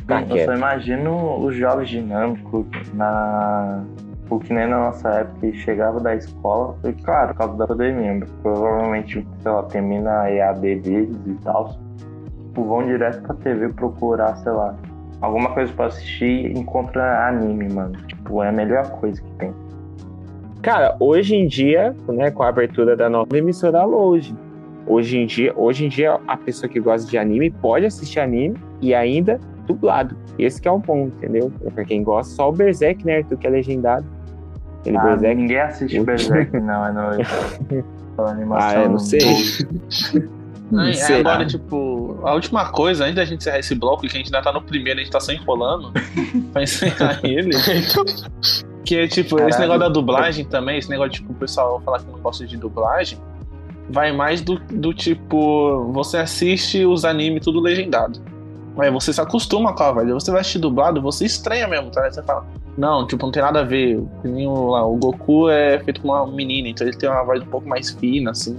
[0.06, 0.46] tá eu quieto.
[0.46, 3.82] só imagino os jogos dinâmicos na.
[4.30, 8.26] O que nem na nossa época chegava da escola, e claro, por causa da pandemia,
[8.40, 11.76] provavelmente, sei lá, termina a EAD deles e tal.
[12.46, 14.74] Tipo, vão direto pra TV procurar, sei lá,
[15.22, 17.96] alguma coisa pra assistir encontra anime, mano.
[18.06, 19.52] Tipo, é a melhor coisa que tem.
[20.60, 24.34] Cara, hoje em dia, né, com a abertura da nova emissora hoje,
[24.86, 28.56] hoje em dia, hoje em dia a pessoa que gosta de anime pode assistir anime
[28.80, 30.16] e ainda dublado.
[30.38, 31.50] Esse que é o ponto, entendeu?
[31.74, 34.04] Pra quem gosta, só o Berserk, né, Arthur, que é legendado.
[34.80, 35.34] Aquele Ah, Berserk.
[35.40, 37.76] ninguém assiste Berserk, não, é no.
[38.16, 38.68] Pela animação.
[38.80, 39.20] Ah, eu não sei.
[40.78, 41.20] Aí, sei.
[41.20, 44.42] agora, tipo, a última coisa, antes da gente encerrar esse bloco, que a gente ainda
[44.42, 45.92] tá no primeiro, a gente tá só enrolando,
[46.52, 47.50] pra encerrar ele.
[48.84, 49.60] que é tipo, esse Caralho.
[49.60, 53.18] negócio da dublagem também, esse negócio, tipo, o pessoal falar que não gosta de dublagem,
[53.90, 58.20] vai mais do, do tipo, você assiste os animes tudo legendado.
[58.78, 62.10] Aí você se acostuma com a aí você vai assistir dublado, você estranha mesmo, tá?
[62.10, 62.46] Você fala,
[62.76, 64.02] não, tipo, não tem nada a ver.
[64.24, 67.46] O, lá, o Goku é feito com uma menina, então ele tem uma voz um
[67.46, 68.56] pouco mais fina, assim.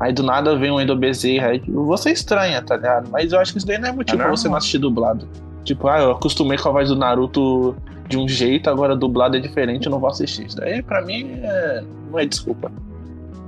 [0.00, 3.10] Aí do nada vem um Endo Bezerra, aí tipo, você estranha, tá ligado?
[3.10, 5.28] Mas eu acho que isso daí não é motivo É pra você não assistir dublado.
[5.62, 7.76] Tipo, ah, eu acostumei com a voz do Naruto
[8.08, 10.46] de um jeito, agora dublado é diferente, eu não vou assistir.
[10.46, 11.84] Isso daí pra mim é...
[12.10, 12.72] não é desculpa.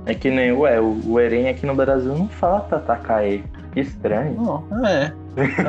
[0.05, 3.43] É que nem, ué, o, o Eren aqui no Brasil não fala Tatakae.
[3.73, 4.35] Que estranho.
[4.39, 5.11] Não, é.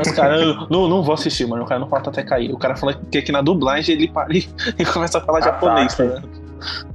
[0.00, 1.62] Os caras, não, não vou assistir, mano.
[1.62, 2.52] O cara não fala até cair.
[2.52, 4.44] O cara fala que aqui na dublagem ele para e,
[4.92, 5.64] começa a falar Ataque.
[5.64, 6.28] japonês, tá ligado?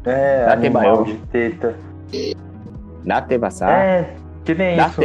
[0.06, 1.76] É, animal tem de teta.
[3.04, 3.70] Na Tebasa.
[3.70, 4.14] É,
[4.46, 5.02] que nem isso.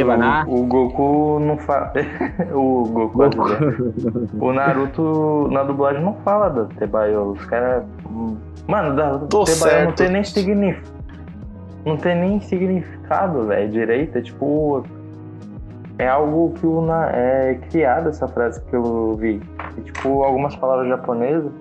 [0.47, 1.93] O, o Goku não fala.
[2.53, 3.43] o Goku.
[4.39, 7.31] O Naruto na dublagem não fala da Tebayo.
[7.31, 7.83] Os caras.
[8.67, 10.95] Mano, da Tebayo não tem nem significado.
[11.85, 14.17] Não tem nem significado, velho, direito.
[14.17, 14.83] É tipo.
[15.97, 17.09] É algo que o na...
[17.11, 19.41] é criada essa frase que eu vi.
[19.77, 21.51] É, tipo, algumas palavras japonesas,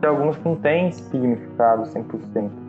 [0.00, 2.61] tem algumas que não têm significado 100%.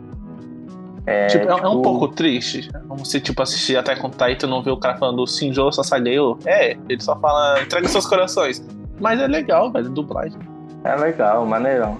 [1.06, 2.70] É, Tipo, é, é um tipo, pouco triste.
[2.88, 6.38] Como se, tipo, assistir até com Titan e não ver o cara falando Shinjo Sasageyo.
[6.46, 8.64] É, ele só fala, entrega seus corações.
[9.00, 10.38] Mas é legal, velho, dublagem.
[10.84, 11.98] É legal, maneirão.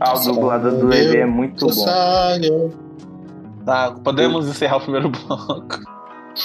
[0.00, 1.86] Ah, o dublado do Levi é muito bom.
[3.64, 5.80] Tá, podemos encerrar o primeiro bloco.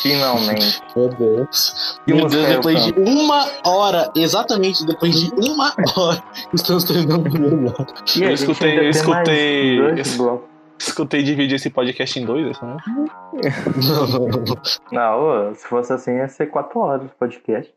[0.02, 0.82] Finalmente.
[0.96, 2.00] Meu Deus.
[2.08, 6.24] Meu Deus, depois de uma hora, exatamente depois de uma hora,
[6.54, 7.94] estamos terminando o primeiro bloco.
[8.18, 9.78] E Eu escutei, eu escutei.
[9.80, 10.53] dois blocos.
[10.86, 12.78] Escutei dividir esse podcast em dois, assim, né?
[14.92, 17.74] Não, se fosse assim, ia ser quatro horas o podcast.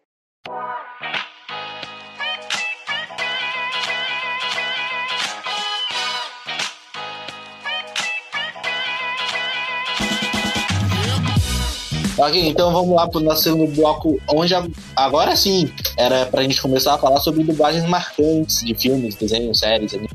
[12.18, 14.52] Ok, então vamos lá pro nosso segundo bloco, onde
[14.96, 19.94] agora sim era pra gente começar a falar sobre dublagens marcantes de filmes, desenhos, séries
[19.94, 20.10] anime,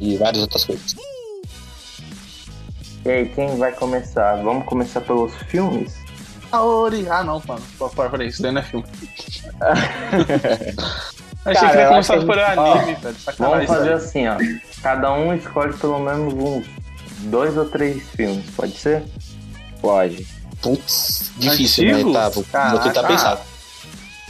[0.00, 0.94] e várias outras coisas.
[3.04, 4.36] E aí, quem vai começar?
[4.42, 5.94] Vamos começar pelos filmes?
[6.52, 7.06] Aori.
[7.08, 7.62] Ah, não, mano.
[7.78, 8.84] Pô, Peraí, isso daí não é filme.
[11.44, 13.16] Achei Cara, que ia começar por anime, velho.
[13.16, 13.66] Sacanagem.
[13.66, 14.36] Vamos fazer assim, ó.
[14.82, 16.66] Cada um escolhe pelo menos uns
[17.24, 19.02] dois ou três filmes, pode ser?
[19.80, 20.24] Pode.
[20.60, 22.12] Putz, difícil, Antigos?
[22.12, 22.20] né?
[22.20, 23.08] Tá, vou, vou tentar Caraca.
[23.08, 23.40] pensar.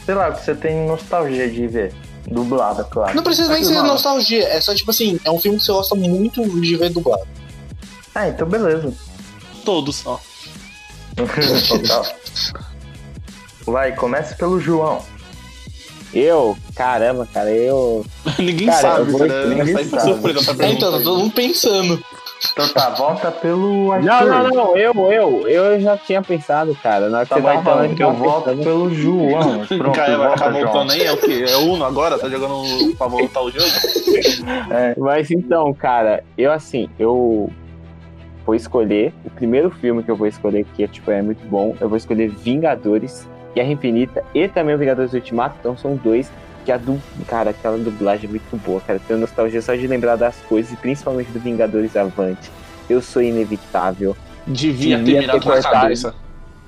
[0.03, 1.93] Sei lá, que você tem nostalgia de ver.
[2.25, 3.15] Dublada, claro.
[3.15, 3.89] Não precisa nem ser Mano.
[3.89, 7.27] nostalgia, é só tipo assim, é um filme que você gosta muito de ver dublado.
[8.15, 8.93] Ah, então beleza.
[9.65, 10.19] Todos, ó.
[11.67, 12.05] Total.
[13.65, 15.01] Vai, comece pelo João.
[16.13, 18.05] Eu, caramba, cara, eu.
[18.37, 19.47] Ninguém Cara, sabe, eu vou- cara.
[19.47, 20.01] ninguém sabe.
[20.03, 22.03] surpresa pra É, então, tá todo mundo pensando.
[22.51, 24.05] Então tá, volta pelo Arthur.
[24.05, 27.09] Não, não, não, eu, eu, eu já tinha pensado, cara.
[27.09, 28.63] Na hora que Tá você bom, tava então, falando, eu tava volto pensando.
[28.63, 29.65] pelo João.
[29.79, 30.63] Pronto, Cara, volta, João.
[30.65, 31.45] voltando aí, é o quê?
[31.47, 32.19] É Uno agora?
[32.19, 33.65] Tá jogando pra voltar o jogo?
[34.97, 37.49] Mas então, cara, eu assim, eu
[38.45, 41.75] vou escolher o primeiro filme que eu vou escolher, que é, tipo, é muito bom.
[41.79, 45.55] Eu vou escolher Vingadores, Guerra Infinita e também o Vingadores Ultimato.
[45.59, 46.31] Então são dois
[46.65, 46.99] que a du...
[47.27, 48.99] cara, aquela dublagem é muito boa, cara.
[49.07, 52.49] Tenho nostalgia só de lembrar das coisas, e principalmente do Vingadores Avante.
[52.89, 54.15] Eu sou inevitável.
[54.45, 55.81] Devia, Devia ter mirado ter na cortado.
[55.81, 56.15] cabeça.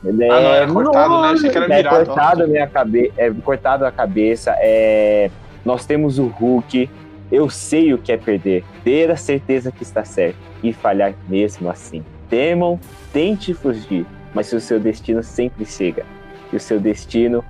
[0.05, 1.27] É, Ah, não, era cortado, né?
[1.29, 2.05] Achei que era é virado.
[2.05, 4.55] cortado minha cabeça, é cortado a cabeça.
[4.59, 5.29] É,
[5.63, 6.89] nós temos o Hulk.
[7.31, 11.69] Eu sei o que é perder, ter a certeza que está certo e falhar mesmo
[11.69, 12.03] assim.
[12.29, 12.79] Temam,
[13.11, 16.05] tente fugir, mas o seu destino sempre chega.
[16.53, 17.43] E o seu destino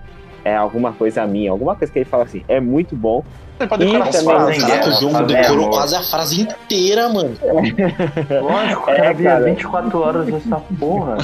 [0.44, 2.44] é alguma coisa minha, alguma coisa que ele fala assim.
[2.48, 3.24] É muito bom.
[3.70, 4.64] Pode E decorar também- frases.
[4.64, 7.38] Caraca, o João Fazer decorou quase a frase inteira, mano.
[8.42, 9.46] Lógico, o É, cara via cara.
[9.46, 11.18] 24 horas nessa porra.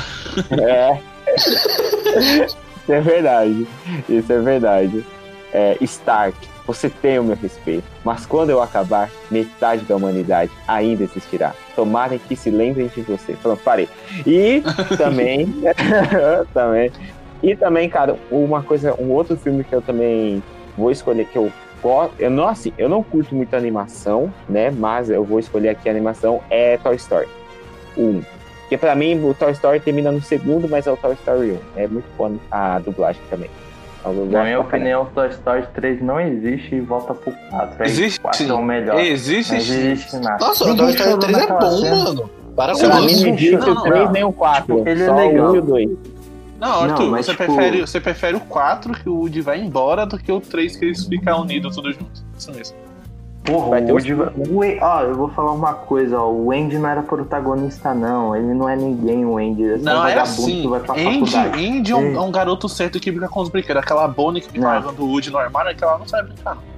[0.60, 0.98] É.
[2.84, 3.68] Isso é verdade.
[4.10, 5.06] Isso é verdade.
[5.54, 11.04] É, Stark, você tem o meu respeito, mas quando eu acabar, metade da humanidade ainda
[11.04, 11.54] existirá.
[11.76, 13.34] Tomara que se lembrem de você.
[13.34, 13.90] Pronto, parei.
[14.26, 14.64] E
[14.98, 15.48] também,
[16.54, 16.92] também,
[17.44, 20.44] e também, cara, uma coisa, um outro filme que eu também
[20.78, 21.52] vou escolher que eu
[21.82, 24.70] gosto, eu não assim, eu não curto muito animação, né?
[24.70, 27.28] Mas eu vou escolher aqui a animação é Toy Story
[27.98, 28.22] 1.
[28.62, 31.60] Porque pra mim o Toy Story termina no segundo, mas é o Toy Story 1.
[31.76, 33.50] É muito bom a dublagem também.
[34.04, 37.84] Na minha opinião, Toy Story 3 não existe e volta pro 4.
[37.84, 38.50] Aí Existe 4 sim.
[38.50, 39.00] é o melhor.
[39.00, 39.74] Existe Não sim.
[39.74, 40.38] existe nada.
[40.46, 41.96] Nossa, o Toy Story chorou 3 é bom, cena.
[41.96, 42.30] mano.
[42.56, 43.26] Para com mim isso.
[43.28, 44.12] não existe Não, o 3 não.
[44.12, 44.76] nem o 4.
[44.76, 45.48] Tipo, ele é legal.
[45.48, 45.90] o 1 e o 2.
[46.60, 49.60] Não, Arthur, Não, mas, você, tipo- prefere, você prefere o 4 que o Woody vai
[49.60, 52.24] embora do que o 3 que eles ficam unidos tudo junto.
[52.38, 52.78] Isso mesmo.
[53.44, 56.30] Porra, Vai o ter Woody Ó, eu vou falar uma coisa, ó.
[56.32, 58.36] O Andy não era protagonista, não.
[58.36, 59.64] Ele não é ninguém, o Andy.
[59.64, 60.62] Ele é só um Não, é assim.
[60.62, 61.66] que vai pra Andy, faculdade.
[61.68, 63.82] Andy é um, é um garoto certo que brinca com os brinquedos.
[63.82, 64.72] Aquela Bonnie que fica Não.
[64.74, 66.56] levando o Woody no armário, aquela não sabe brincar.
[66.56, 66.72] não.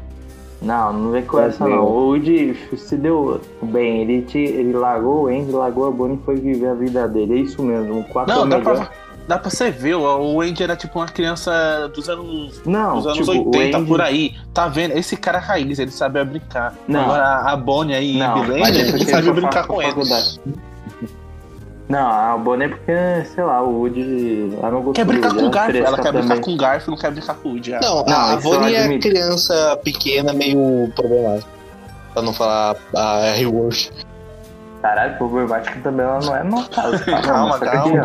[0.63, 1.83] Não, não vem com essa, não.
[1.83, 3.99] O Woody se deu bem.
[4.01, 7.33] Ele, te, ele largou o Andy, largou a Bonnie e foi viver a vida dele.
[7.33, 7.99] É isso mesmo.
[7.99, 8.87] O 4 é Não, dá pra,
[9.27, 13.07] dá pra você ver, ó, o Andy era tipo uma criança dos anos, Não, dos
[13.07, 13.87] anos tipo, 80, o Andy...
[13.89, 14.35] por aí.
[14.53, 14.97] Tá vendo?
[14.97, 16.73] Esse cara é raiz, ele sabe brincar.
[16.87, 17.01] Não.
[17.01, 19.95] Agora a Bonnie aí, Não, Bilene, mas é ele porque sabe brincar com pra ele.
[21.89, 24.53] Não, a Bonnie é porque, sei lá, o Woody.
[24.57, 26.41] Ela não gostou Quer brincar com o Garfield, ela quer brincar também.
[26.41, 27.73] com o Garfield, não quer brincar com o Woody.
[27.73, 27.79] ah.
[27.81, 29.07] Não, Não, a Bonnie é admito.
[29.09, 31.49] criança pequena, meio problemática.
[32.13, 33.89] Pra não falar a Worth.
[34.81, 36.99] Caralho, o Overwatch também ela não é notada.
[37.21, 38.03] Calma, calma.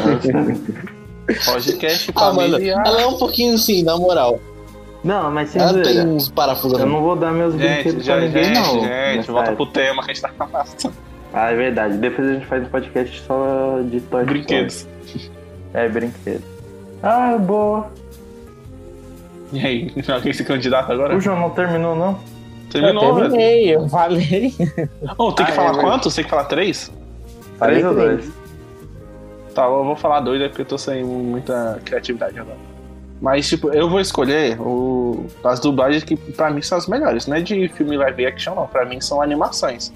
[1.45, 4.41] Podcast Ah, mano, ela é um pouquinho assim, na moral.
[5.05, 6.79] Não, mas sem Ela tem uns parafusos.
[6.79, 8.81] Eu não vou dar meus Gente, brinquedos já, pra ninguém, gente, não.
[8.85, 9.57] gente, volta época.
[9.57, 10.95] pro tema que a gente tá passando.
[11.33, 11.97] Ah, é verdade.
[11.99, 14.25] Depois a gente faz um podcast só de Toy Story.
[14.27, 14.87] Brinquedos.
[15.75, 16.43] É, brinquedo.
[17.03, 17.87] Ah, boa.
[19.53, 21.17] E aí, alguém se candidata agora?
[21.17, 22.11] O João não terminou, não?
[22.11, 23.31] Eu Terminou, velho.
[23.31, 24.55] terminei, eu falei.
[25.17, 25.91] Oh, tem que Ah, falar é verdade.
[25.93, 26.15] quantos?
[26.15, 26.93] Tem que falar três?
[27.59, 28.09] Três ou três.
[28.25, 28.33] dois?
[29.59, 32.57] Tá, eu vou falar dois, é porque eu tô sem muita criatividade agora.
[33.21, 35.27] Mas, tipo, eu vou escolher o...
[35.43, 37.27] as dublagens que pra mim são as melhores.
[37.27, 38.69] Não é de filme live action, não.
[38.69, 39.93] Pra mim são animações.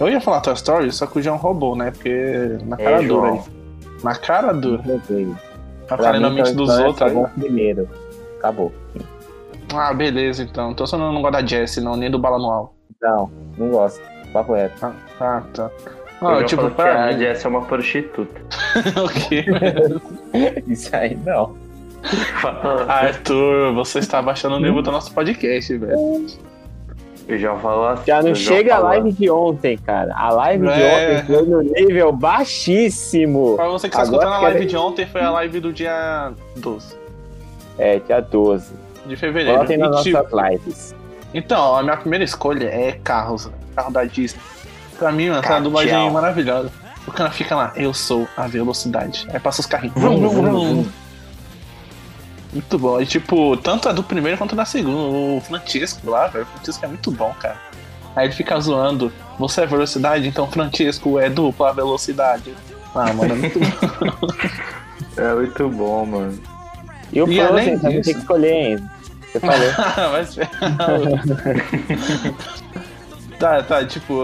[0.00, 1.92] Eu ia falar Toy Story, só que o João roubou, né?
[1.92, 3.40] Porque na cara É, dura aí.
[4.02, 4.82] Na cara dura.
[5.86, 7.32] Pra falar na mente dos é outros só agora.
[7.38, 7.88] primeiro.
[8.40, 8.72] Acabou.
[9.72, 10.72] Ah, beleza, então.
[10.72, 12.74] Então você não, não gosta da Jessie, não, nem do Bala Anual.
[13.00, 14.02] Não, não gosto.
[14.32, 14.84] Papo reto.
[14.84, 15.70] Ah, ah, tá.
[16.20, 17.18] Ah, João tipo, falou que pra a mim.
[17.18, 18.40] Jess é uma prostituta.
[19.04, 19.44] o quê?
[20.66, 21.54] Isso aí não.
[22.88, 26.26] Arthur, você está baixando o nível do nosso podcast, velho.
[27.28, 28.04] O João falou assim.
[28.06, 30.14] Já não chega a falou- live de ontem, cara.
[30.16, 31.18] A live de É.
[31.18, 33.54] ontem foi no nível baixíssimo.
[33.56, 36.32] Pra você que está escutando a quero- live de ontem, foi a live do dia
[36.56, 36.96] 12
[37.78, 38.72] É, dia 12.
[39.06, 39.58] de fevereiro.
[39.58, 40.94] Nas E, tipo, nossas lives.
[41.34, 44.40] então, a minha primeira escolha é carros, carro da Disney.
[44.98, 46.70] Pra mim, mano, essa dublagem é maravilhosa.
[47.06, 49.26] O cara fica lá, eu sou a velocidade.
[49.32, 49.94] Aí passa os carrinhos.
[49.96, 50.86] Vrum, vrum, vrum.
[52.52, 53.00] Muito bom.
[53.00, 54.96] E tipo, tanto é do primeiro quanto da segunda.
[54.96, 56.44] O Francisco lá, velho.
[56.44, 57.56] O Francisco é muito bom, cara.
[58.16, 59.12] Aí ele fica zoando.
[59.38, 62.52] Você é velocidade, então Francisco é dupla velocidade.
[62.94, 63.68] Ah, mano, é muito bom.
[65.16, 66.38] É muito bom, mano.
[67.12, 68.90] E o E Frozen além também disso- tem que escolher ainda.
[69.32, 69.72] Você falou.
[70.12, 70.48] Vai ser.
[73.38, 74.22] tá, tá, tipo,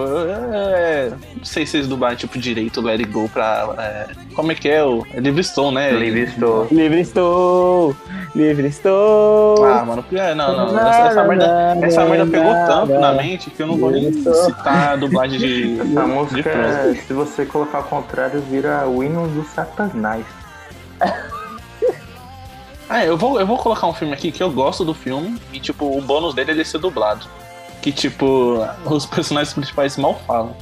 [0.52, 3.74] é, não sei se vocês dublaram tipo direito Let It Go pra.
[3.78, 4.82] é, como é que é?
[4.84, 5.92] O é Livre Stone, né?
[5.92, 6.66] Livre estou.
[6.70, 7.96] livre estou!
[8.34, 9.64] Livre estou!
[9.64, 10.78] Ah, mano, é, não, não.
[10.78, 14.92] Essa, essa merda, essa merda pegou tanto na mente que eu não vou nem citar
[14.94, 15.80] a dublagem de.
[15.80, 16.94] Essa de música, Frozen.
[17.02, 20.24] se você colocar ao contrário, vira o hino do Satanás.
[22.88, 25.58] Ah, eu vou, eu vou colocar um filme aqui que eu gosto do filme e,
[25.58, 27.26] tipo, o bônus dele é ele ser dublado.
[27.84, 30.56] Que, tipo, os personagens principais mal falam.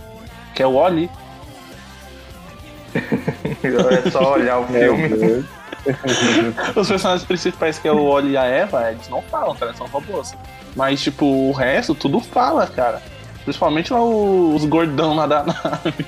[0.57, 1.09] Que é o Oli.
[2.97, 5.47] É só olhar o filme.
[6.75, 9.79] Os personagens principais, que é o Oli e a Eva, eles não falam, cara, eles
[9.79, 10.35] são robôs.
[10.75, 13.01] Mas, tipo, o resto, tudo fala, cara.
[13.45, 16.05] Principalmente lá os gordão lá da nave.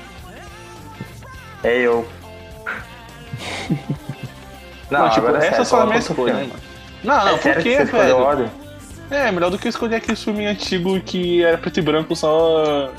[1.62, 2.08] É eu.
[4.90, 6.52] Não, tipo, agora é essa sério, só é a minha escolha, mano.
[7.04, 8.63] Não, não, É por quê, velho?
[9.10, 12.90] É, melhor do que escolher aquele filme antigo que era preto e branco só.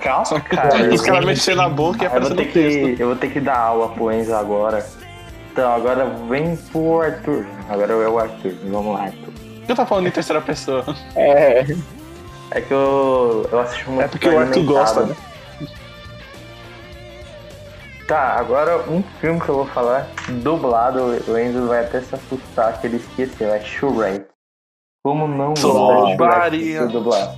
[0.00, 0.92] Calma, cara.
[0.92, 2.96] Os caras mexendo na boca e eu, vou aparecendo ter texto.
[2.96, 4.84] que, eu vou ter que dar aula pro Enzo agora.
[5.52, 7.46] Então, agora vem pro Arthur.
[7.68, 8.52] Agora é o Arthur.
[8.64, 9.32] Vamos lá, Arthur.
[9.32, 10.84] Por que eu tô falando em terceira pessoa?
[11.16, 11.64] É.
[12.50, 15.16] É que eu, eu assisti muito É porque o Arthur gosta, né?
[18.06, 20.06] Tá, agora um filme que eu vou falar,
[20.42, 24.33] dublado, o Enzo vai até se assustar que ele esqueceu, é Shrek.
[25.04, 27.36] Como não gostar de dublar?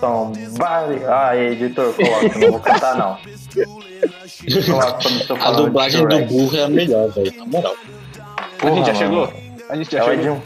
[0.00, 1.04] Somebody.
[1.06, 3.18] Ah, editor, coloca, não vou cantar não.
[4.64, 7.36] Coloca A dublagem do burro é a melhor, velho.
[7.36, 7.74] Na moral.
[8.62, 8.96] a gente já mano.
[8.96, 9.32] chegou?
[9.68, 10.42] A gente já É chegou.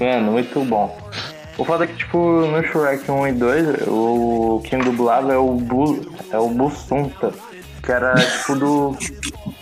[0.00, 0.98] Mano, muito bom.
[1.56, 5.52] O foda é que, tipo, no Shrek 1 e 2, o quem dublava é o
[5.52, 7.32] Bu, é o Bussunta.
[7.80, 8.98] Que era tipo do.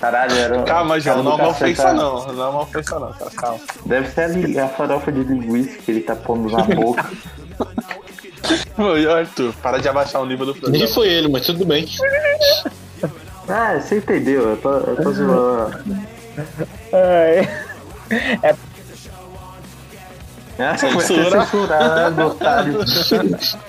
[0.02, 0.62] Caralho, era.
[0.64, 2.26] Calma, era João, não é uma ofensa não.
[2.32, 3.30] Não é uma ofensa não, cara.
[3.30, 3.60] Calma.
[3.86, 7.08] Deve ser a, a farofa de linguiça que ele tá pondo na boca.
[8.76, 10.88] Ô, Arthur, para de abaixar o nível do Nem programa.
[10.88, 11.88] foi ele, mas tudo bem.
[13.48, 15.96] ah, você entendeu, eu tô, eu tô zoando.
[16.92, 17.48] É.
[20.58, 21.04] Ah, Censura.
[21.06, 22.78] Ser censurado, otário.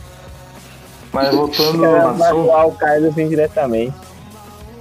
[1.14, 2.50] Mas voltando no pra assunto.
[2.52, 3.94] o Carlos indiretamente.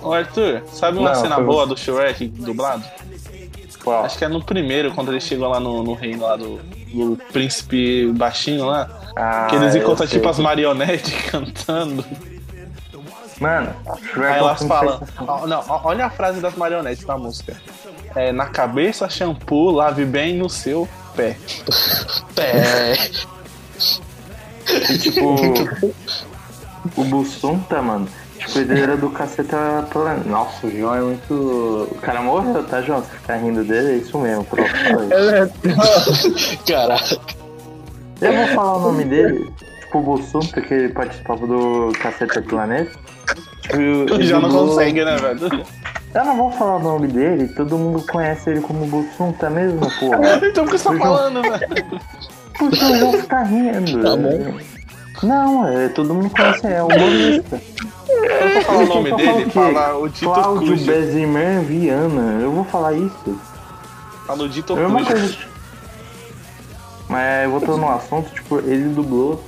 [0.02, 2.84] Ô, Arthur, sabe uma Não, cena foi boa do Shrek dublado?
[3.82, 4.04] Qual?
[4.04, 6.60] Acho que é no primeiro, quando ele chegou lá no, no reino lá do,
[6.92, 8.88] do príncipe baixinho lá.
[9.16, 10.18] Ah, que eles eu encontram sei.
[10.18, 12.04] tipo as marionetes cantando.
[13.40, 13.74] Mano,
[14.12, 14.98] Shrek Aí é um elas filme falam.
[15.00, 15.40] sensacional.
[15.42, 17.60] ó, não, ó, olha a frase das marionetes da música.
[18.14, 21.36] É, na cabeça, shampoo, lave bem no seu pé.
[22.36, 22.94] É.
[24.92, 25.34] E, tipo,
[26.96, 28.08] o Bussunta, mano,
[28.46, 30.28] tipo, ele era do caceta planeta.
[30.28, 31.34] Nossa, o João é muito.
[31.90, 33.00] O cara morreu, tá, João?
[33.00, 34.70] Você ficar rindo dele, é isso mesmo, pronto.
[34.70, 36.62] isso.
[36.66, 37.16] Caraca.
[38.20, 39.50] Eu vou falar o nome dele.
[39.80, 42.92] tipo o Bussum, porque ele participava do Cacete do Planeta.
[43.62, 43.76] Tipo,
[44.14, 45.64] ele Já não dublou- consegue, né, velho?
[46.14, 49.80] Eu não vou falar o nome dele, todo mundo conhece ele como Bussum, tá mesmo,
[49.98, 50.46] porra?
[50.46, 52.00] Então por que você tá O João- falando, velho?
[52.58, 54.02] Porque o João tá rindo.
[54.02, 54.58] Tá bom.
[55.22, 57.60] Não, é, todo mundo conhece, é humorista.
[58.12, 59.50] Eu vou falar o nome dele, o quê?
[59.50, 61.64] fala o Dito Cláudio Cujo.
[61.66, 63.40] Viana, eu vou falar isso.
[64.26, 65.06] Fala o Dito É Cujo.
[65.06, 65.36] coisa.
[67.08, 69.42] Mas voltando no assunto, tipo, ele dublou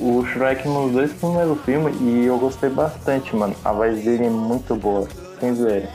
[0.00, 3.54] o Shrek nos dois primeiros filmes e eu gostei bastante, mano.
[3.64, 5.06] A voz dele é muito boa,
[5.38, 5.88] sem zoeira.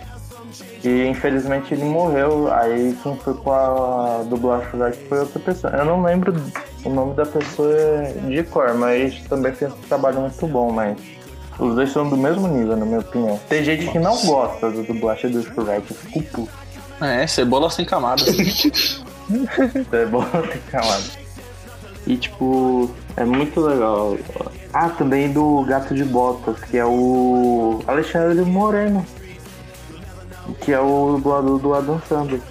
[0.84, 5.74] E infelizmente ele morreu, aí quem foi com a dublar Shrek foi outra pessoa.
[5.74, 6.34] Eu não lembro
[6.86, 7.76] o nome da pessoa
[8.28, 10.98] de cor, mas também fez um trabalho muito bom, mas
[11.60, 13.40] os dois são do mesmo nível, na minha opinião.
[13.50, 16.50] Tem gente que não gosta do dublagem do Shrek, eu fico puto.
[17.02, 18.28] É, cebola sem camadas.
[19.92, 21.04] É bom ter calado.
[22.08, 24.18] E tipo, é muito legal.
[24.74, 29.06] Ah, também do Gato de Botas, que é o Alexandre Moreno.
[30.62, 32.42] Que é o dublador do Adam Sandler.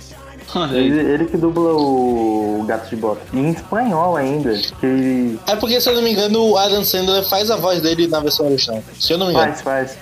[0.73, 3.25] Ele, ele que dubla o Gato de Botas.
[3.33, 4.55] E em espanhol ainda.
[4.81, 8.07] Que É porque, se eu não me engano, o Adam Sandler faz a voz dele
[8.07, 8.83] na versão original.
[8.99, 9.49] Se eu não me engano.
[9.49, 9.99] faz, faz.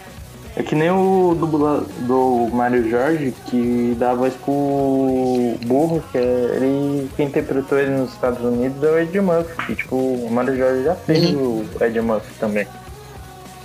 [0.59, 6.17] É que nem o dubla do Mário Jorge, que dá a voz pro burro, que
[6.17, 9.73] é ele quem interpretou ele nos Estados Unidos é o Ed Murphy.
[9.73, 12.67] E tipo, o Mário Jorge já fez o Ed Murphy também.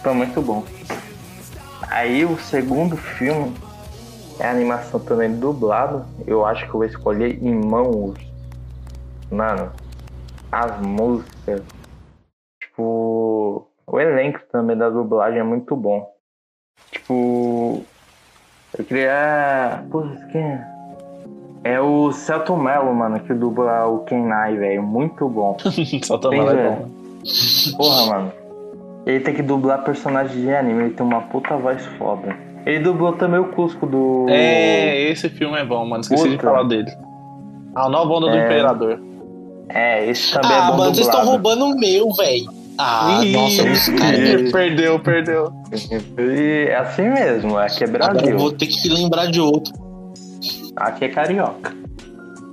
[0.02, 0.66] Então muito bom.
[1.90, 3.54] Aí o segundo filme
[4.42, 6.04] é a animação também dublado.
[6.26, 8.16] Eu acho que eu vou escolher Irmãos.
[9.30, 9.72] Mano,
[10.52, 11.62] as músicas.
[12.60, 16.12] Tipo, o elenco também da dublagem é muito bom.
[16.92, 17.84] Tipo,
[18.78, 19.84] eu queria.
[19.92, 20.68] Pô, quem é?
[21.64, 24.82] É o Celton Mello, mano, que dubla o Kenai, velho.
[24.82, 25.56] Muito bom.
[25.62, 26.90] Tem, tomando é bom.
[27.78, 28.34] Porra, mano.
[29.06, 32.36] Ele tem que dublar personagem de anime, ele tem uma puta voz foda.
[32.66, 34.26] Ele dublou também o Cusco do.
[34.30, 36.02] É, esse filme é bom, mano.
[36.02, 36.44] Esqueci de Puta.
[36.52, 36.92] falar dele.
[37.76, 38.46] A nova onda do É.
[38.46, 39.00] Imperador.
[39.70, 42.52] É, esse também é Ah, bom mano, vocês estão roubando o meu, velho.
[42.78, 44.18] Ah, Ih, nossa, cara.
[44.18, 44.52] Ih.
[44.52, 45.52] Perdeu, perdeu.
[46.20, 48.30] E é assim mesmo, aqui é Agora Brasil.
[48.32, 49.74] eu vou ter que lembrar de outro.
[50.76, 51.74] Aqui é carioca.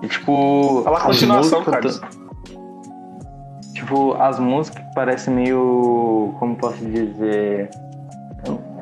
[0.03, 0.83] E tipo.
[0.85, 2.19] Fala a continuação, do-
[3.75, 6.35] Tipo, as músicas parecem meio.
[6.39, 7.71] Como posso dizer?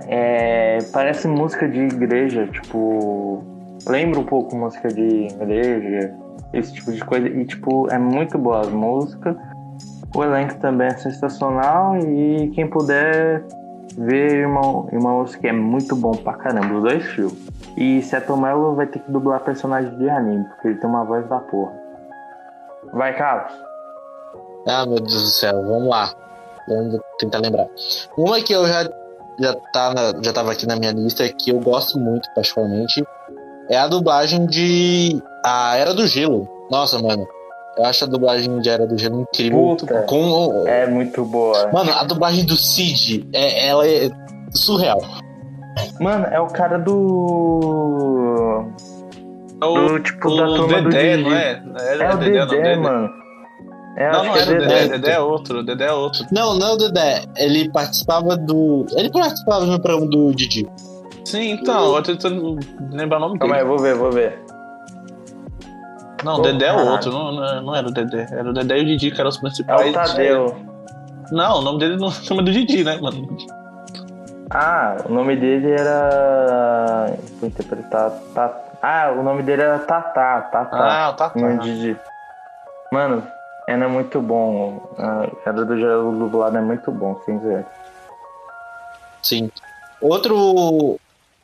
[0.07, 0.79] É.
[0.93, 3.43] Parece música de igreja, tipo.
[3.87, 6.15] Lembra um pouco música de igreja,
[6.53, 7.29] esse tipo de coisa.
[7.29, 9.37] E tipo, é muito boa as músicas.
[10.15, 11.97] O elenco também é sensacional.
[11.99, 13.45] E quem puder
[13.97, 17.47] ver Irmão, Irmãos, que é muito bom pra caramba, os dois filmes.
[17.77, 21.29] E Seto Mello vai ter que dublar personagem de anime, porque ele tem uma voz
[21.29, 21.73] da porra.
[22.93, 23.53] Vai, Carlos.
[24.67, 26.11] Ah, meu Deus do céu, vamos lá.
[26.69, 27.67] Vamos tentar lembrar.
[28.17, 28.89] Uma que eu já,
[29.41, 33.05] já, tá na- já tava aqui na minha lista, que eu gosto muito, particularmente,
[33.69, 36.49] é a dublagem de A Era do Gelo.
[36.71, 37.27] Nossa, mano.
[37.77, 39.77] Eu acho a dublagem de Era do Gelo incrível.
[39.77, 40.03] Puta.
[40.05, 41.71] Com, É muito boa.
[41.73, 44.09] Mano, a dublagem do Cid, é, ela é
[44.55, 45.01] surreal.
[46.01, 48.65] Mano, é o cara do.
[49.63, 51.63] O, do tipo o da turma do Dedé, não é?
[51.79, 52.77] É, É o Dedé, não, Dedé, Dedé.
[52.77, 53.11] mano.
[53.97, 54.89] É, Não, não era o é Dedé, Dedé.
[54.99, 56.27] Dedé é outro, Dedé é outro.
[56.31, 57.25] Não, não é o Dedé.
[57.37, 58.85] Ele participava do.
[58.95, 60.69] Ele participava no programa do Didi.
[61.25, 62.59] Sim, então, eu tô tentando
[62.93, 63.73] lembrar o nome Calma aí, dele.
[63.73, 64.39] eu vou ver, vou ver.
[66.23, 68.27] Não, Ô, Dedé é outro, não, não, não era o Dedé.
[68.31, 69.91] Era o Dedé e o Didi que eram os É principais.
[69.91, 70.57] o Tadeu.
[71.33, 73.27] Não, o nome dele não chama do Didi, né, mano?
[74.51, 77.13] Ah, o nome dele era.
[77.41, 78.11] Vou interpretar.
[78.35, 78.55] Tá...
[78.83, 80.43] Ah, o nome dele era Tatá.
[80.43, 81.09] Tatá.
[81.09, 81.39] Ah, tá, tá.
[81.41, 81.97] Não, Didi.
[82.93, 83.23] Mano,
[83.69, 84.95] Ana é muito bom.
[84.99, 87.67] A Era do Gelo dublado é muito bom, sem dizer.
[89.23, 89.51] Sim.
[90.01, 90.99] Outro.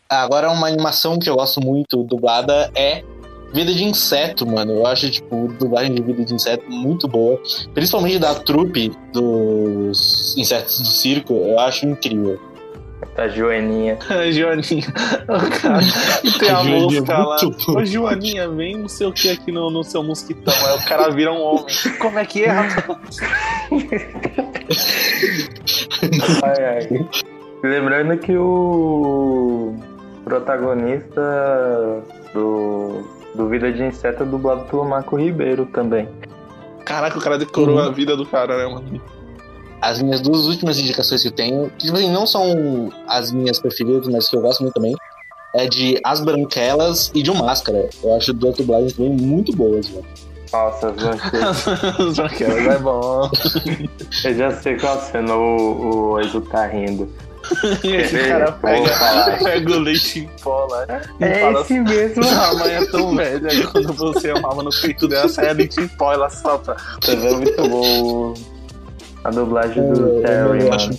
[0.08, 3.02] Agora uma animação que eu gosto muito dublada é
[3.52, 4.72] Vida de Inseto, mano.
[4.72, 7.40] Eu acho, tipo, dublagem de Vida de Inseto muito boa.
[7.74, 12.38] Principalmente da trupe dos insetos do circo, eu acho incrível.
[13.14, 13.98] Da Joaninha.
[14.32, 14.86] Joaninha.
[15.28, 15.80] O cara,
[16.24, 17.36] e tem a A Joaninha é lá.
[17.68, 20.54] Ô, Joaninha, vem não sei o que aqui no, no seu mosquitão.
[20.66, 21.66] Aí o cara vira um homem.
[21.98, 22.50] Como é que é?
[26.42, 26.88] Ai, ai.
[27.62, 29.74] Lembrando que o
[30.24, 32.02] protagonista
[32.34, 33.02] do,
[33.34, 36.08] do Vida de Inseto é dublado pelo Marco Ribeiro também.
[36.84, 39.00] Caraca, o cara decorou a vida do cara, né, mano?
[39.82, 43.58] As minhas duas últimas indicações que eu tenho, que tipo assim, não são as minhas
[43.58, 44.94] preferidas, mas que eu gosto muito também,
[45.54, 47.90] é de As Branquelas e de O Máscara.
[48.02, 50.06] Eu acho duas dublagens também muito boas, mano.
[50.52, 51.68] Nossa, as branquelas.
[51.68, 53.30] As branquelas é bom.
[54.24, 57.10] Eu já sei qual cena o, o Edu tá rindo.
[57.82, 58.88] Esse cara pega,
[59.42, 60.86] pega o leite em pó lá
[61.18, 62.22] e É fala esse mesmo.
[62.22, 65.88] Sua mãe é tão velha e quando você amava no peito dela, saia leite em
[65.88, 66.76] pó, ela sopra.
[67.02, 68.34] Você vê muito bom
[69.24, 70.98] a dublagem do É, Terry, eu acho- mano.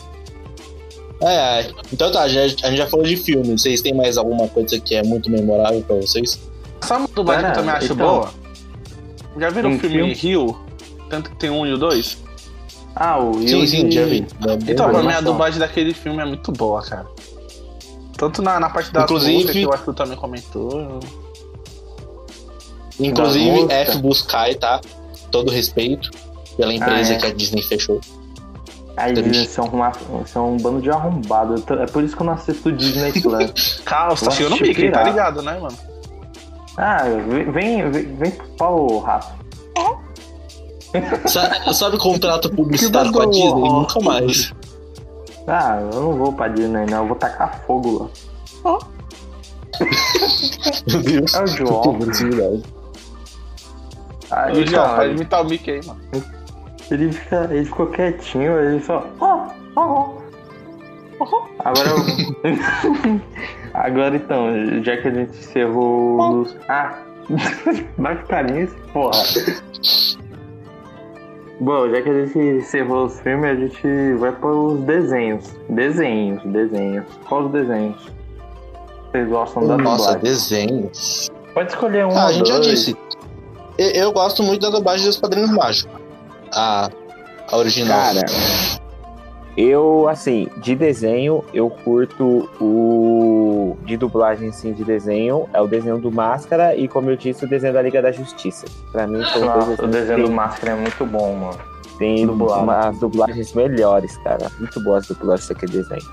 [1.21, 1.71] É, é.
[1.91, 3.57] Então tá, a gente já falou de filme.
[3.57, 6.39] Vocês têm mais alguma coisa que é muito memorável pra vocês?
[6.81, 8.29] Sabe uma dublagem que eu também acho então- boa?
[9.39, 10.13] Já viram o Um filme filme?
[10.13, 10.57] Rio?
[11.09, 12.17] Tanto que tem um e o dois?
[12.95, 14.27] Ah, o Sim, Will sim, de- já vi.
[14.47, 17.07] É Então, pra mim a dublagem daquele filme é muito boa, cara.
[18.17, 20.99] Tanto na, na parte da Inclusive- música, que o Arthur também comentou.
[22.99, 23.65] Inclusive.
[23.71, 24.79] F Buscai, tá?
[25.31, 26.11] Todo respeito
[26.57, 27.17] pela empresa é.
[27.17, 27.99] que a Disney fechou.
[28.95, 29.29] Aí Triste.
[29.37, 29.91] eles são, uma,
[30.25, 31.55] são um bando de arrombado.
[31.81, 33.81] É por isso que eu não assisto Disney Plus.
[33.85, 35.75] Carlos, tá Vou chegando o assistir Mickey, tá ligado, né, mano?
[36.77, 37.03] ah,
[37.51, 39.43] vem, vem, vem, pro pau, rato.
[41.27, 43.49] Sabe, sabe contrato publicitário com a Disney?
[43.51, 44.53] o- Nunca mais.
[45.47, 46.99] Ah, eu não vou pra Disney, não.
[47.01, 48.11] Eu vou tacar fogo
[48.63, 48.77] lá.
[50.87, 51.33] Meu Deus.
[51.33, 51.97] É o João.
[54.29, 55.99] Ah, Ô, João, então, pode imitar o Mickey aí, mano.
[56.91, 59.05] Ele, fica, ele ficou quietinho, ele só.
[59.21, 60.23] "Ah, ah, ah."
[61.59, 62.01] Agora eu...
[63.73, 64.47] Agora então,
[64.83, 66.57] já que a gente encerrou os.
[66.67, 66.97] Ah!
[67.97, 69.11] Vai ficar nisso, porra.
[71.61, 75.55] Bom, já que a gente encerrou os filmes, a gente vai para os desenhos.
[75.69, 77.05] Desenhos, desenhos.
[77.29, 78.11] Quais os desenhos?
[79.11, 80.21] Vocês gostam da Nossa, dublagem?
[80.23, 81.31] desenhos.
[81.53, 82.67] Pode escolher um Ah, ou a gente já dois.
[82.67, 82.97] disse.
[83.77, 85.95] Eu, eu gosto muito da dublagem dos Padrinhos Mágicos.
[86.55, 86.89] A,
[87.51, 87.97] a original.
[87.99, 88.21] Cara,
[89.55, 93.77] eu, assim, de desenho, eu curto o.
[93.85, 97.47] De dublagem, assim, de desenho, é o desenho do Máscara e, como eu disse, o
[97.47, 98.65] desenho da Liga da Justiça.
[98.91, 101.57] Pra mim, são Nossa, o desenhos desenho que do Máscara é muito bom, mano.
[101.99, 102.63] tem dublado.
[102.63, 104.49] uma- as dublagens melhores, cara.
[104.59, 106.09] Muito boas as dublagens daquele desenho.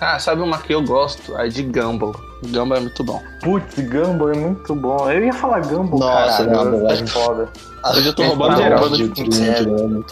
[0.00, 1.34] Ah, sabe uma que eu gosto?
[1.36, 2.14] A de Gumball.
[2.44, 3.22] Gumball é muito bom.
[3.42, 5.10] Putz, Gumball é muito bom.
[5.10, 6.70] Eu ia falar Gumball, Nossa, caralho.
[6.70, 7.48] Gumball, é foda.
[7.90, 8.78] Hoje eu tô É, roubando tá geral.
[8.80, 10.04] roubando de- de-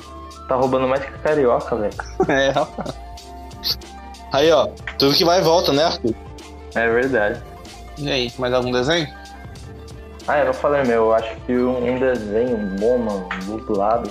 [0.48, 1.94] Tá roubando mais que carioca, velho.
[2.28, 2.94] É, rapaz.
[4.32, 4.68] Aí, ó.
[4.98, 6.14] Tudo que vai e volta, né, Arthur?
[6.74, 7.40] É verdade.
[7.98, 9.06] E aí, mais algum desenho?
[10.26, 11.04] Ah, eu não falei meu.
[11.04, 14.10] Eu acho que um desenho bom, mano, dublado.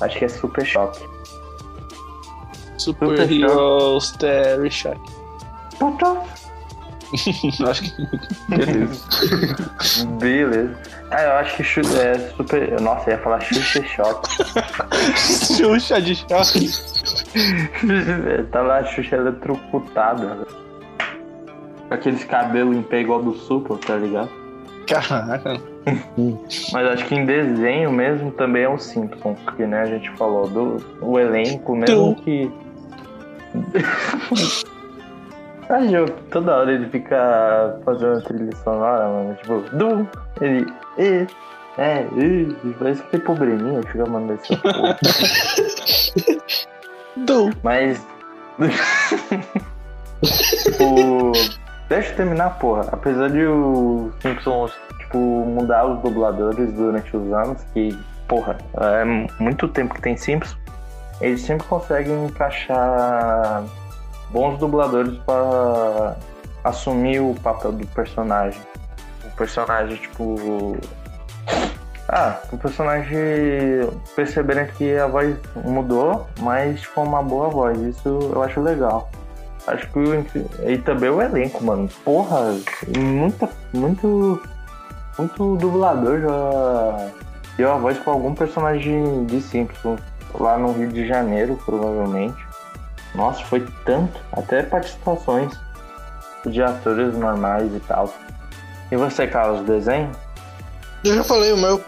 [0.00, 1.00] Acho que é Super Choque.
[2.76, 4.98] Super Super Heroes Terry Shock.
[7.68, 8.08] Acho que.
[8.48, 9.04] Beleza.
[10.18, 10.78] Beleza.
[11.10, 12.80] Ah, eu acho que é super.
[12.80, 14.30] Nossa, eu ia falar Xuxa Choque.
[15.56, 16.70] Xuxa de choque.
[18.50, 20.46] tá lá a Xuxa eletrocutada.
[21.88, 24.30] Com aqueles cabelos em pé igual do Supla, tá ligado?
[24.86, 25.60] Caraca.
[26.72, 30.48] Mas acho que em desenho mesmo também é o Simpsons, porque né, a gente falou
[30.48, 32.50] do o elenco mesmo que.
[36.30, 39.34] Toda hora ele fica fazendo trilha sonora, mano.
[39.36, 40.08] Tipo, du,
[40.40, 41.26] ele, e,
[41.78, 44.98] é, e, parece que tem probleminha, fica mandando essa porra.
[47.16, 47.50] Du.
[47.62, 48.06] Mas.
[50.62, 51.32] tipo.
[51.88, 52.88] Deixa eu terminar, porra.
[52.92, 57.98] Apesar de o Simpsons, tipo, mudar os dubladores durante os anos, que,
[58.28, 59.04] porra, é
[59.38, 60.56] muito tempo que tem Simpsons,
[61.20, 63.62] eles sempre conseguem encaixar
[64.32, 66.16] bons dubladores para
[66.64, 68.60] assumir o papel do personagem.
[69.24, 70.76] O personagem, tipo.
[72.08, 73.18] Ah, o personagem
[74.14, 77.78] perceberem que a voz mudou, mas com uma boa voz.
[77.80, 79.10] Isso eu acho legal.
[79.66, 80.44] Acho que.
[80.66, 81.88] E também o elenco, mano.
[82.04, 82.54] Porra,
[82.96, 84.42] muita, muito.
[85.18, 87.10] Muito dublador já
[87.58, 90.00] deu a voz pra algum personagem de Simpsons.
[90.40, 92.51] Lá no Rio de Janeiro, provavelmente.
[93.14, 94.20] Nossa, foi tanto.
[94.32, 95.52] Até participações
[96.46, 98.12] de atores normais e tal.
[98.90, 100.10] E você, Carlos, desenho?
[101.04, 101.82] Eu já falei o meu.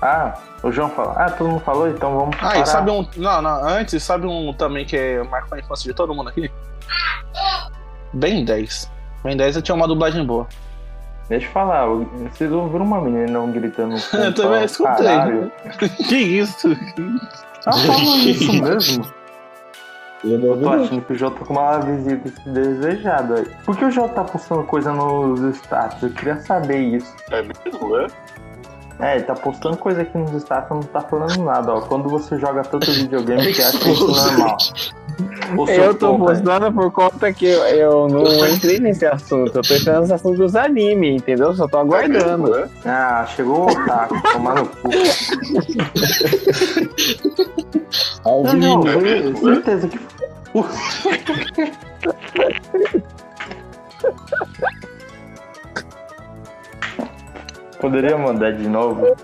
[0.00, 1.14] Ah, o João falou.
[1.16, 2.36] Ah, todo mundo falou, então vamos.
[2.40, 3.06] Ah, e sabe um.
[3.16, 6.50] Não, não, antes, sabe um também que é marcou a infância de todo mundo aqui?
[8.12, 8.90] Ben 10.
[9.24, 10.46] Ben 10 eu tinha uma dublagem boa.
[11.28, 15.06] Deixa eu falar, vocês ouviram uma menina gritando Eu também escutei.
[15.06, 15.50] caralho.
[16.06, 16.76] que isso?
[17.64, 19.23] Ah, falando isso mesmo.
[20.24, 23.40] Eu não tô achando que o Jota tá com uma visita desejada.
[23.40, 23.46] aí.
[23.64, 26.02] Por que o Jota tá postando coisa nos status?
[26.02, 27.14] Eu queria saber isso.
[27.30, 28.06] É mesmo, é?
[29.00, 31.80] É, ele tá postando coisa aqui nos status, não tá falando nada, ó.
[31.82, 34.56] Quando você joga tanto videogame, você acha isso normal.
[35.68, 39.58] Eu tô postando por conta que eu, eu não entrei nesse assunto.
[39.58, 41.54] Eu tô entrando nesse assunto dos animes, entendeu?
[41.54, 42.68] Só tô aguardando.
[42.84, 44.90] Ah, chegou o otaku, tomar no cu.
[48.24, 48.82] Ao Não, não,
[49.36, 49.98] certeza que
[57.80, 59.16] Poderia mandar de novo?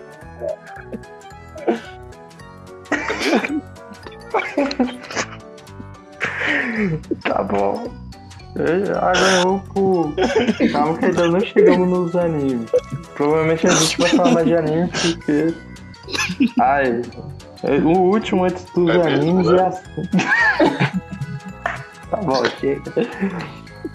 [7.22, 7.90] tá bom.
[8.96, 10.14] Agora vou pro.
[10.72, 12.70] Calma que ainda não chegamos nos animes.
[13.14, 15.54] Provavelmente a gente vai falar mais de anime porque.
[16.60, 17.02] Ai.
[17.84, 20.08] O último antes dos animes é assim.
[22.10, 22.82] tá bom, chega.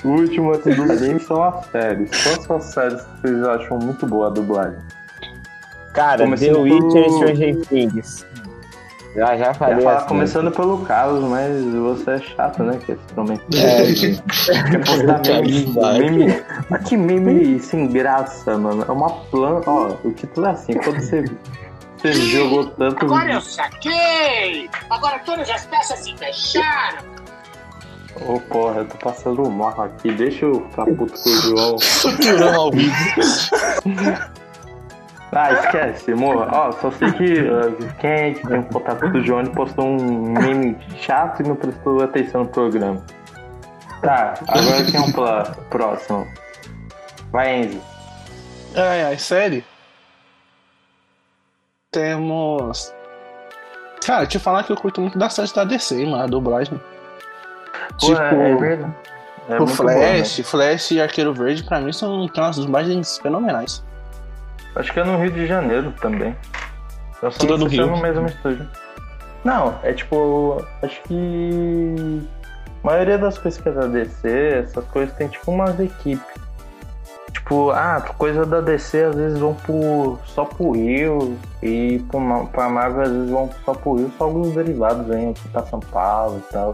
[0.03, 2.09] O último antes dos animes são as séries.
[2.23, 4.79] Quais são as séries que vocês acham muito boa a dublagem?
[5.93, 8.25] Cara, Começando The Witcher e Stranger Things.
[9.15, 10.07] Já, já Ia falei falar assim.
[10.07, 12.77] começando pelo Carlos, mas você é chato, né?
[12.85, 13.39] Que esse também.
[13.53, 13.93] É,
[14.71, 15.21] Quer postar
[15.99, 16.43] meme.
[16.69, 18.83] Mas que meme sem graça, mano.
[18.87, 19.69] É uma planta.
[19.69, 20.73] Ó, o título é assim.
[20.73, 21.23] Quando você,
[21.97, 23.05] você jogou tanto.
[23.05, 24.69] Agora eu saquei!
[24.89, 27.15] Agora todas as peças se fecharam!
[28.27, 30.11] Ô, porra, eu tô passando mal aqui.
[30.11, 31.75] Deixa eu ficar puto com o João.
[32.21, 32.93] Tirando ao vivo.
[35.35, 36.47] Ah, esquece, amor.
[36.49, 40.31] Ó, só sei que uh, quem é que tem um contato do ele postou um
[40.31, 43.03] meme chato e não prestou atenção no programa.
[44.01, 46.25] Tá, agora quem é o pla- próximo?
[47.31, 47.81] Vai, Enzo.
[48.75, 49.63] Ai, ai, sério?
[51.91, 52.93] Temos.
[54.05, 56.79] Cara, deixa eu falar que eu curto muito da série da DC, mano, a dublagem.
[57.99, 58.95] Pô, tipo, é, é verdade.
[59.49, 60.15] É o boa, né?
[60.23, 63.83] Flash, Flash e Arqueiro Verde, pra mim, são tem umas dublagens fenomenais.
[64.75, 66.35] Acho que é no Rio de Janeiro também.
[67.21, 67.95] Eu só Tudo não no sei se é Rio.
[67.95, 68.67] no mesmo estúdio.
[69.43, 70.63] Não, é tipo.
[70.81, 72.27] Acho que.
[72.83, 74.29] A maioria das coisas que é da DC,
[74.65, 76.25] essas coisas tem tipo umas equipes.
[77.31, 82.69] Tipo, ah, coisa da DC às vezes vão pro, só pro Rio e pro, pra
[82.69, 86.37] Marvel às vezes vão só pro Rio, só alguns derivados vêm aqui pra São Paulo
[86.47, 86.73] e tal.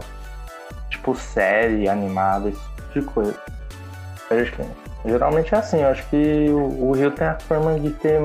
[0.90, 3.34] Tipo série animada, esse tipo de coisa.
[4.30, 7.78] Eu acho que- geralmente é assim, eu acho que o, o Rio tem a forma
[7.78, 8.20] de ter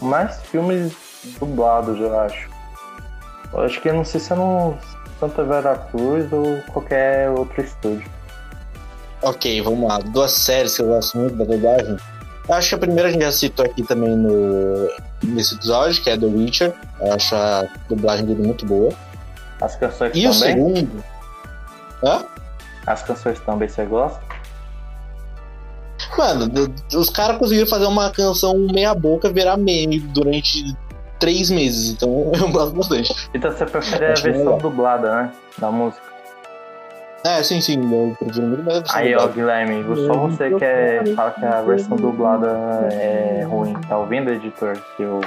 [0.00, 0.92] mais filmes
[1.38, 2.50] dublados, eu acho.
[3.52, 4.74] Eu acho que não sei se é no
[5.20, 8.08] Santa Vera Cruz ou qualquer outro estúdio.
[9.22, 9.98] Ok, vamos lá.
[9.98, 11.96] Duas séries que eu gosto muito da dublagem.
[12.48, 14.88] Eu Acho que a primeira a gente já citou aqui também no,
[15.22, 16.74] nesse episódio, que é The Witcher.
[17.00, 18.92] Eu acho a dublagem dele muito boa.
[19.60, 20.48] As canções E o também?
[20.56, 21.04] segundo.
[22.02, 22.24] Hã?
[22.84, 24.20] As canções também você gosta?
[26.16, 26.50] Mano,
[26.94, 30.76] os caras conseguiram fazer uma canção meia-boca virar meme durante
[31.18, 33.14] três meses, então eu gosto bastante.
[33.32, 34.58] Então você prefere a versão legal.
[34.58, 35.32] dublada, né?
[35.58, 36.12] Da música.
[37.24, 39.28] É, sim, sim, eu prefiro muito mais a versão Aí, ó.
[39.28, 42.48] Guilherme, só você que é, fala que a versão dublada
[42.90, 43.74] é ruim.
[43.88, 44.76] Tá ouvindo, editor?
[44.96, 45.20] Seu.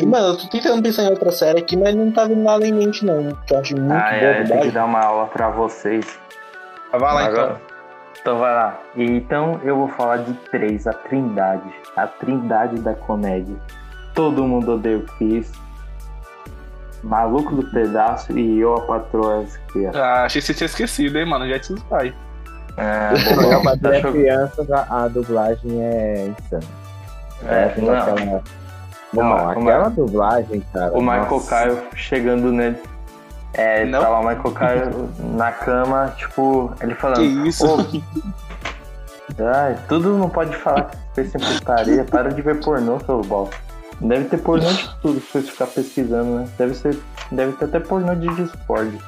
[0.00, 2.66] E, mano, eu tô tentando pensar em outra série aqui, mas não tá vindo nada
[2.66, 3.32] em mente, não.
[3.46, 4.72] Que eu acho muito Ai, boa a ai, tem que dublagem.
[4.72, 6.18] dar uma aula pra vocês.
[6.92, 7.76] Vai lá Agora- então.
[8.20, 8.80] Então vai lá.
[8.96, 11.70] Então eu vou falar de três, a trindade.
[11.96, 13.54] A trindade da comédia.
[14.14, 15.52] Todo mundo odeia o Chris.
[17.02, 20.02] Maluco do pedaço e eu a patroa esquerda.
[20.02, 21.48] Ah, achei que você tinha esquecido, hein, mano?
[21.48, 22.12] Já te vai.
[22.76, 26.62] É, Não, bom, mas tá crianças a, a dublagem é insana.
[27.46, 27.94] É, tem não.
[27.96, 28.42] aquela...
[29.12, 30.92] Não, aquela dublagem, cara.
[30.92, 31.48] O Michael nossa.
[31.50, 32.76] Caio chegando nele.
[33.54, 34.00] É, Não?
[34.02, 37.18] tá lá o Michael Caio na cama, tipo, ele falando.
[37.18, 37.66] Que isso?
[37.66, 37.78] "Ô,
[39.54, 42.04] ai, tudo não pode falar que fez sem putaria.
[42.04, 43.56] Para de ver pornô, seu bosta.
[44.00, 46.48] Deve ter pornô de tudo se você ficar pesquisando, né?
[46.58, 46.98] Deve, ser,
[47.30, 48.98] deve ter até pornô de Discord.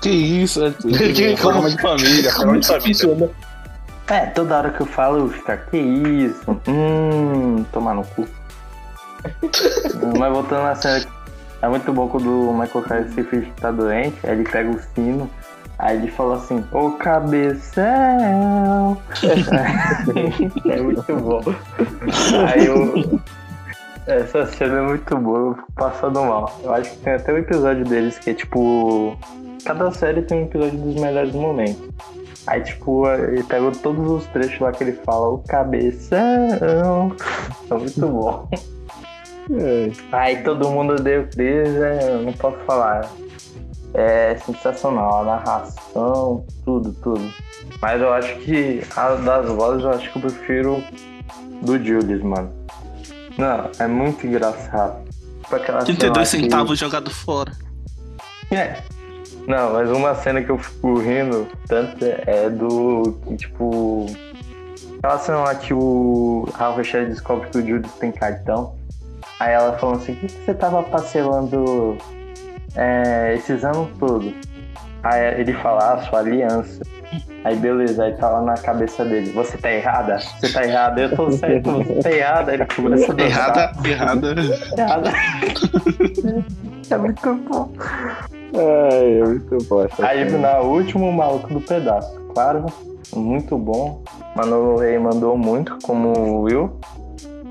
[0.00, 0.64] Que isso?
[0.64, 0.92] É tudo.
[0.96, 2.80] Que- Programa de família, de família.
[2.80, 3.28] Funciona.
[4.08, 6.60] É, toda hora que eu falo, eu fico, que isso?
[6.68, 8.24] Hum, tomar no cu.
[10.18, 11.06] Mas voltando na cena,
[11.62, 14.78] é muito bom quando o Michael Caio se finge tá doente, aí ele pega o
[14.94, 15.30] sino,
[15.78, 17.84] aí ele fala assim, ô cabeção.
[20.66, 21.42] é muito bom.
[22.48, 23.20] Aí eu.
[24.06, 26.60] Essa cena é muito boa, eu fico passando mal.
[26.62, 29.16] Eu acho que tem até um episódio deles que é tipo.
[29.64, 31.88] Cada série tem um episódio dos melhores momentos.
[32.46, 37.16] Aí, tipo, ele pegou todos os trechos lá que ele fala, o cabeção.
[37.68, 38.48] É muito bom.
[40.12, 43.08] Aí todo mundo odeia o Chris, é, eu não posso falar.
[43.94, 47.32] É sensacional, a narração, tudo, tudo.
[47.80, 50.82] Mas eu acho que a das vozes, eu acho que eu prefiro
[51.62, 52.52] do Julius, mano.
[53.38, 55.02] Não, é muito engraçado.
[55.42, 57.52] Tipo aquela cena 32 lá que- centavos jogado fora.
[58.50, 58.82] É.
[59.46, 64.06] Não, mas uma cena que eu fico rindo tanto é do que, tipo.
[64.98, 68.74] Aquela cena lá que o Ralph Shelley descobre que o Julius tem cartão.
[69.38, 71.96] Aí ela falou assim, o que, você tava parcelando
[72.74, 74.32] é, esses anos todos?
[75.02, 76.82] Aí ele fala, ah, sua aliança.
[77.44, 80.18] Aí beleza, aí tá lá na cabeça dele, você tá errada?
[80.18, 82.50] Você tá errada, eu tô certo, você tá errada.
[82.50, 83.76] Aí ele começa a dançar.
[83.86, 84.34] Errada, errada.
[84.76, 85.12] Errada.
[86.90, 87.72] é muito bom.
[88.54, 90.38] Ai, é muito bom essa Aí cena.
[90.38, 92.20] na último, maluco do pedaço.
[92.34, 92.66] Claro,
[93.14, 94.02] muito bom.
[94.34, 96.80] Mano Rey mandou muito, como o Will.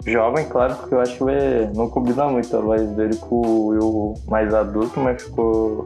[0.05, 4.13] Jovem, claro, porque eu acho que não combina muito a voz dele com o Will
[4.27, 5.85] mais adulto, mas ficou.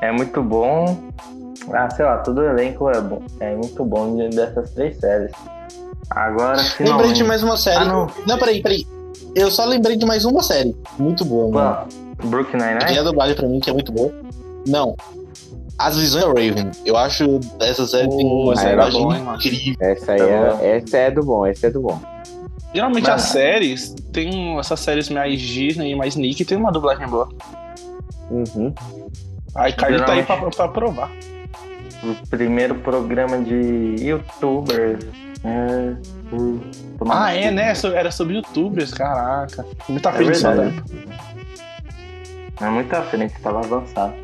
[0.00, 0.96] É muito bom.
[1.72, 3.22] Ah, sei lá, todo o elenco é bom.
[3.40, 5.32] É muito bom de- dessas três séries.
[6.10, 7.14] Agora, Lembrei finalmente.
[7.14, 7.76] de mais uma série.
[7.76, 8.06] Ah, não.
[8.26, 8.86] não, peraí, peraí.
[9.34, 10.74] Eu só lembrei de mais uma série.
[10.98, 11.76] Muito boa, mano.
[12.18, 12.30] Qual?
[12.30, 14.12] Brooklyn Tem a dublagem pra mim que é muito boa.
[14.66, 14.96] Não.
[15.78, 16.70] As Visões da Raven.
[16.84, 19.36] Eu acho essa série tem uma dublagem hein, mano?
[19.36, 19.76] incrível.
[19.80, 20.58] Essa aí Tá é, bom.
[20.62, 22.00] essa é do bom, essa é do bom.
[22.74, 27.06] Geralmente Mas- as séries, tem essas séries mais Disney e mais Nick, tem uma dublagem
[27.08, 27.28] boa.
[28.30, 28.74] Uhum.
[29.54, 31.10] A iCarly tá aí pra, pra provar.
[32.02, 35.04] O primeiro programa de youtubers.
[35.44, 35.94] É...
[36.32, 36.60] hum,
[36.98, 37.72] tomar Ah, é, né?
[37.94, 39.64] Era sobre youtubers, caraca.
[39.88, 40.76] Muita É frente só, verdade.
[40.92, 41.16] né?
[42.60, 44.14] É muito à frente, tava avançado.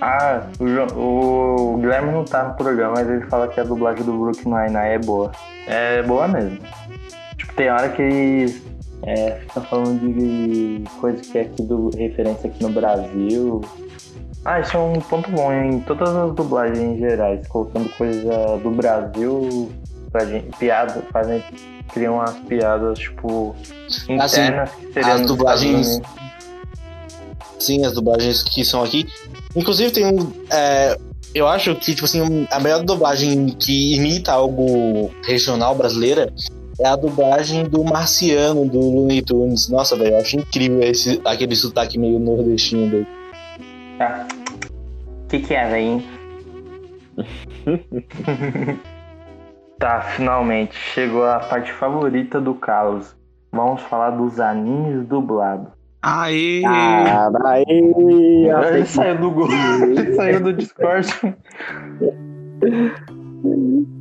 [0.00, 4.04] Ah, o, Jo- o Guilherme não tá no programa, mas ele fala que a dublagem
[4.04, 5.32] do Brooklyn Nine-Nine é boa.
[5.66, 6.58] É boa mesmo.
[7.58, 8.62] Tem hora que
[9.02, 13.60] é, fica falando de coisa que é aqui do referência aqui no Brasil.
[14.44, 19.72] Ah, isso é um ponto bom em todas as dublagens gerais, colocando coisa do Brasil
[20.12, 21.42] pra gente, piada, fazem,
[21.92, 23.56] criam umas piadas, tipo,
[24.08, 26.00] internas que seriam as dublagens-.
[27.58, 29.04] Sim, as dublagens que são aqui.
[29.56, 30.32] Inclusive tem um.
[30.48, 30.96] é,
[31.34, 36.32] eu acho que, tipo assim, a melhor dublagem que imita algo regional brasileira
[36.80, 39.68] é a dublagem do Marciano, do Looney Tunes.
[39.68, 43.06] Nossa, velho, eu acho incrível esse, aquele sotaque meio nordestino dele.
[43.98, 44.26] Tá.
[45.24, 46.02] O que, que é, velho?
[49.78, 50.76] tá, finalmente.
[50.76, 53.16] Chegou a parte favorita do Carlos.
[53.50, 55.68] Vamos falar dos animes dublados.
[56.00, 56.62] Aê!
[56.62, 59.50] Cara, aí, Ele saiu do Google,
[59.98, 61.08] ele saiu do Discord.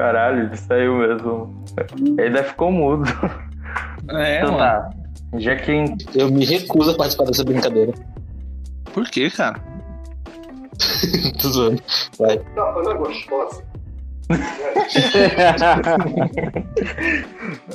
[0.00, 1.62] Caralho, ele saiu mesmo.
[1.98, 3.04] Ele ainda ficou mudo.
[4.08, 4.58] É, então mano.
[4.58, 4.90] tá.
[5.34, 5.70] Já que
[6.14, 7.92] Eu me recuso a participar dessa brincadeira.
[8.94, 9.60] Por que, cara?
[11.38, 11.82] Tô zoando.
[12.18, 12.40] Vai.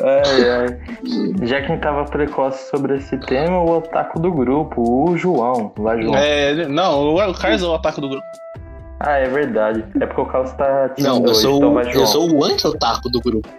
[0.01, 0.79] Ai, ai.
[1.45, 5.71] Já quem tava precoce sobre esse tema é o otaku do grupo, o João.
[5.77, 6.15] Vai, João.
[6.15, 8.25] É, não, o Carlos é o ataque do grupo.
[8.99, 9.85] Ah, é verdade.
[9.99, 13.09] É porque o Carlos tá tímido Não, eu sou, então vai, eu sou o anti-otaku
[13.09, 13.49] do grupo.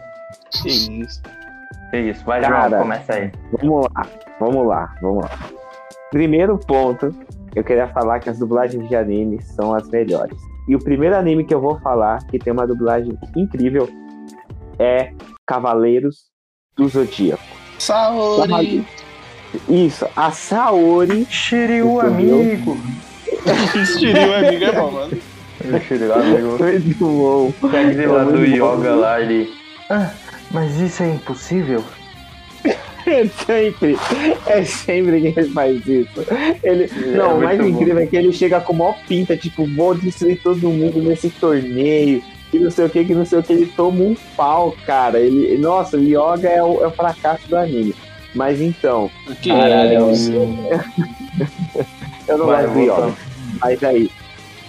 [0.62, 1.22] Que isso.
[1.90, 2.68] Que isso, vai, Cara.
[2.68, 3.32] João, começa aí.
[3.52, 4.06] Vamos lá,
[4.40, 5.30] vamos lá, vamos lá.
[6.10, 7.14] Primeiro ponto,
[7.54, 10.38] eu queria falar que as dublagens de anime são as melhores.
[10.68, 13.88] E o primeiro anime que eu vou falar, que tem uma dublagem incrível,
[14.78, 15.12] é
[15.46, 16.26] Cavaleiros
[16.76, 17.42] do Zodíaco.
[17.78, 18.86] Saori!
[19.68, 21.24] Isso, a Saori.
[21.26, 22.76] Shiryu, amigo.
[23.98, 25.18] Shiryu é amigo, é bom, mano.
[25.86, 26.58] Shiryu, amigo.
[26.58, 27.52] Muito bom.
[27.68, 28.44] Aquele lá É do bom.
[28.44, 29.52] yoga lá, ele...
[29.90, 30.10] Ah,
[30.50, 31.82] mas isso é impossível?
[33.06, 33.96] É sempre,
[34.48, 36.26] é sempre que ele faz isso.
[36.64, 37.66] Ele, É não, o mais bom.
[37.66, 42.20] incrível é que ele chega com maior pinta, tipo, vou destruir todo mundo nesse torneio,
[42.50, 45.20] que não sei o que, que não sei o que, ele toma um pau, cara.
[45.20, 47.94] Ele, nossa, o Yoga é o, é o fracasso do anime.
[48.34, 49.08] Mas então,
[49.40, 50.32] Que Caralho, isso?
[52.28, 53.08] eu não gosto do voltando.
[53.08, 53.16] Yoga.
[53.60, 54.10] Mas aí,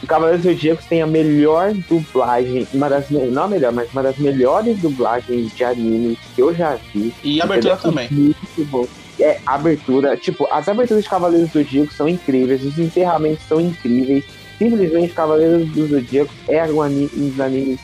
[0.03, 4.17] o Cavaleiros Zodíacos tem a melhor dublagem, uma das, não a melhor, mas uma das
[4.17, 7.13] melhores dublagens de anime que eu já vi.
[7.23, 7.91] E a abertura Entendeu?
[7.91, 8.07] também.
[8.11, 8.85] Muito bom.
[9.19, 14.23] É, abertura, tipo, as aberturas de Cavaleiros do Zodíaco são incríveis, os encerramentos são incríveis.
[14.59, 17.79] Simplesmente Cavaleiros do Zodíaco é um, ani- um dos animes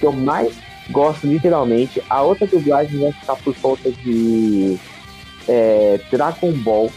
[0.00, 0.52] que eu mais
[0.90, 2.02] gosto, literalmente.
[2.10, 4.76] A outra dublagem vai ficar por conta de
[5.48, 6.90] é, Dragon Ball.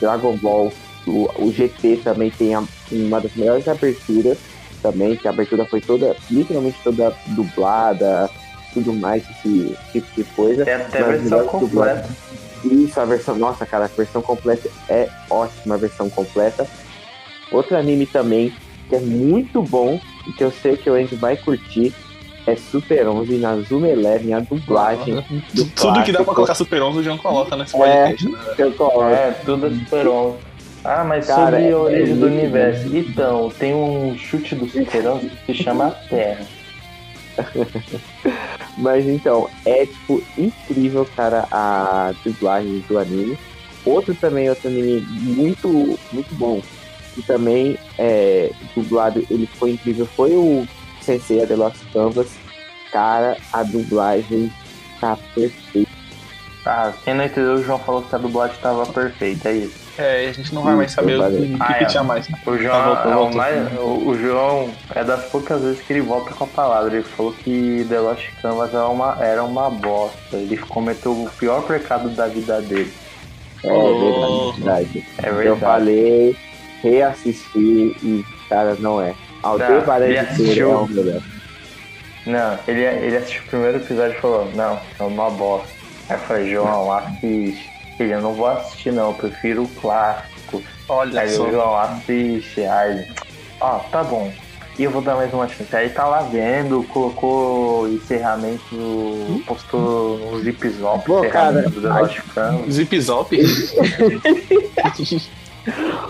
[0.00, 0.72] Dragon Ball,
[1.06, 4.38] o, o GT também tem a- uma das melhores aberturas
[4.82, 8.28] também, que a abertura foi toda, literalmente toda dublada,
[8.72, 10.64] tudo mais, esse tipo de coisa.
[10.64, 12.08] Tem até a versão completa.
[12.64, 13.36] Isso, a versão.
[13.36, 16.66] Nossa, cara, a versão completa é ótima, a versão completa.
[17.50, 18.52] Outro anime também,
[18.88, 21.92] que é muito bom, e que eu sei que o Andy vai curtir,
[22.46, 25.14] é Super 11 na Zoom Eleven, a dublagem.
[25.54, 28.38] do Tudo que dá pra colocar Super 11 o João coloca nesse É, podcast, né?
[28.58, 29.02] eu coloco.
[29.04, 30.36] É, tudo é Super 11.
[30.84, 32.96] Ah, mas Cara, sobre é- a origem é do muito universo.
[32.96, 36.46] Então, tem um chute do Super 11 que se chama Terra.
[38.76, 43.38] Mas então, é tipo incrível, cara, a dublagem do anime.
[43.84, 46.60] Outro também, outro anime muito, muito bom.
[47.14, 50.66] Que também é dublado, ele foi incrível, foi o
[51.00, 52.28] Sensei The Lost Canvas.
[52.92, 54.50] Cara, a dublagem
[55.00, 55.90] tá perfeita.
[56.64, 59.89] Ah, quem não entendeu, o João falou que a dublagem tava perfeita, é isso.
[60.00, 61.86] É, a gente não vai mais saber o que, que Ah, que é.
[61.86, 62.26] tinha mais.
[62.46, 63.36] O João, Ah, voltou, é o, voltou.
[63.36, 66.94] mais- o- João é das poucas vezes que ele volta com a palavra.
[66.94, 70.36] Ele falou que The Lost Canvas era uma, era uma bosta.
[70.36, 72.92] Ele cometeu o pior pecado da vida dele.
[73.62, 74.52] É Oh.
[74.52, 75.06] verdade, verdade.
[75.22, 75.60] É Eu verdade.
[75.60, 76.36] falei,
[76.82, 77.58] reassisti
[78.02, 79.14] e, cara, não é.
[79.42, 80.68] Aldebaran ele de assistiu.
[80.68, 81.22] Touro é o melhor.
[82.26, 85.68] Não, ele, ele assistiu o primeiro episódio e falou, não, é uma bosta.
[86.08, 87.69] Aí eu falei, João, assiste.
[88.02, 90.62] Ele, eu não vou assistir não, eu prefiro o clássico.
[90.88, 91.46] Olha Aí só.
[91.46, 93.06] o João assiste, aí,
[93.60, 94.32] ó, tá bom.
[94.78, 95.76] E eu vou dar mais uma chance.
[95.76, 101.82] Aí tá lá vendo, colocou encerramento, postou no Zip Zop, Pô, cara, do
[102.34, 102.72] Canvas.
[102.72, 103.36] Zip Zop.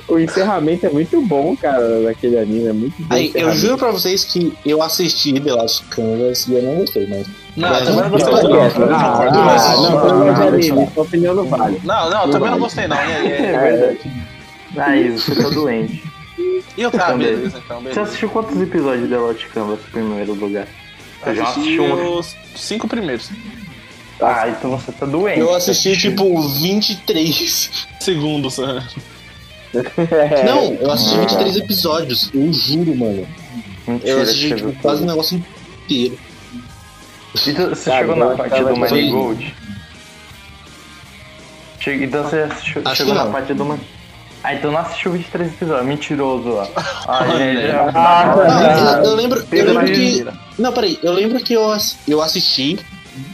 [0.06, 3.14] O encerramento é muito bom, cara, daquele anime, é muito bom.
[3.14, 7.06] Aí, eu juro pra vocês que eu assisti The Last Canvas e eu não gostei,
[7.08, 7.26] mas.
[7.60, 8.32] Não, eu também não não gostei.
[8.32, 8.86] gostei, não.
[8.86, 10.76] não.
[10.76, 11.80] Não, sua opinião não vale.
[11.84, 12.96] Não, não, eu também não gostei, não.
[12.96, 14.12] É é- verdade.
[14.76, 16.02] Aí, você tá doente.
[16.76, 17.26] E eu tá, Também.
[17.34, 20.66] beleza, então, Você assistiu quantos episódios de The Lost Canvas primeiro lugar?
[21.26, 23.30] Eu já Assisti os cinco primeiros.
[24.22, 25.40] Ah, então você tá doente.
[25.40, 27.86] Eu assisti tipo 23.
[28.00, 28.58] Segundos.
[28.58, 28.86] né?
[29.74, 30.44] É.
[30.44, 33.26] Não, eu assisti 23 episódios, eu juro, mano.
[33.86, 35.36] Mentira, Eu assisti tipo, quase o negócio
[35.84, 36.18] inteiro.
[37.34, 38.76] E tu- Você Cara, chegou na parte do.
[38.76, 39.54] Manigold?
[41.78, 43.78] Che- Então você assistiu, chegou na parte do Man...
[44.42, 45.86] Ah, então não assistiu 23 episódios.
[45.86, 46.66] Mentiroso, ó.
[47.06, 47.68] Ah, gente, Olha.
[47.68, 50.26] já- Ah, Não, eu, eu lembro, eu lembro que.
[50.58, 51.76] Não, peraí, eu lembro que eu,
[52.08, 52.78] eu assisti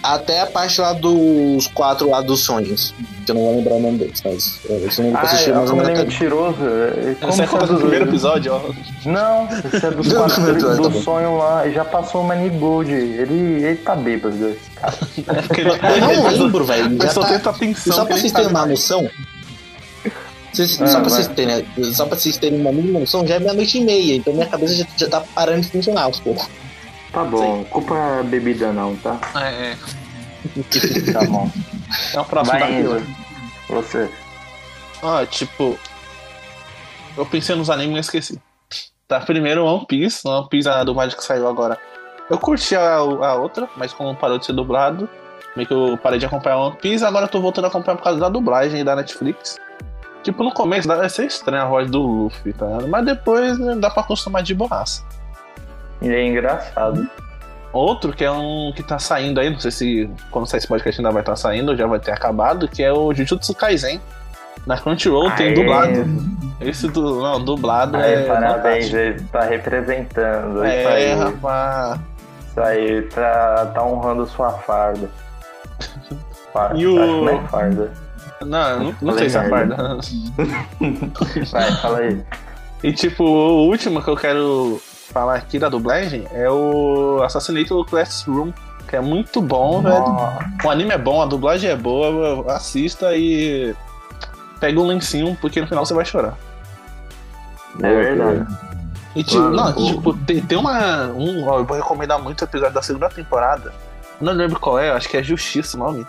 [0.03, 2.94] até a parte lá dos quatro lá dos sonhos.
[3.24, 5.77] Que eu não vou lembrar o nome deles, mas eu eu Ah, assisti mais ou
[5.77, 6.57] menos é mentiroso.
[6.62, 8.61] é- Como Você é do primeiro episódio, ó.
[9.05, 11.03] Não, esse é dos Não, quatro não, não, tá do bom.
[11.03, 11.69] sonho lá.
[11.69, 12.93] Já passou o Manigold.
[12.93, 14.94] Ele, ele tá bêbado, esse cara.
[15.82, 17.12] É Eu não lembro, velho.
[17.12, 17.93] Só tá- tenta atenção.
[17.93, 19.11] Só pra vocês terem uma noção.
[20.53, 23.39] Vocês- Ah, só, pra vocês terem, só pra vocês terem uma mínima noção, já é
[23.39, 26.47] meia-noite e meia, então minha cabeça já, já tá parando de funcionar aos poucos.
[27.12, 29.18] Tá bom, culpa a bebida não, tá?
[29.36, 29.76] É, é.
[31.12, 31.50] Tá bom.
[32.14, 32.98] É o próximo da Vai, fila.
[32.98, 33.06] Enzo.
[33.68, 34.10] Você.
[35.02, 35.78] Ah, tipo.
[37.16, 38.42] Eu pensei nos animes e esqueci.
[39.08, 40.26] Tá, primeiro One Piece.
[40.26, 41.78] One Piece, a dublagem que saiu agora.
[42.28, 45.08] Eu curti a, a outra, mas como parou de ser dublado,
[45.54, 48.02] meio que eu parei de acompanhar One Piece, agora eu tô voltando a acompanhar por
[48.02, 49.56] causa da dublagem da Netflix.
[50.24, 52.66] Tipo, no começo deve ser estranha a voz do Luffy, tá?
[52.88, 55.04] Mas depois né, dá pra acostumar de borraça.
[56.02, 57.09] Ele é engraçado.
[57.73, 61.01] Outro que é um que tá saindo aí, não sei se quando sair esse podcast
[61.01, 64.01] ainda vai estar saindo, ou já vai ter acabado, que é o Jujutsu Kaisen.
[64.66, 65.55] Na Crunchyroll tem Aê.
[65.55, 66.06] dublado.
[66.60, 68.23] Esse do, não, dublado Aí, é.
[68.23, 68.97] parabéns, fantástico.
[68.97, 70.56] ele tá representando.
[70.56, 72.01] isso É, aí, rapaz.
[72.48, 75.09] Isso aí, tá, tá honrando sua farda.
[76.52, 77.93] Farda, E o- acho que não é farda.
[78.44, 79.77] Não, não, não sei se é farda.
[81.52, 82.23] Vai, fala aí.
[82.82, 84.81] E tipo, o último que eu quero
[85.12, 88.52] falar aqui da dublagem é o Assassinato Classroom,
[88.88, 90.04] que é muito bom, velho.
[90.04, 90.32] Ó,
[90.64, 93.74] O anime é bom, a dublagem é boa, assista e
[94.60, 96.36] pega um lencinho, porque no final você vai chorar.
[97.82, 98.46] É verdade.
[99.14, 101.06] E tipo, Mano, não, tipo, tem, tem uma.
[101.08, 103.72] Um, ó, eu vou recomendar muito o episódio da segunda temporada.
[104.20, 106.06] Não lembro qual é, acho que é Justiça o nome.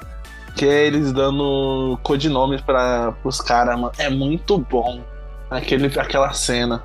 [0.55, 3.93] Que é eles dando codinomes para os caras, mano.
[3.97, 5.01] É muito bom.
[5.49, 6.83] Aquele, aquela cena.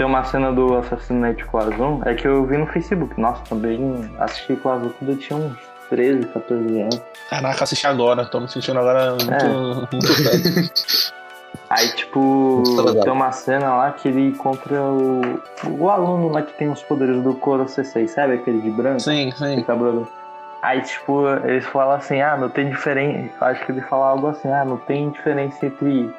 [0.00, 3.20] Tem uma cena do Assassinate com o Azul, é que eu vi no Facebook.
[3.20, 5.58] Nossa, também assisti com o Azul quando eu tinha uns
[5.90, 7.02] 13, 14 anos.
[7.28, 9.48] Caraca, assisti agora, tô me sentindo agora muito, É.
[9.92, 11.12] muito.
[11.68, 12.62] Aí, tipo,
[12.94, 15.20] Tá tem uma cena lá que ele encontra o,
[15.68, 18.36] o aluno lá que tem os poderes do Koro C6, sabe?
[18.36, 19.00] Aquele de branco.
[19.00, 19.56] Sim, sim.
[19.56, 20.08] de cabelo.
[20.62, 23.34] Aí, tipo, eles falam assim, ah, não tem diferença.
[23.44, 26.10] Acho que ele fala algo assim, ah, não tem diferença entre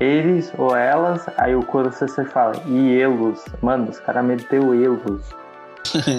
[0.00, 1.24] eles ou elas.
[1.36, 3.44] Aí o Koro C6 fala, e elos.
[3.62, 5.22] Mano, os caras meteu elos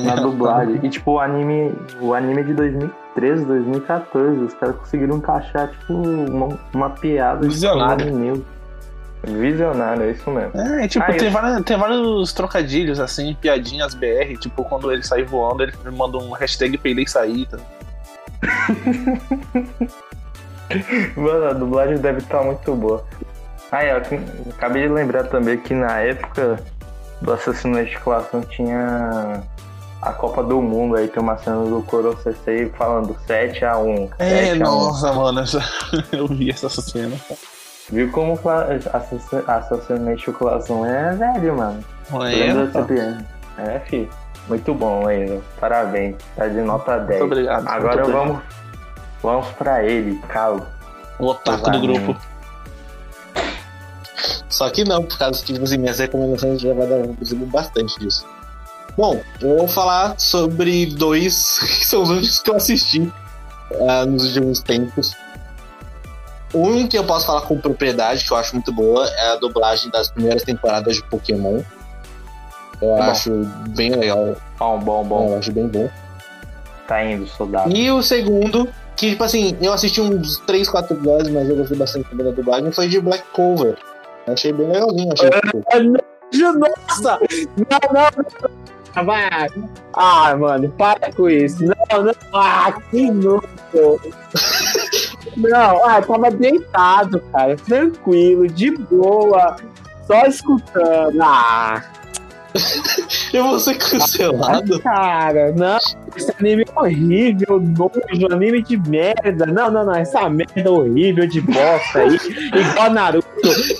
[0.04, 0.80] na dublagem.
[0.84, 5.94] E tipo, o anime, o anime é de 2013, 2014, os caras conseguiram encaixar, tipo,
[5.94, 8.06] uma, uma piada Visionário.
[8.12, 8.46] no anime.
[9.24, 10.52] Visionário, é isso mesmo.
[10.62, 15.02] É, tipo, Ah, tem, eu- vários, tem vários trocadilhos, assim, piadinhas BR, tipo, quando ele
[15.02, 17.58] sai voando, ele manda um hashtag peidei sair, tá?
[21.16, 23.04] Mano, a dublagem deve estar muito boa.
[23.78, 24.02] Ah, é, eu
[24.52, 26.60] acabei de lembrar também que na época
[27.22, 29.42] do Assassinato de Classão tinha
[30.02, 34.12] a Copa do Mundo, aí tem uma cena do Coro CC falando 7x1.
[34.20, 34.60] É, 7x1.
[34.60, 35.42] nossa, mano,
[36.12, 37.16] eu vi essa cena.
[37.90, 41.84] Viu como cla- Assassin- Assassinato de Classão é velho, mano.
[43.58, 43.76] É?
[43.76, 44.10] É, fi.
[44.48, 45.44] Muito bom, Leandro.
[45.60, 46.16] Parabéns.
[46.36, 47.20] Tá de nota 10.
[47.22, 47.68] Muito obrigado.
[47.68, 48.42] Agora muito vamos,
[49.24, 50.64] vamos pra ele, Carlos.
[51.20, 52.16] O otaku do grupo.
[54.50, 57.00] Só que não, por causa que assim, minhas recomendações já vai dar
[57.48, 58.26] bastante disso.
[58.98, 63.12] Bom, eu vou falar sobre dois que são os únicos que eu assisti
[63.88, 65.16] ah, nos últimos tempos.
[66.54, 69.92] Um que eu posso falar com propriedade, que eu acho muito boa, é a dublagem
[69.92, 71.62] das primeiras temporadas de Pokémon.
[72.82, 73.02] Eu Bom.
[73.02, 73.32] acho
[73.70, 75.30] bem legal, Bom, bom, bom.
[75.30, 75.90] eu acho bem bom.
[76.88, 77.76] Tá indo, soldado.
[77.76, 81.78] E o segundo, que tipo assim, eu assisti uns 3, 4 episódios, mas eu gostei
[81.78, 83.78] bastante também da dublagem, foi de Black Cover.
[84.28, 87.20] Achei bem legalzinho, achei tipo, Nossa!
[87.58, 88.66] Não, não, não.
[89.04, 89.48] Vai.
[89.94, 91.64] Ah, mano, para com isso.
[91.66, 92.14] Não, não.
[92.34, 93.42] Ah, que nojo.
[95.36, 97.56] Não, ah, tava deitado, cara.
[97.58, 99.58] Tranquilo, de boa.
[100.08, 101.22] Só escutando.
[101.22, 101.84] Ah,
[103.36, 104.80] eu vou ser cancelado.
[104.82, 105.78] cara, não.
[106.16, 109.46] Esse anime é horrível, nojo, anime de merda.
[109.46, 109.96] Não, não, não.
[109.96, 112.18] Essa merda horrível de bosta aí.
[112.56, 113.28] Igual Naruto.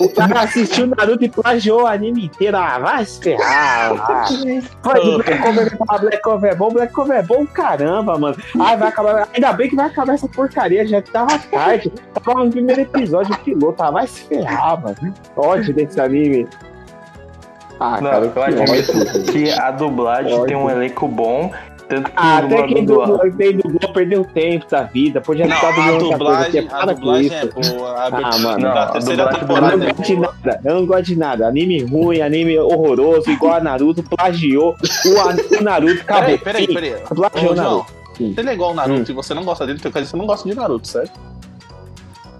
[0.00, 2.56] O cara assistiu Naruto e plagiou o anime inteiro.
[2.56, 3.92] Ah, vai se ferrar.
[3.98, 4.26] Ah.
[4.82, 8.36] Pode, Black Cover, ah, Black Cover é bom, Black Cover é bom, caramba, mano.
[8.60, 9.28] Ai, vai acabar.
[9.32, 11.90] Ainda bem que vai acabar essa porcaria, já que tava tarde.
[12.12, 13.82] Tava no primeiro episódio piloto.
[13.82, 15.14] Ah, vai se ferrar, mano.
[15.36, 16.46] Ódio desse anime.
[17.78, 21.50] Ah, Não, cara, eu que admito que a dublagem tem um elenco bom,
[21.88, 25.20] tanto que Ah, o até quem dublador do dublou, quem dublou perdeu tempo da vida.
[25.20, 27.36] Podia Não, estar a dublando outra coisa dublagem, a Para com dublagem isso.
[27.36, 27.90] é boa.
[27.92, 28.58] A Ah, mano.
[28.58, 31.16] Não, a terceira dublagem Eu temporada não é gosto de nada, eu não gosto de
[31.16, 31.46] nada.
[31.48, 34.74] Anime ruim, anime horroroso, igual a Naruto, plagiou
[35.06, 36.00] o, Naruto.
[36.00, 36.38] Acabou.
[36.38, 36.94] Peraí, peraí, peraí.
[37.14, 37.96] Plagiou Ô, João, Naruto.
[38.16, 40.16] Se ele é igual o Naruto e você não gosta dele, quer dizer que você
[40.16, 41.20] não gosta de Naruto, certo?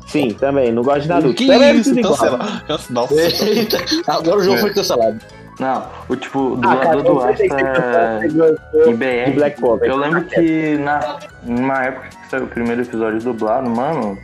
[0.06, 1.34] Sim, também, não gosto de Naruto.
[1.34, 1.90] Que Também é isso?
[1.90, 2.14] tudo igual.
[2.16, 2.62] Cancela.
[2.68, 3.14] Canc- Nossa.
[3.14, 4.60] Eita, agora o jogo É.
[4.60, 5.18] foi cancelado.
[5.58, 9.32] Não, o tipo, o Ah, cara, dublador do Asta é gostou de IBR.
[9.34, 9.88] Black Cover.
[9.88, 14.18] Eu lembro que na, numa época que saiu o primeiro episódio dublado, mano,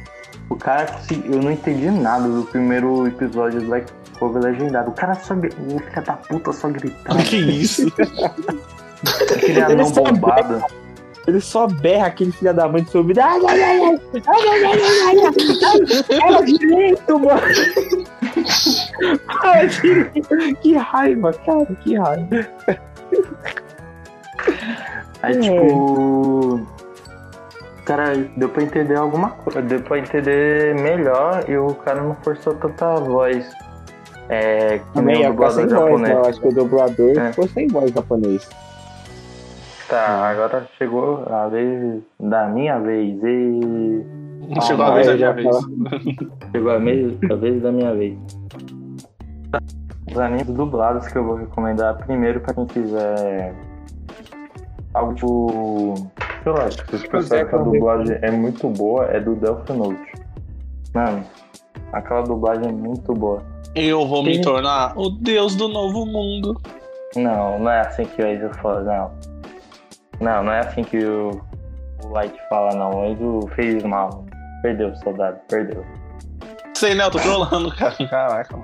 [0.51, 3.87] o cara conseguiu- eu não entendi nada do primeiro episódio do Black
[4.19, 4.91] Cover legendado.
[4.91, 5.33] O cara só.
[5.35, 7.19] O filho da puta só gritava.
[7.23, 7.91] Que isso?
[9.35, 10.63] Aquele anão bombado.
[11.27, 13.21] Ele só berra aquele filho da mãe de seu ouvido.
[13.21, 17.41] Ai, ai, ai, ai, ai, ai, ai, ai, ai, ai, direito, mano.
[19.41, 20.57] Fala direito.
[20.61, 22.47] Que raiva, cara, que raiva.
[25.23, 25.41] Aí, É.
[25.41, 26.61] tipo.
[27.85, 29.61] Cara, deu pra entender alguma coisa.
[29.63, 33.49] Deu pra entender melhor e o cara não forçou tanta voz.
[34.29, 36.09] É, que Também nem o dublador sem voz, né?
[36.09, 36.11] japonês.
[36.17, 37.31] Eu acho que o dublador É.
[37.31, 38.49] ficou sem voz japonês.
[39.93, 43.23] Tá, agora chegou a vez da minha vez.
[43.23, 44.07] E.
[44.63, 45.57] Chegou Ah, a vez da minha vez.
[46.51, 48.19] Chegou a, me- a vez da minha vez.
[50.11, 53.55] Os animes dublados que eu vou recomendar primeiro pra quem quiser
[54.95, 55.95] algo tipo.
[56.43, 60.13] Sei lá, se você percebe que a dublagem é muito boa, é do Death Note.
[60.95, 61.23] Mano,
[61.93, 63.43] aquela dublagem é muito boa.
[63.75, 66.59] Eu vou me Tem- tornar o deus do novo mundo.
[67.15, 69.32] Não, não é assim que o Enzo fala, não.
[70.23, 71.41] Não, não é assim que o,
[72.05, 72.91] o Light fala, não.
[72.91, 74.25] O Enzo fez mal.
[74.63, 75.85] Perdeu, soldado, perdeu.
[76.75, 77.05] Sei, né?
[77.05, 77.95] Eu tô trolando, cara.
[78.09, 78.57] Caraca.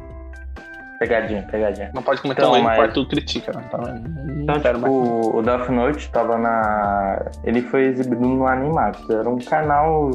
[0.98, 1.90] Pegadinha, pegadinha.
[1.94, 3.64] Não pode comentar Então, então, mas- o Arthur critica, né?
[3.68, 4.92] Então, não Então, quero mais.
[4.94, 7.26] tipo, o Death Note tava na.
[7.44, 9.08] Ele foi exibido no Animax.
[9.10, 10.10] Era um canal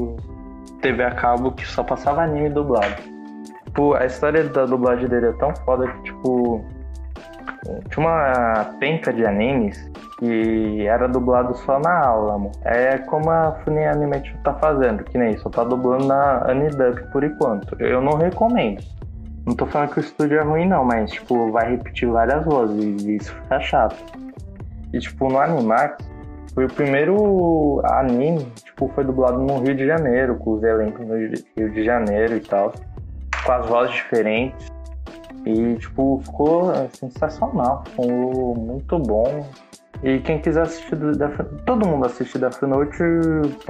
[0.82, 2.96] TV a cabo que só passava anime dublado.
[3.66, 6.64] Tipo, a história da dublagem dele é tão foda que, tipo.
[7.90, 9.90] Tinha uma penca de animes
[10.24, 12.50] que era dublado só na aula.
[12.64, 17.26] É como a Funny Animation tá fazendo, que nem só tá dublando na Anidub por
[17.26, 17.76] enquanto.
[17.82, 18.82] Eu não recomendo.
[19.46, 23.04] Não tô falando que o estúdio é ruim, não, mas, tipo, vai repetir várias vozes
[23.04, 23.98] e isso fica chato.
[24.94, 25.98] E, tipo, no Animax,
[26.54, 31.18] foi o primeiro anime, tipo, foi dublado no Rio de Janeiro, com os elencos no
[31.18, 32.72] Rio de Janeiro e tal,
[33.46, 34.68] com as vozes diferentes.
[35.46, 39.46] E, tipo, ficou sensacional, ficou muito bom.
[40.02, 43.02] E quem quiser assistir, Death, todo mundo assiste Death Note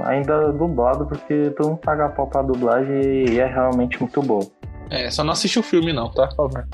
[0.02, 4.44] ainda dublado, porque todo mundo paga pau pra dublagem e é realmente muito boa.
[4.90, 6.28] É, só não assiste o filme, não, tá?
[6.28, 6.66] Por favor.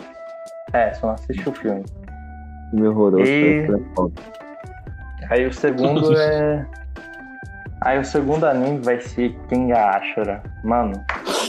[0.72, 1.84] É, só não assiste o filme.
[2.70, 3.24] Filme horroroso.
[3.30, 3.66] E-.
[5.28, 6.66] Aí o segundo é.
[7.82, 10.42] Aí o segundo anime vai ser Kenga Ashura.
[10.64, 11.02] Mano,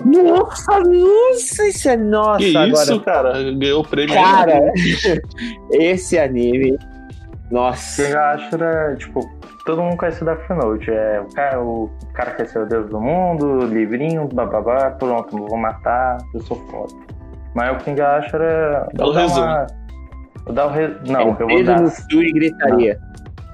[0.05, 2.39] Nossa, nossa, isso é nossa.
[2.39, 3.51] que agora, isso, cara?
[3.53, 4.13] Ganhou o prêmio.
[4.15, 4.71] cara,
[5.71, 6.77] esse anime.
[7.51, 8.03] Nossa.
[8.03, 9.19] Kenga Ashura, tipo,
[9.65, 10.89] todo mundo conhece o Death Note.
[10.91, 15.57] É o cara, o cara quer ser o deus do mundo, livrinho, bababá, pronto, vou
[15.57, 16.93] matar, eu sou foda.
[17.53, 18.87] Mas o Kenga Ashura.
[18.93, 19.45] Dá o vou dar resumo.
[19.45, 19.67] uma-
[20.45, 20.87] Vou dar o re...
[21.07, 21.81] Não, é eu vou dar.
[21.81, 22.99] no fio e gritaria.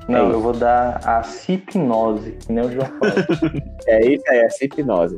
[0.07, 3.13] Não, É eu vou dar a hipnose, que nem o João falou.
[3.87, 5.17] É isso aí, essa hipnose.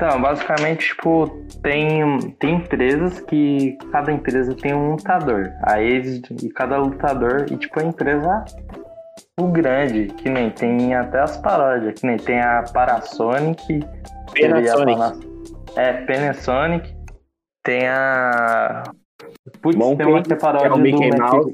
[0.00, 1.26] Então, basicamente, tipo,
[1.60, 5.52] tem, tem empresas que cada empresa tem um lutador.
[5.64, 8.44] Aí eles, e cada lutador, e tipo, a empresa
[9.40, 13.80] o grande, que nem tem até as paródias, que nem tem a Parasonic,
[14.40, 14.96] Panasonic.
[14.98, 15.16] Pana-
[15.76, 16.94] é, Panasonic,
[17.64, 18.84] tem a.
[19.60, 21.52] Putz, Monkey, tem uma que é Que paródia é o do Mickey Mac- Mouse.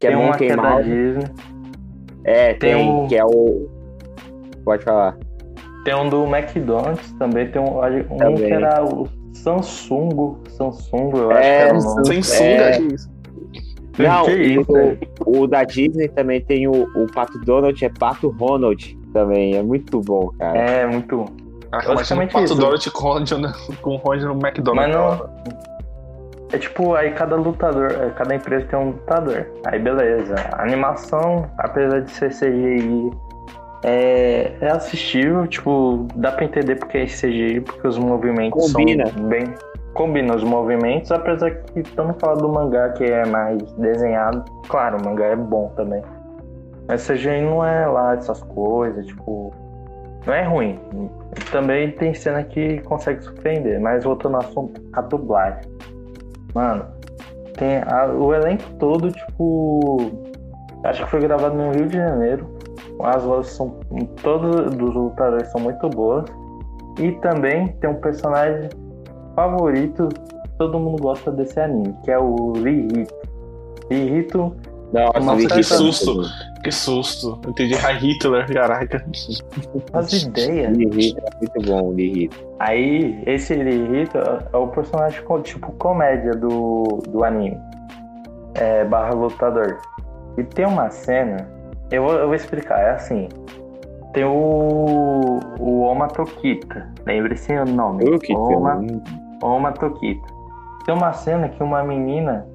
[0.00, 0.84] Que é tem uma que Monkey é da Mouse.
[0.84, 1.24] Disney.
[2.24, 3.68] É, tem tem, o- que é o.
[4.64, 5.14] Pode falar.
[5.88, 8.36] Tem um do McDonald's também, tem um, um Também.
[8.36, 12.06] que era o Samsung, Samsung, eu acho É, que era o nome.
[12.06, 12.80] Sem sunga, É.
[12.82, 13.10] isso.
[13.98, 14.98] Não, Que isso, velho?
[15.24, 19.56] o, o da Disney também tem o, o Pato Donald, é Pato Ronald também.
[19.56, 20.58] É muito bom, cara.
[20.58, 21.24] É, muito.
[21.72, 22.54] Ah, imagina o Pato isso.
[22.54, 24.94] Donald com o Ronald no- com o Ronald no McDonald's.
[24.94, 25.58] Mas não.
[26.52, 29.46] É tipo, aí cada lutador, é, cada empresa tem um lutador.
[29.66, 30.34] Aí beleza.
[30.52, 33.10] A animação, apesar de ser CGI,
[33.82, 39.06] é, é assistível, tipo, dá pra entender porque é CGI, porque os movimentos Combina.
[39.06, 39.44] são bem.
[39.94, 44.44] Combina os movimentos, apesar que estamos falando do mangá que é mais desenhado.
[44.68, 46.02] Claro, o mangá é bom também.
[46.86, 49.52] Mas CGI não é lá essas coisas, tipo.
[50.26, 50.78] Não é ruim.
[51.50, 55.62] Também tem cena que consegue surpreender, mas voltando ao assunto, a dublagem.
[56.54, 56.84] Mano,
[57.56, 59.98] tem a- o elenco todo, tipo.
[60.84, 62.57] Acho que foi gravado no Rio de Janeiro.
[63.02, 63.70] As vozes são.
[64.22, 66.24] Todos dos lutadores são muito boas.
[66.98, 68.68] E também tem um personagem
[69.34, 70.08] favorito.
[70.58, 73.14] Todo mundo gosta desse anime, que é o Rihito.
[73.88, 74.56] Rihito
[74.92, 76.22] Nossa, Nossa, que susto.
[76.64, 77.40] Que susto.
[77.44, 79.04] Eu entendi High Hitler, caraca.
[79.92, 80.70] faz ideia.
[80.70, 82.36] Me irrita, é muito bom, irrita.
[82.58, 87.56] Aí, esse Rihito é o personagem tipo comédia do, do anime.
[88.54, 89.78] É, barra lutador.
[90.36, 91.48] E tem uma cena,
[91.90, 93.28] eu vou, eu vou explicar, é assim.
[94.12, 95.38] Tem o.
[95.60, 96.88] O Oma Tokita.
[97.06, 98.04] Lembre-se o nome.
[98.34, 98.80] Oma,
[99.42, 100.26] Oma Tokita.
[100.86, 102.46] Tem uma cena que uma menina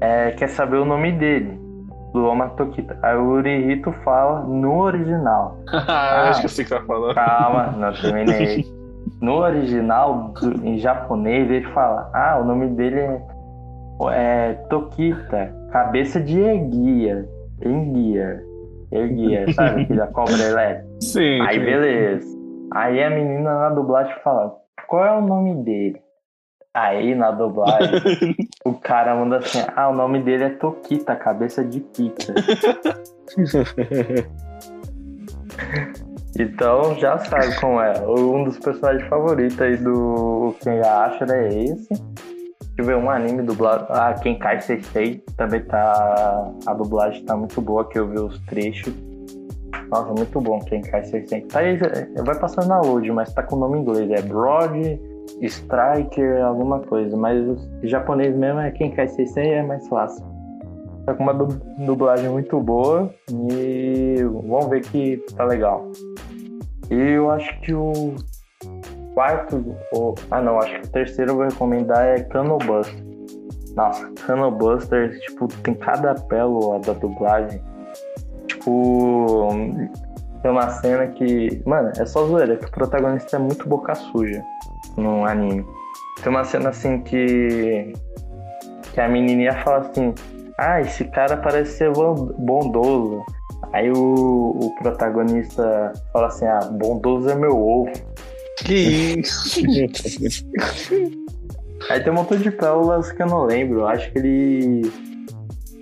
[0.00, 1.58] é, quer saber o nome dele.
[2.12, 2.98] Do Oma Tokita.
[3.02, 5.58] Aí o Rihito fala no original.
[5.72, 7.14] Ah, acho que eu sei o que tá falando.
[7.14, 8.64] Calma, não terminei.
[9.22, 13.20] No original, do- em japonês, ele fala: Ah, o nome dele é,
[14.12, 17.26] é Tokita, cabeça de Eguia.
[17.64, 18.40] Enguia.
[18.90, 19.86] Eguia, sabe?
[19.86, 20.88] Que da cobra elétrica.
[21.00, 21.40] Sim.
[21.42, 21.64] Aí sim.
[21.64, 22.38] beleza.
[22.74, 24.54] Aí a menina na dublagem fala:
[24.86, 26.00] Qual é o nome dele?
[26.74, 28.00] Aí na dublagem,
[28.64, 32.34] o cara manda assim: Ah, o nome dele é Tokita, cabeça de pizza.
[36.38, 38.00] Então já sabe como é.
[38.06, 41.88] Um dos personagens favoritos aí do Quem acha é esse.
[42.78, 43.86] Deixa eu ver um anime dublado.
[43.88, 46.48] Ah, Quem Cai Sensei também tá.
[46.64, 48.94] A dublagem tá muito boa, que eu vi os trechos.
[49.90, 51.40] Nossa, muito bom Quem Cai Sensei.
[51.40, 51.76] Tá aí,
[52.24, 54.08] vai passando na load, mas tá com o nome em inglês.
[54.12, 55.00] É Broad
[55.42, 57.16] Striker, alguma coisa.
[57.16, 60.24] Mas o japonês mesmo é Quem Cai Sensei é mais fácil.
[61.04, 63.10] Tá com uma du- dublagem muito boa
[63.50, 65.90] e vamos ver que tá legal.
[66.92, 68.14] E eu acho que o
[69.18, 73.02] quarto, ou, ah não, acho que o terceiro eu vou recomendar é Canobuster.
[73.74, 77.60] Nossa, Canobuster, tipo, tem cada pérola da dublagem.
[78.46, 79.48] Tipo,
[80.40, 84.40] tem uma cena que, mano, é só zoeira, que o protagonista é muito boca suja
[84.96, 85.66] no anime.
[86.22, 87.92] Tem uma cena assim que
[88.92, 90.14] que a menininha fala assim:
[90.58, 93.24] Ah, esse cara parece ser bon- bondoso.
[93.72, 93.96] Aí o,
[94.60, 97.90] o protagonista fala assim: Ah, bondoso é meu ovo.
[98.68, 99.60] Que isso?
[101.90, 103.80] Aí tem um montão de pérolas que eu não lembro.
[103.80, 104.92] Eu acho que ele.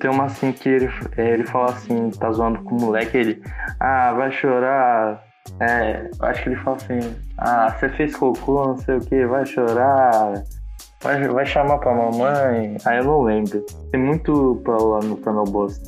[0.00, 3.42] Tem uma assim que ele, é, ele fala assim, tá zoando com o moleque, ele.
[3.80, 5.24] Ah, vai chorar.
[5.60, 6.98] É, eu acho que ele fala assim,
[7.38, 10.34] ah, você fez cocô, não sei o que, vai chorar.
[11.02, 12.76] Vai, vai chamar pra mamãe.
[12.84, 13.64] Aí eu não lembro.
[13.90, 15.80] Tem muito pérola no Canoboss.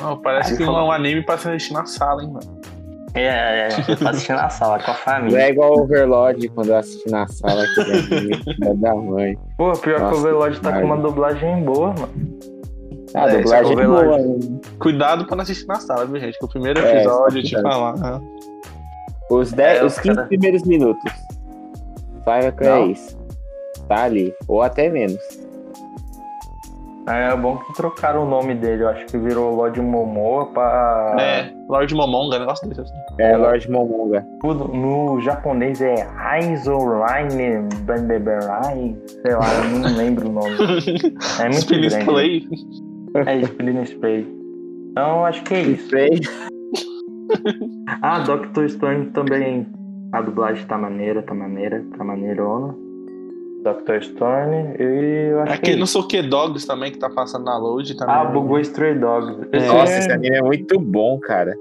[0.00, 2.57] Não, parece Aí que fala- um anime pra se assistir na sala, hein, mano.
[3.22, 5.38] É, é, eu tô assistindo na sala com a Não família.
[5.38, 9.36] é igual o Overlord quando eu assisti na sala aqui da da mãe.
[9.56, 12.38] Pô, pior que Nossa, o Overlord tá com uma dublagem boa, mano.
[13.14, 14.18] Ah, a É, dublagem é é boa.
[14.78, 16.38] Cuidado pra não assistir na sala, viu, gente?
[16.38, 17.72] Que o primeiro É, episódio, só te cuidado.
[17.72, 17.96] falar.
[17.96, 18.20] né?
[19.30, 21.12] Os, 10, É, os os 15 cara- primeiros minutos.
[22.58, 23.16] Que é isso.
[23.88, 24.34] Tá ali.
[24.46, 25.18] Ou até menos.
[27.08, 28.82] É bom que trocaram o nome dele.
[28.82, 31.16] Eu acho que virou Lord Momoa pra.
[31.18, 32.92] É, Lord Momonga, negócio desse assim.
[33.18, 34.26] É Lord Momonga.
[34.44, 38.94] No japonês é Aizoraine Bandeberai.
[39.06, 40.56] Sei lá, eu não lembro o nome.
[41.40, 42.04] É muito Spinning grande.
[42.04, 42.48] Play.
[43.26, 44.28] É Spinning Spray.
[44.90, 45.84] Então acho que é isso.
[45.84, 46.20] Spray.
[48.02, 49.66] Ah, Doctor Stone também.
[50.12, 52.74] A dublagem tá maneira, tá maneira, tá maneirona.
[53.72, 55.52] Doctor Stone e eu acho que.
[55.52, 55.92] é Aquele não isso.
[55.94, 58.14] sei o que Dogs também, que tá passando na load também.
[58.14, 59.46] Ah, bugou Stray Dogs.
[59.52, 61.54] Esse Nossa, é- esse anime é muito bom, cara.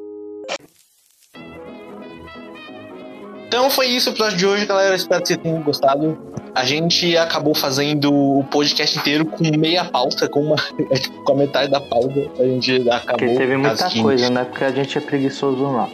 [3.48, 4.96] Então foi isso o episódio de hoje, galera.
[4.96, 6.18] Espero que vocês tenham gostado.
[6.54, 10.56] A gente acabou fazendo o podcast inteiro com meia pauta, com uma
[10.92, 12.30] é, com a metade da pauta.
[12.40, 13.20] A gente acabou.
[13.28, 14.44] Porque teve muita que- coisa, né?
[14.44, 15.88] Porque a gente é preguiçoso lá.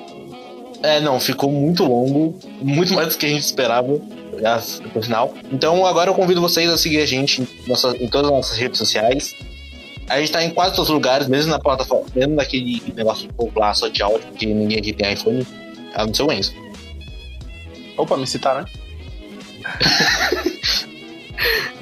[0.81, 3.99] É, não, ficou muito longo, muito mais do que a gente esperava
[4.95, 5.33] no final.
[5.51, 8.57] Então agora eu convido vocês a seguir a gente em, nossa- em todas as nossas
[8.57, 9.35] redes sociais.
[10.09, 13.33] A gente tá em quase todos os lugares, mesmo na plataforma, mesmo naquele negócio do
[13.33, 15.47] povo lá só de áudio, porque ninguém aqui tem iPhone,
[15.93, 16.53] a não ser o Enzo.
[17.97, 18.67] Opa, me citaram, né?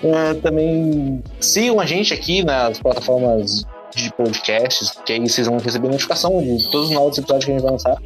[0.03, 3.63] É, também sigam a gente aqui nas plataformas
[3.95, 7.53] de podcasts, que aí vocês vão receber notificação de todos os novos episódios que a
[7.53, 7.97] gente vai lançar.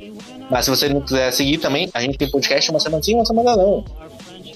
[0.49, 3.25] Mas se você não quiser seguir também, a gente tem podcast uma semana sim, uma
[3.25, 3.85] semana não.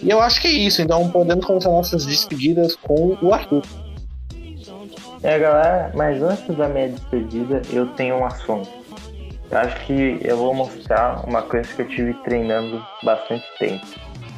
[0.01, 3.63] E eu acho que é isso, então podemos começar nossas despedidas com o Arthur.
[5.21, 8.69] É, galera, mas antes da minha despedida, eu tenho um assunto.
[9.51, 13.85] Eu acho que eu vou mostrar uma coisa que eu tive treinando bastante tempo.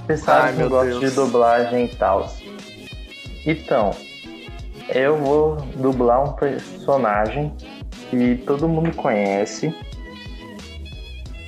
[0.07, 2.33] Você sabe que eu gosto de dublagem e tal.
[3.45, 3.91] Então,
[4.89, 7.53] eu vou dublar um personagem
[8.09, 9.73] que todo mundo conhece.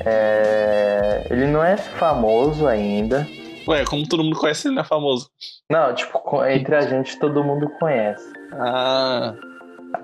[0.06, 3.28] É, Ele não é famoso ainda.
[3.68, 5.30] Ué, como todo mundo conhece, ele não é famoso.
[5.70, 8.32] Não, tipo, entre a gente todo mundo conhece.
[8.54, 9.34] Ah,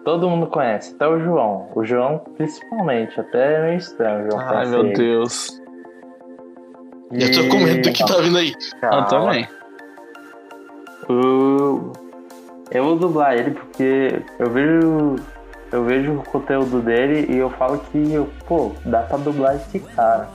[0.05, 1.71] Todo mundo conhece, até o João.
[1.75, 4.27] O João, principalmente, até é meio estranho.
[4.27, 4.93] o João ai meu ele.
[4.93, 5.49] Deus.
[7.11, 8.53] E eu tô com medo do que tá vindo aí.
[8.75, 9.07] Eu Calma.
[9.07, 9.47] também.
[11.09, 11.91] O-
[12.71, 15.15] Eu vou dublar ele porque eu vejo.
[15.71, 19.79] Eu vejo o conteúdo dele e eu falo que, eu, pô, dá pra dublar esse
[19.79, 20.27] cara.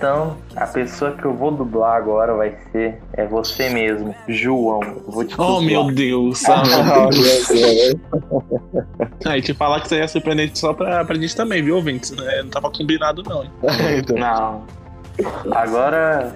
[0.00, 4.80] Então, a pessoa que eu vou dublar agora vai ser é você mesmo, João.
[4.82, 5.60] Eu vou te Oh, dublar.
[5.66, 6.42] meu Deus.
[6.48, 7.48] Ah, Ah, meu Deus.
[9.26, 12.14] Aí te falar que aí é surpreendente só pra, pra gente também, viu, ouvintes?
[12.18, 13.44] É, Não tava combinado, não.
[13.98, 14.64] Então, Não.
[15.54, 16.34] Agora,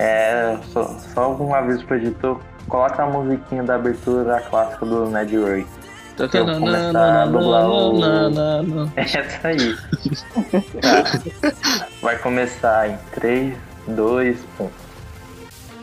[0.00, 0.56] é.
[0.72, 0.82] Só,
[1.14, 5.64] só uma vez pro editor, coloca a musiquinha da abertura clássica do Ned Work.
[6.18, 9.76] Eu vou começar a dublar o- Essa aí.
[10.80, 11.86] Tá.
[12.06, 13.52] Vai começar em 3,
[13.88, 14.68] 2, 1.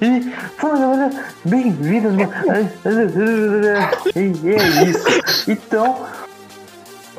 [0.02, 0.22] E
[0.58, 1.10] fala galera,
[1.44, 2.14] bem-vindos.
[4.16, 5.06] E é isso.
[5.52, 6.06] Então,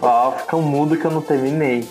[0.01, 1.87] ó, fica um mudo que eu não terminei.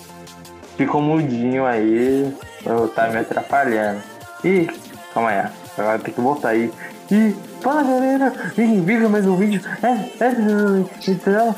[0.76, 2.35] Ficou mudinho aí,
[2.65, 4.02] eu- tá me atrapalhando.
[4.44, 4.68] Ih,
[5.14, 5.44] calma aí,
[5.77, 6.73] agora tem que voltar aí.
[7.11, 9.61] E fala galera, bem-vindo a mais um vídeo.
[9.84, 9.90] É,
[10.26, 10.31] é,
[11.07, 11.56] então,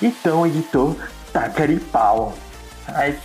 [0.00, 0.96] então, editor,
[1.34, 2.32] taca de pau.
[2.88, 3.16] Aí.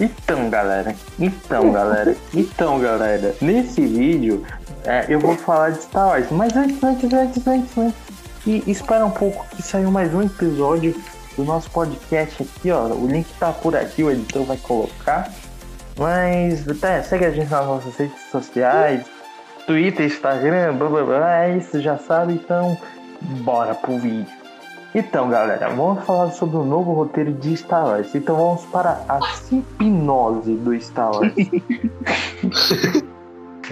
[0.00, 4.44] Então, galera, então, galera, então, galera, nesse vídeo
[4.84, 7.94] é, eu vou falar de Star Wars, mas antes, antes, antes, antes, antes,
[8.44, 11.00] e espera um pouco que saiu mais um episódio
[11.36, 15.30] do nosso podcast aqui, ó, o link tá por aqui, o editor vai colocar,
[15.96, 19.04] mas tá, segue a gente nas nossas redes sociais,
[19.66, 22.76] Twitter, Instagram, blá blá blá, é isso, já sabe, então,
[23.44, 24.41] bora pro vídeo.
[24.94, 28.14] Então, galera, vamos falar sobre o novo roteiro de Star Wars.
[28.14, 29.18] Então vamos para a
[29.50, 31.32] hipnose do Star Wars.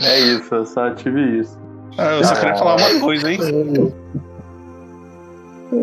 [0.02, 1.59] é isso, eu só tive isso.
[1.98, 2.36] Ah, eu só Ah.
[2.40, 3.38] queria falar uma coisa, hein?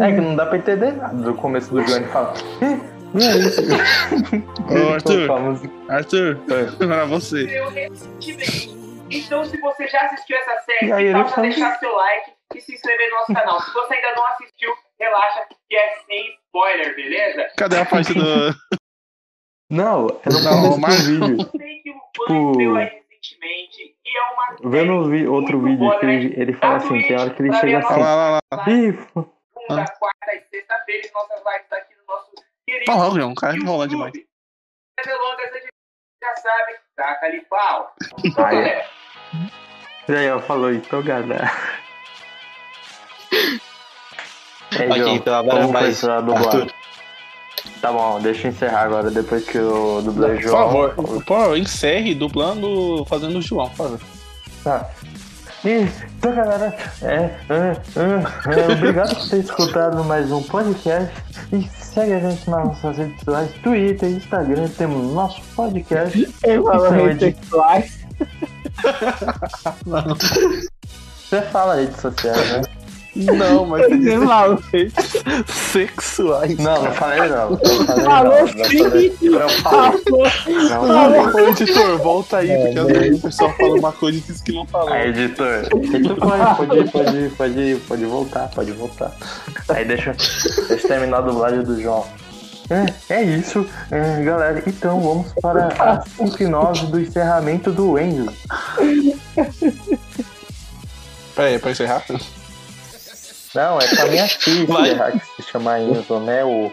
[0.01, 2.33] É que não dá pra entender nada do começo do Johnny fala.
[2.61, 2.79] "Eh,
[3.13, 3.61] não é isso.
[3.61, 5.29] Ô, Arthur.
[5.89, 6.63] Arthur, É.
[6.87, 7.59] pra você.
[7.59, 8.75] Eu recentemente.
[9.09, 13.09] Então, se você já assistiu essa série, aí, fala- deixar seu like e se inscrever
[13.11, 13.61] no nosso canal.
[13.61, 14.69] Se você ainda não assistiu,
[14.99, 17.47] relaxa, que é sem spoiler, beleza?
[17.57, 18.23] Cadê a parte do.
[19.69, 21.37] Não, é no Não, começo do vídeo.
[21.53, 25.27] Eu sei que o Bunny Tipo- veio aí recentemente e é uma Vendo o vi-
[25.27, 26.13] outro vídeo boa, que né?
[26.15, 27.99] ele, ele fala assim, tem hora que ele chega assim.
[27.99, 28.63] lá, lá, lá.
[28.63, 32.31] F- segunda, quarta e sexta-feira nossas lives tá aqui no nosso
[32.65, 34.13] querido Porra, Leon, cara enrola demais.
[36.23, 37.93] Já sabe, taca ali pau.
[38.37, 38.83] Aí.
[40.09, 41.45] E aí, eu falou, então, galera.
[44.71, 45.89] É, Ok, João, então agora dublagem?
[46.09, 46.71] Arthur.
[47.81, 50.57] Tá bom, deixa eu encerrar agora, depois que o dublei Por João.
[50.67, 53.99] favor, pô, encerre dublando, fazendo o João, por favor.
[54.63, 54.89] Tá.
[55.65, 55.87] E,
[56.17, 61.11] então, galera, é, é, é, é, obrigado por ter escutado mais um podcast.
[61.51, 66.25] E segue a gente nas nossas redes sociais, Twitter, Instagram, temos nosso podcast.
[66.41, 68.07] Falou Então, redes sexuais.
[71.29, 72.61] Você fala redes sociais, né?
[73.25, 74.59] Não, mas Ele falou.
[75.47, 76.57] sexuais.
[76.57, 77.49] Não, não falei não.
[77.51, 78.45] Não falei Falou não.
[78.45, 79.17] Não falei.
[79.17, 79.29] sim.
[79.29, 81.21] Não falei.
[81.21, 84.51] Não editor, volta aí, porque às vezes o pessoal fala uma coisa e diz que
[84.51, 84.93] não falou.
[84.93, 89.11] Aí, editor, editor pode, pode, pode, pode, pode voltar, pode voltar.
[89.69, 92.05] Aí deixa, deixa eu terminar a dublagem do João.
[92.69, 94.61] É, é isso, é, galera.
[94.67, 98.31] Então vamos para a hipnose do encerramento do Enzo.
[101.33, 102.03] Peraí, é pra encerrar?
[103.57, 106.43] Não, é pra minha filha que se chama Enzo, né?
[106.45, 106.71] O...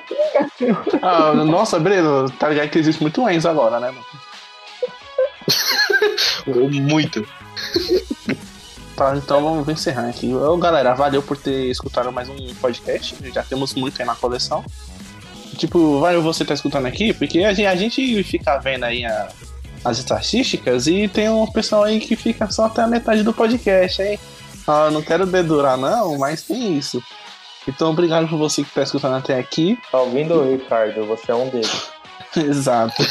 [1.03, 4.05] Ah, nossa, Breno, tá ligado que existe muito Enzo agora, né, mano?
[6.71, 7.27] Muito.
[8.97, 10.33] Tá, então vamos encerrar aqui.
[10.35, 13.17] Ô, galera, valeu por ter escutado mais um podcast.
[13.33, 14.65] Já temos muito aí na coleção.
[15.57, 19.29] Tipo, valeu você tá escutando aqui, porque a gente, a gente fica vendo aí a-
[19.85, 24.03] as estatísticas e tem um pessoal aí que fica só até a metade do podcast,
[24.03, 24.19] hein?
[24.67, 27.03] Ah, não quero dedurar não, mas tem isso.
[27.67, 29.79] Então, obrigado por você que tá escutando até aqui.
[29.91, 31.07] Tá ouvindo, Ricardo?
[31.07, 31.89] Você é um deles.
[32.37, 33.03] Exato.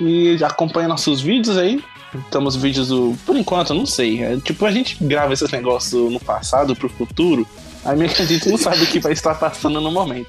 [0.00, 1.82] e acompanha nossos vídeos aí.
[2.14, 3.16] Estamos vídeos do.
[3.24, 4.22] Por enquanto, eu não sei.
[4.22, 7.46] É, tipo, a gente grava esses negócios no passado pro futuro.
[7.84, 10.28] Aí meio que a gente não sabe o que vai estar passando no momento.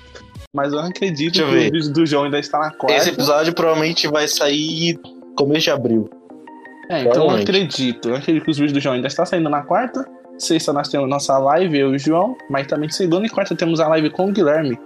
[0.54, 1.70] Mas eu acredito Deixa que ver.
[1.70, 2.98] o vídeo do João ainda está na quarta.
[2.98, 5.00] Esse episódio provavelmente vai sair
[5.36, 6.10] começo de abril.
[6.92, 8.10] É, então eu acredito.
[8.10, 10.06] Eu acredito que os vídeos do João ainda estão saindo na quarta.
[10.38, 12.36] Sexta nós temos nossa live, eu e o João.
[12.50, 14.78] Mas também segunda e quarta temos a live com o Guilherme.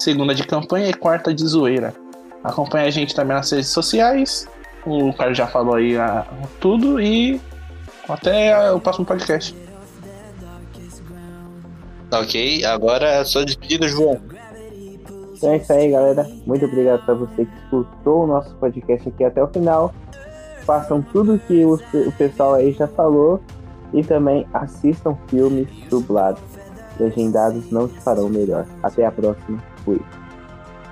[0.00, 1.94] Segunda de campanha e quarta de zoeira.
[2.42, 4.48] Acompanha a gente também nas redes sociais.
[4.84, 6.26] O Carlos já falou aí ah,
[6.60, 7.00] tudo.
[7.00, 7.40] E
[8.08, 9.54] até o próximo podcast.
[12.10, 14.20] Ok, agora é a sua despedida, João.
[15.36, 16.28] Então é isso aí, galera.
[16.44, 19.94] Muito obrigado pra você que escutou o nosso podcast aqui até o final.
[20.64, 23.40] Façam tudo que o, o pessoal aí já falou
[23.92, 26.42] e também assistam filmes dublados.
[26.98, 28.66] Legendados não te farão melhor.
[28.82, 29.62] Até a próxima.
[29.84, 30.00] Fui.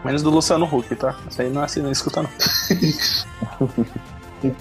[0.05, 1.17] Menos do Luciano Huck, tá?
[1.29, 2.31] Isso aí não é assim, não escuta não.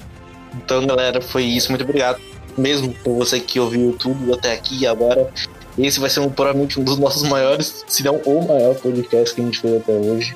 [0.56, 1.70] Então, galera, foi isso.
[1.70, 2.20] Muito obrigado.
[2.58, 5.30] Mesmo por você que ouviu tudo até aqui e agora.
[5.78, 9.42] Esse vai ser um, provavelmente um dos nossos maiores, se não o maior podcast que
[9.42, 10.36] a gente fez até hoje.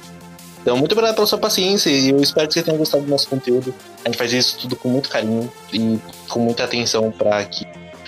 [0.64, 3.28] Então, muito obrigado pela sua paciência e eu espero que você tenha gostado do nosso
[3.28, 3.76] conteúdo.
[4.06, 6.00] A gente faz isso tudo com muito carinho e
[6.30, 7.68] com muita atenção para que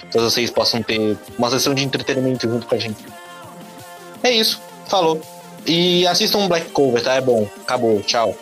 [0.10, 3.06] todos vocês possam ter uma sessão de entretenimento junto com a gente.
[4.24, 4.62] É isso.
[4.88, 5.22] Falou.
[5.68, 7.16] E assistam um Black Cover, tá?
[7.16, 7.46] É bom.
[7.62, 8.02] Acabou.
[8.02, 8.34] Tchau.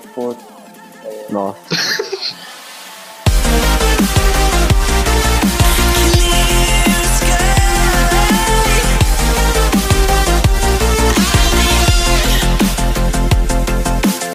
[1.32, 1.58] Nossa.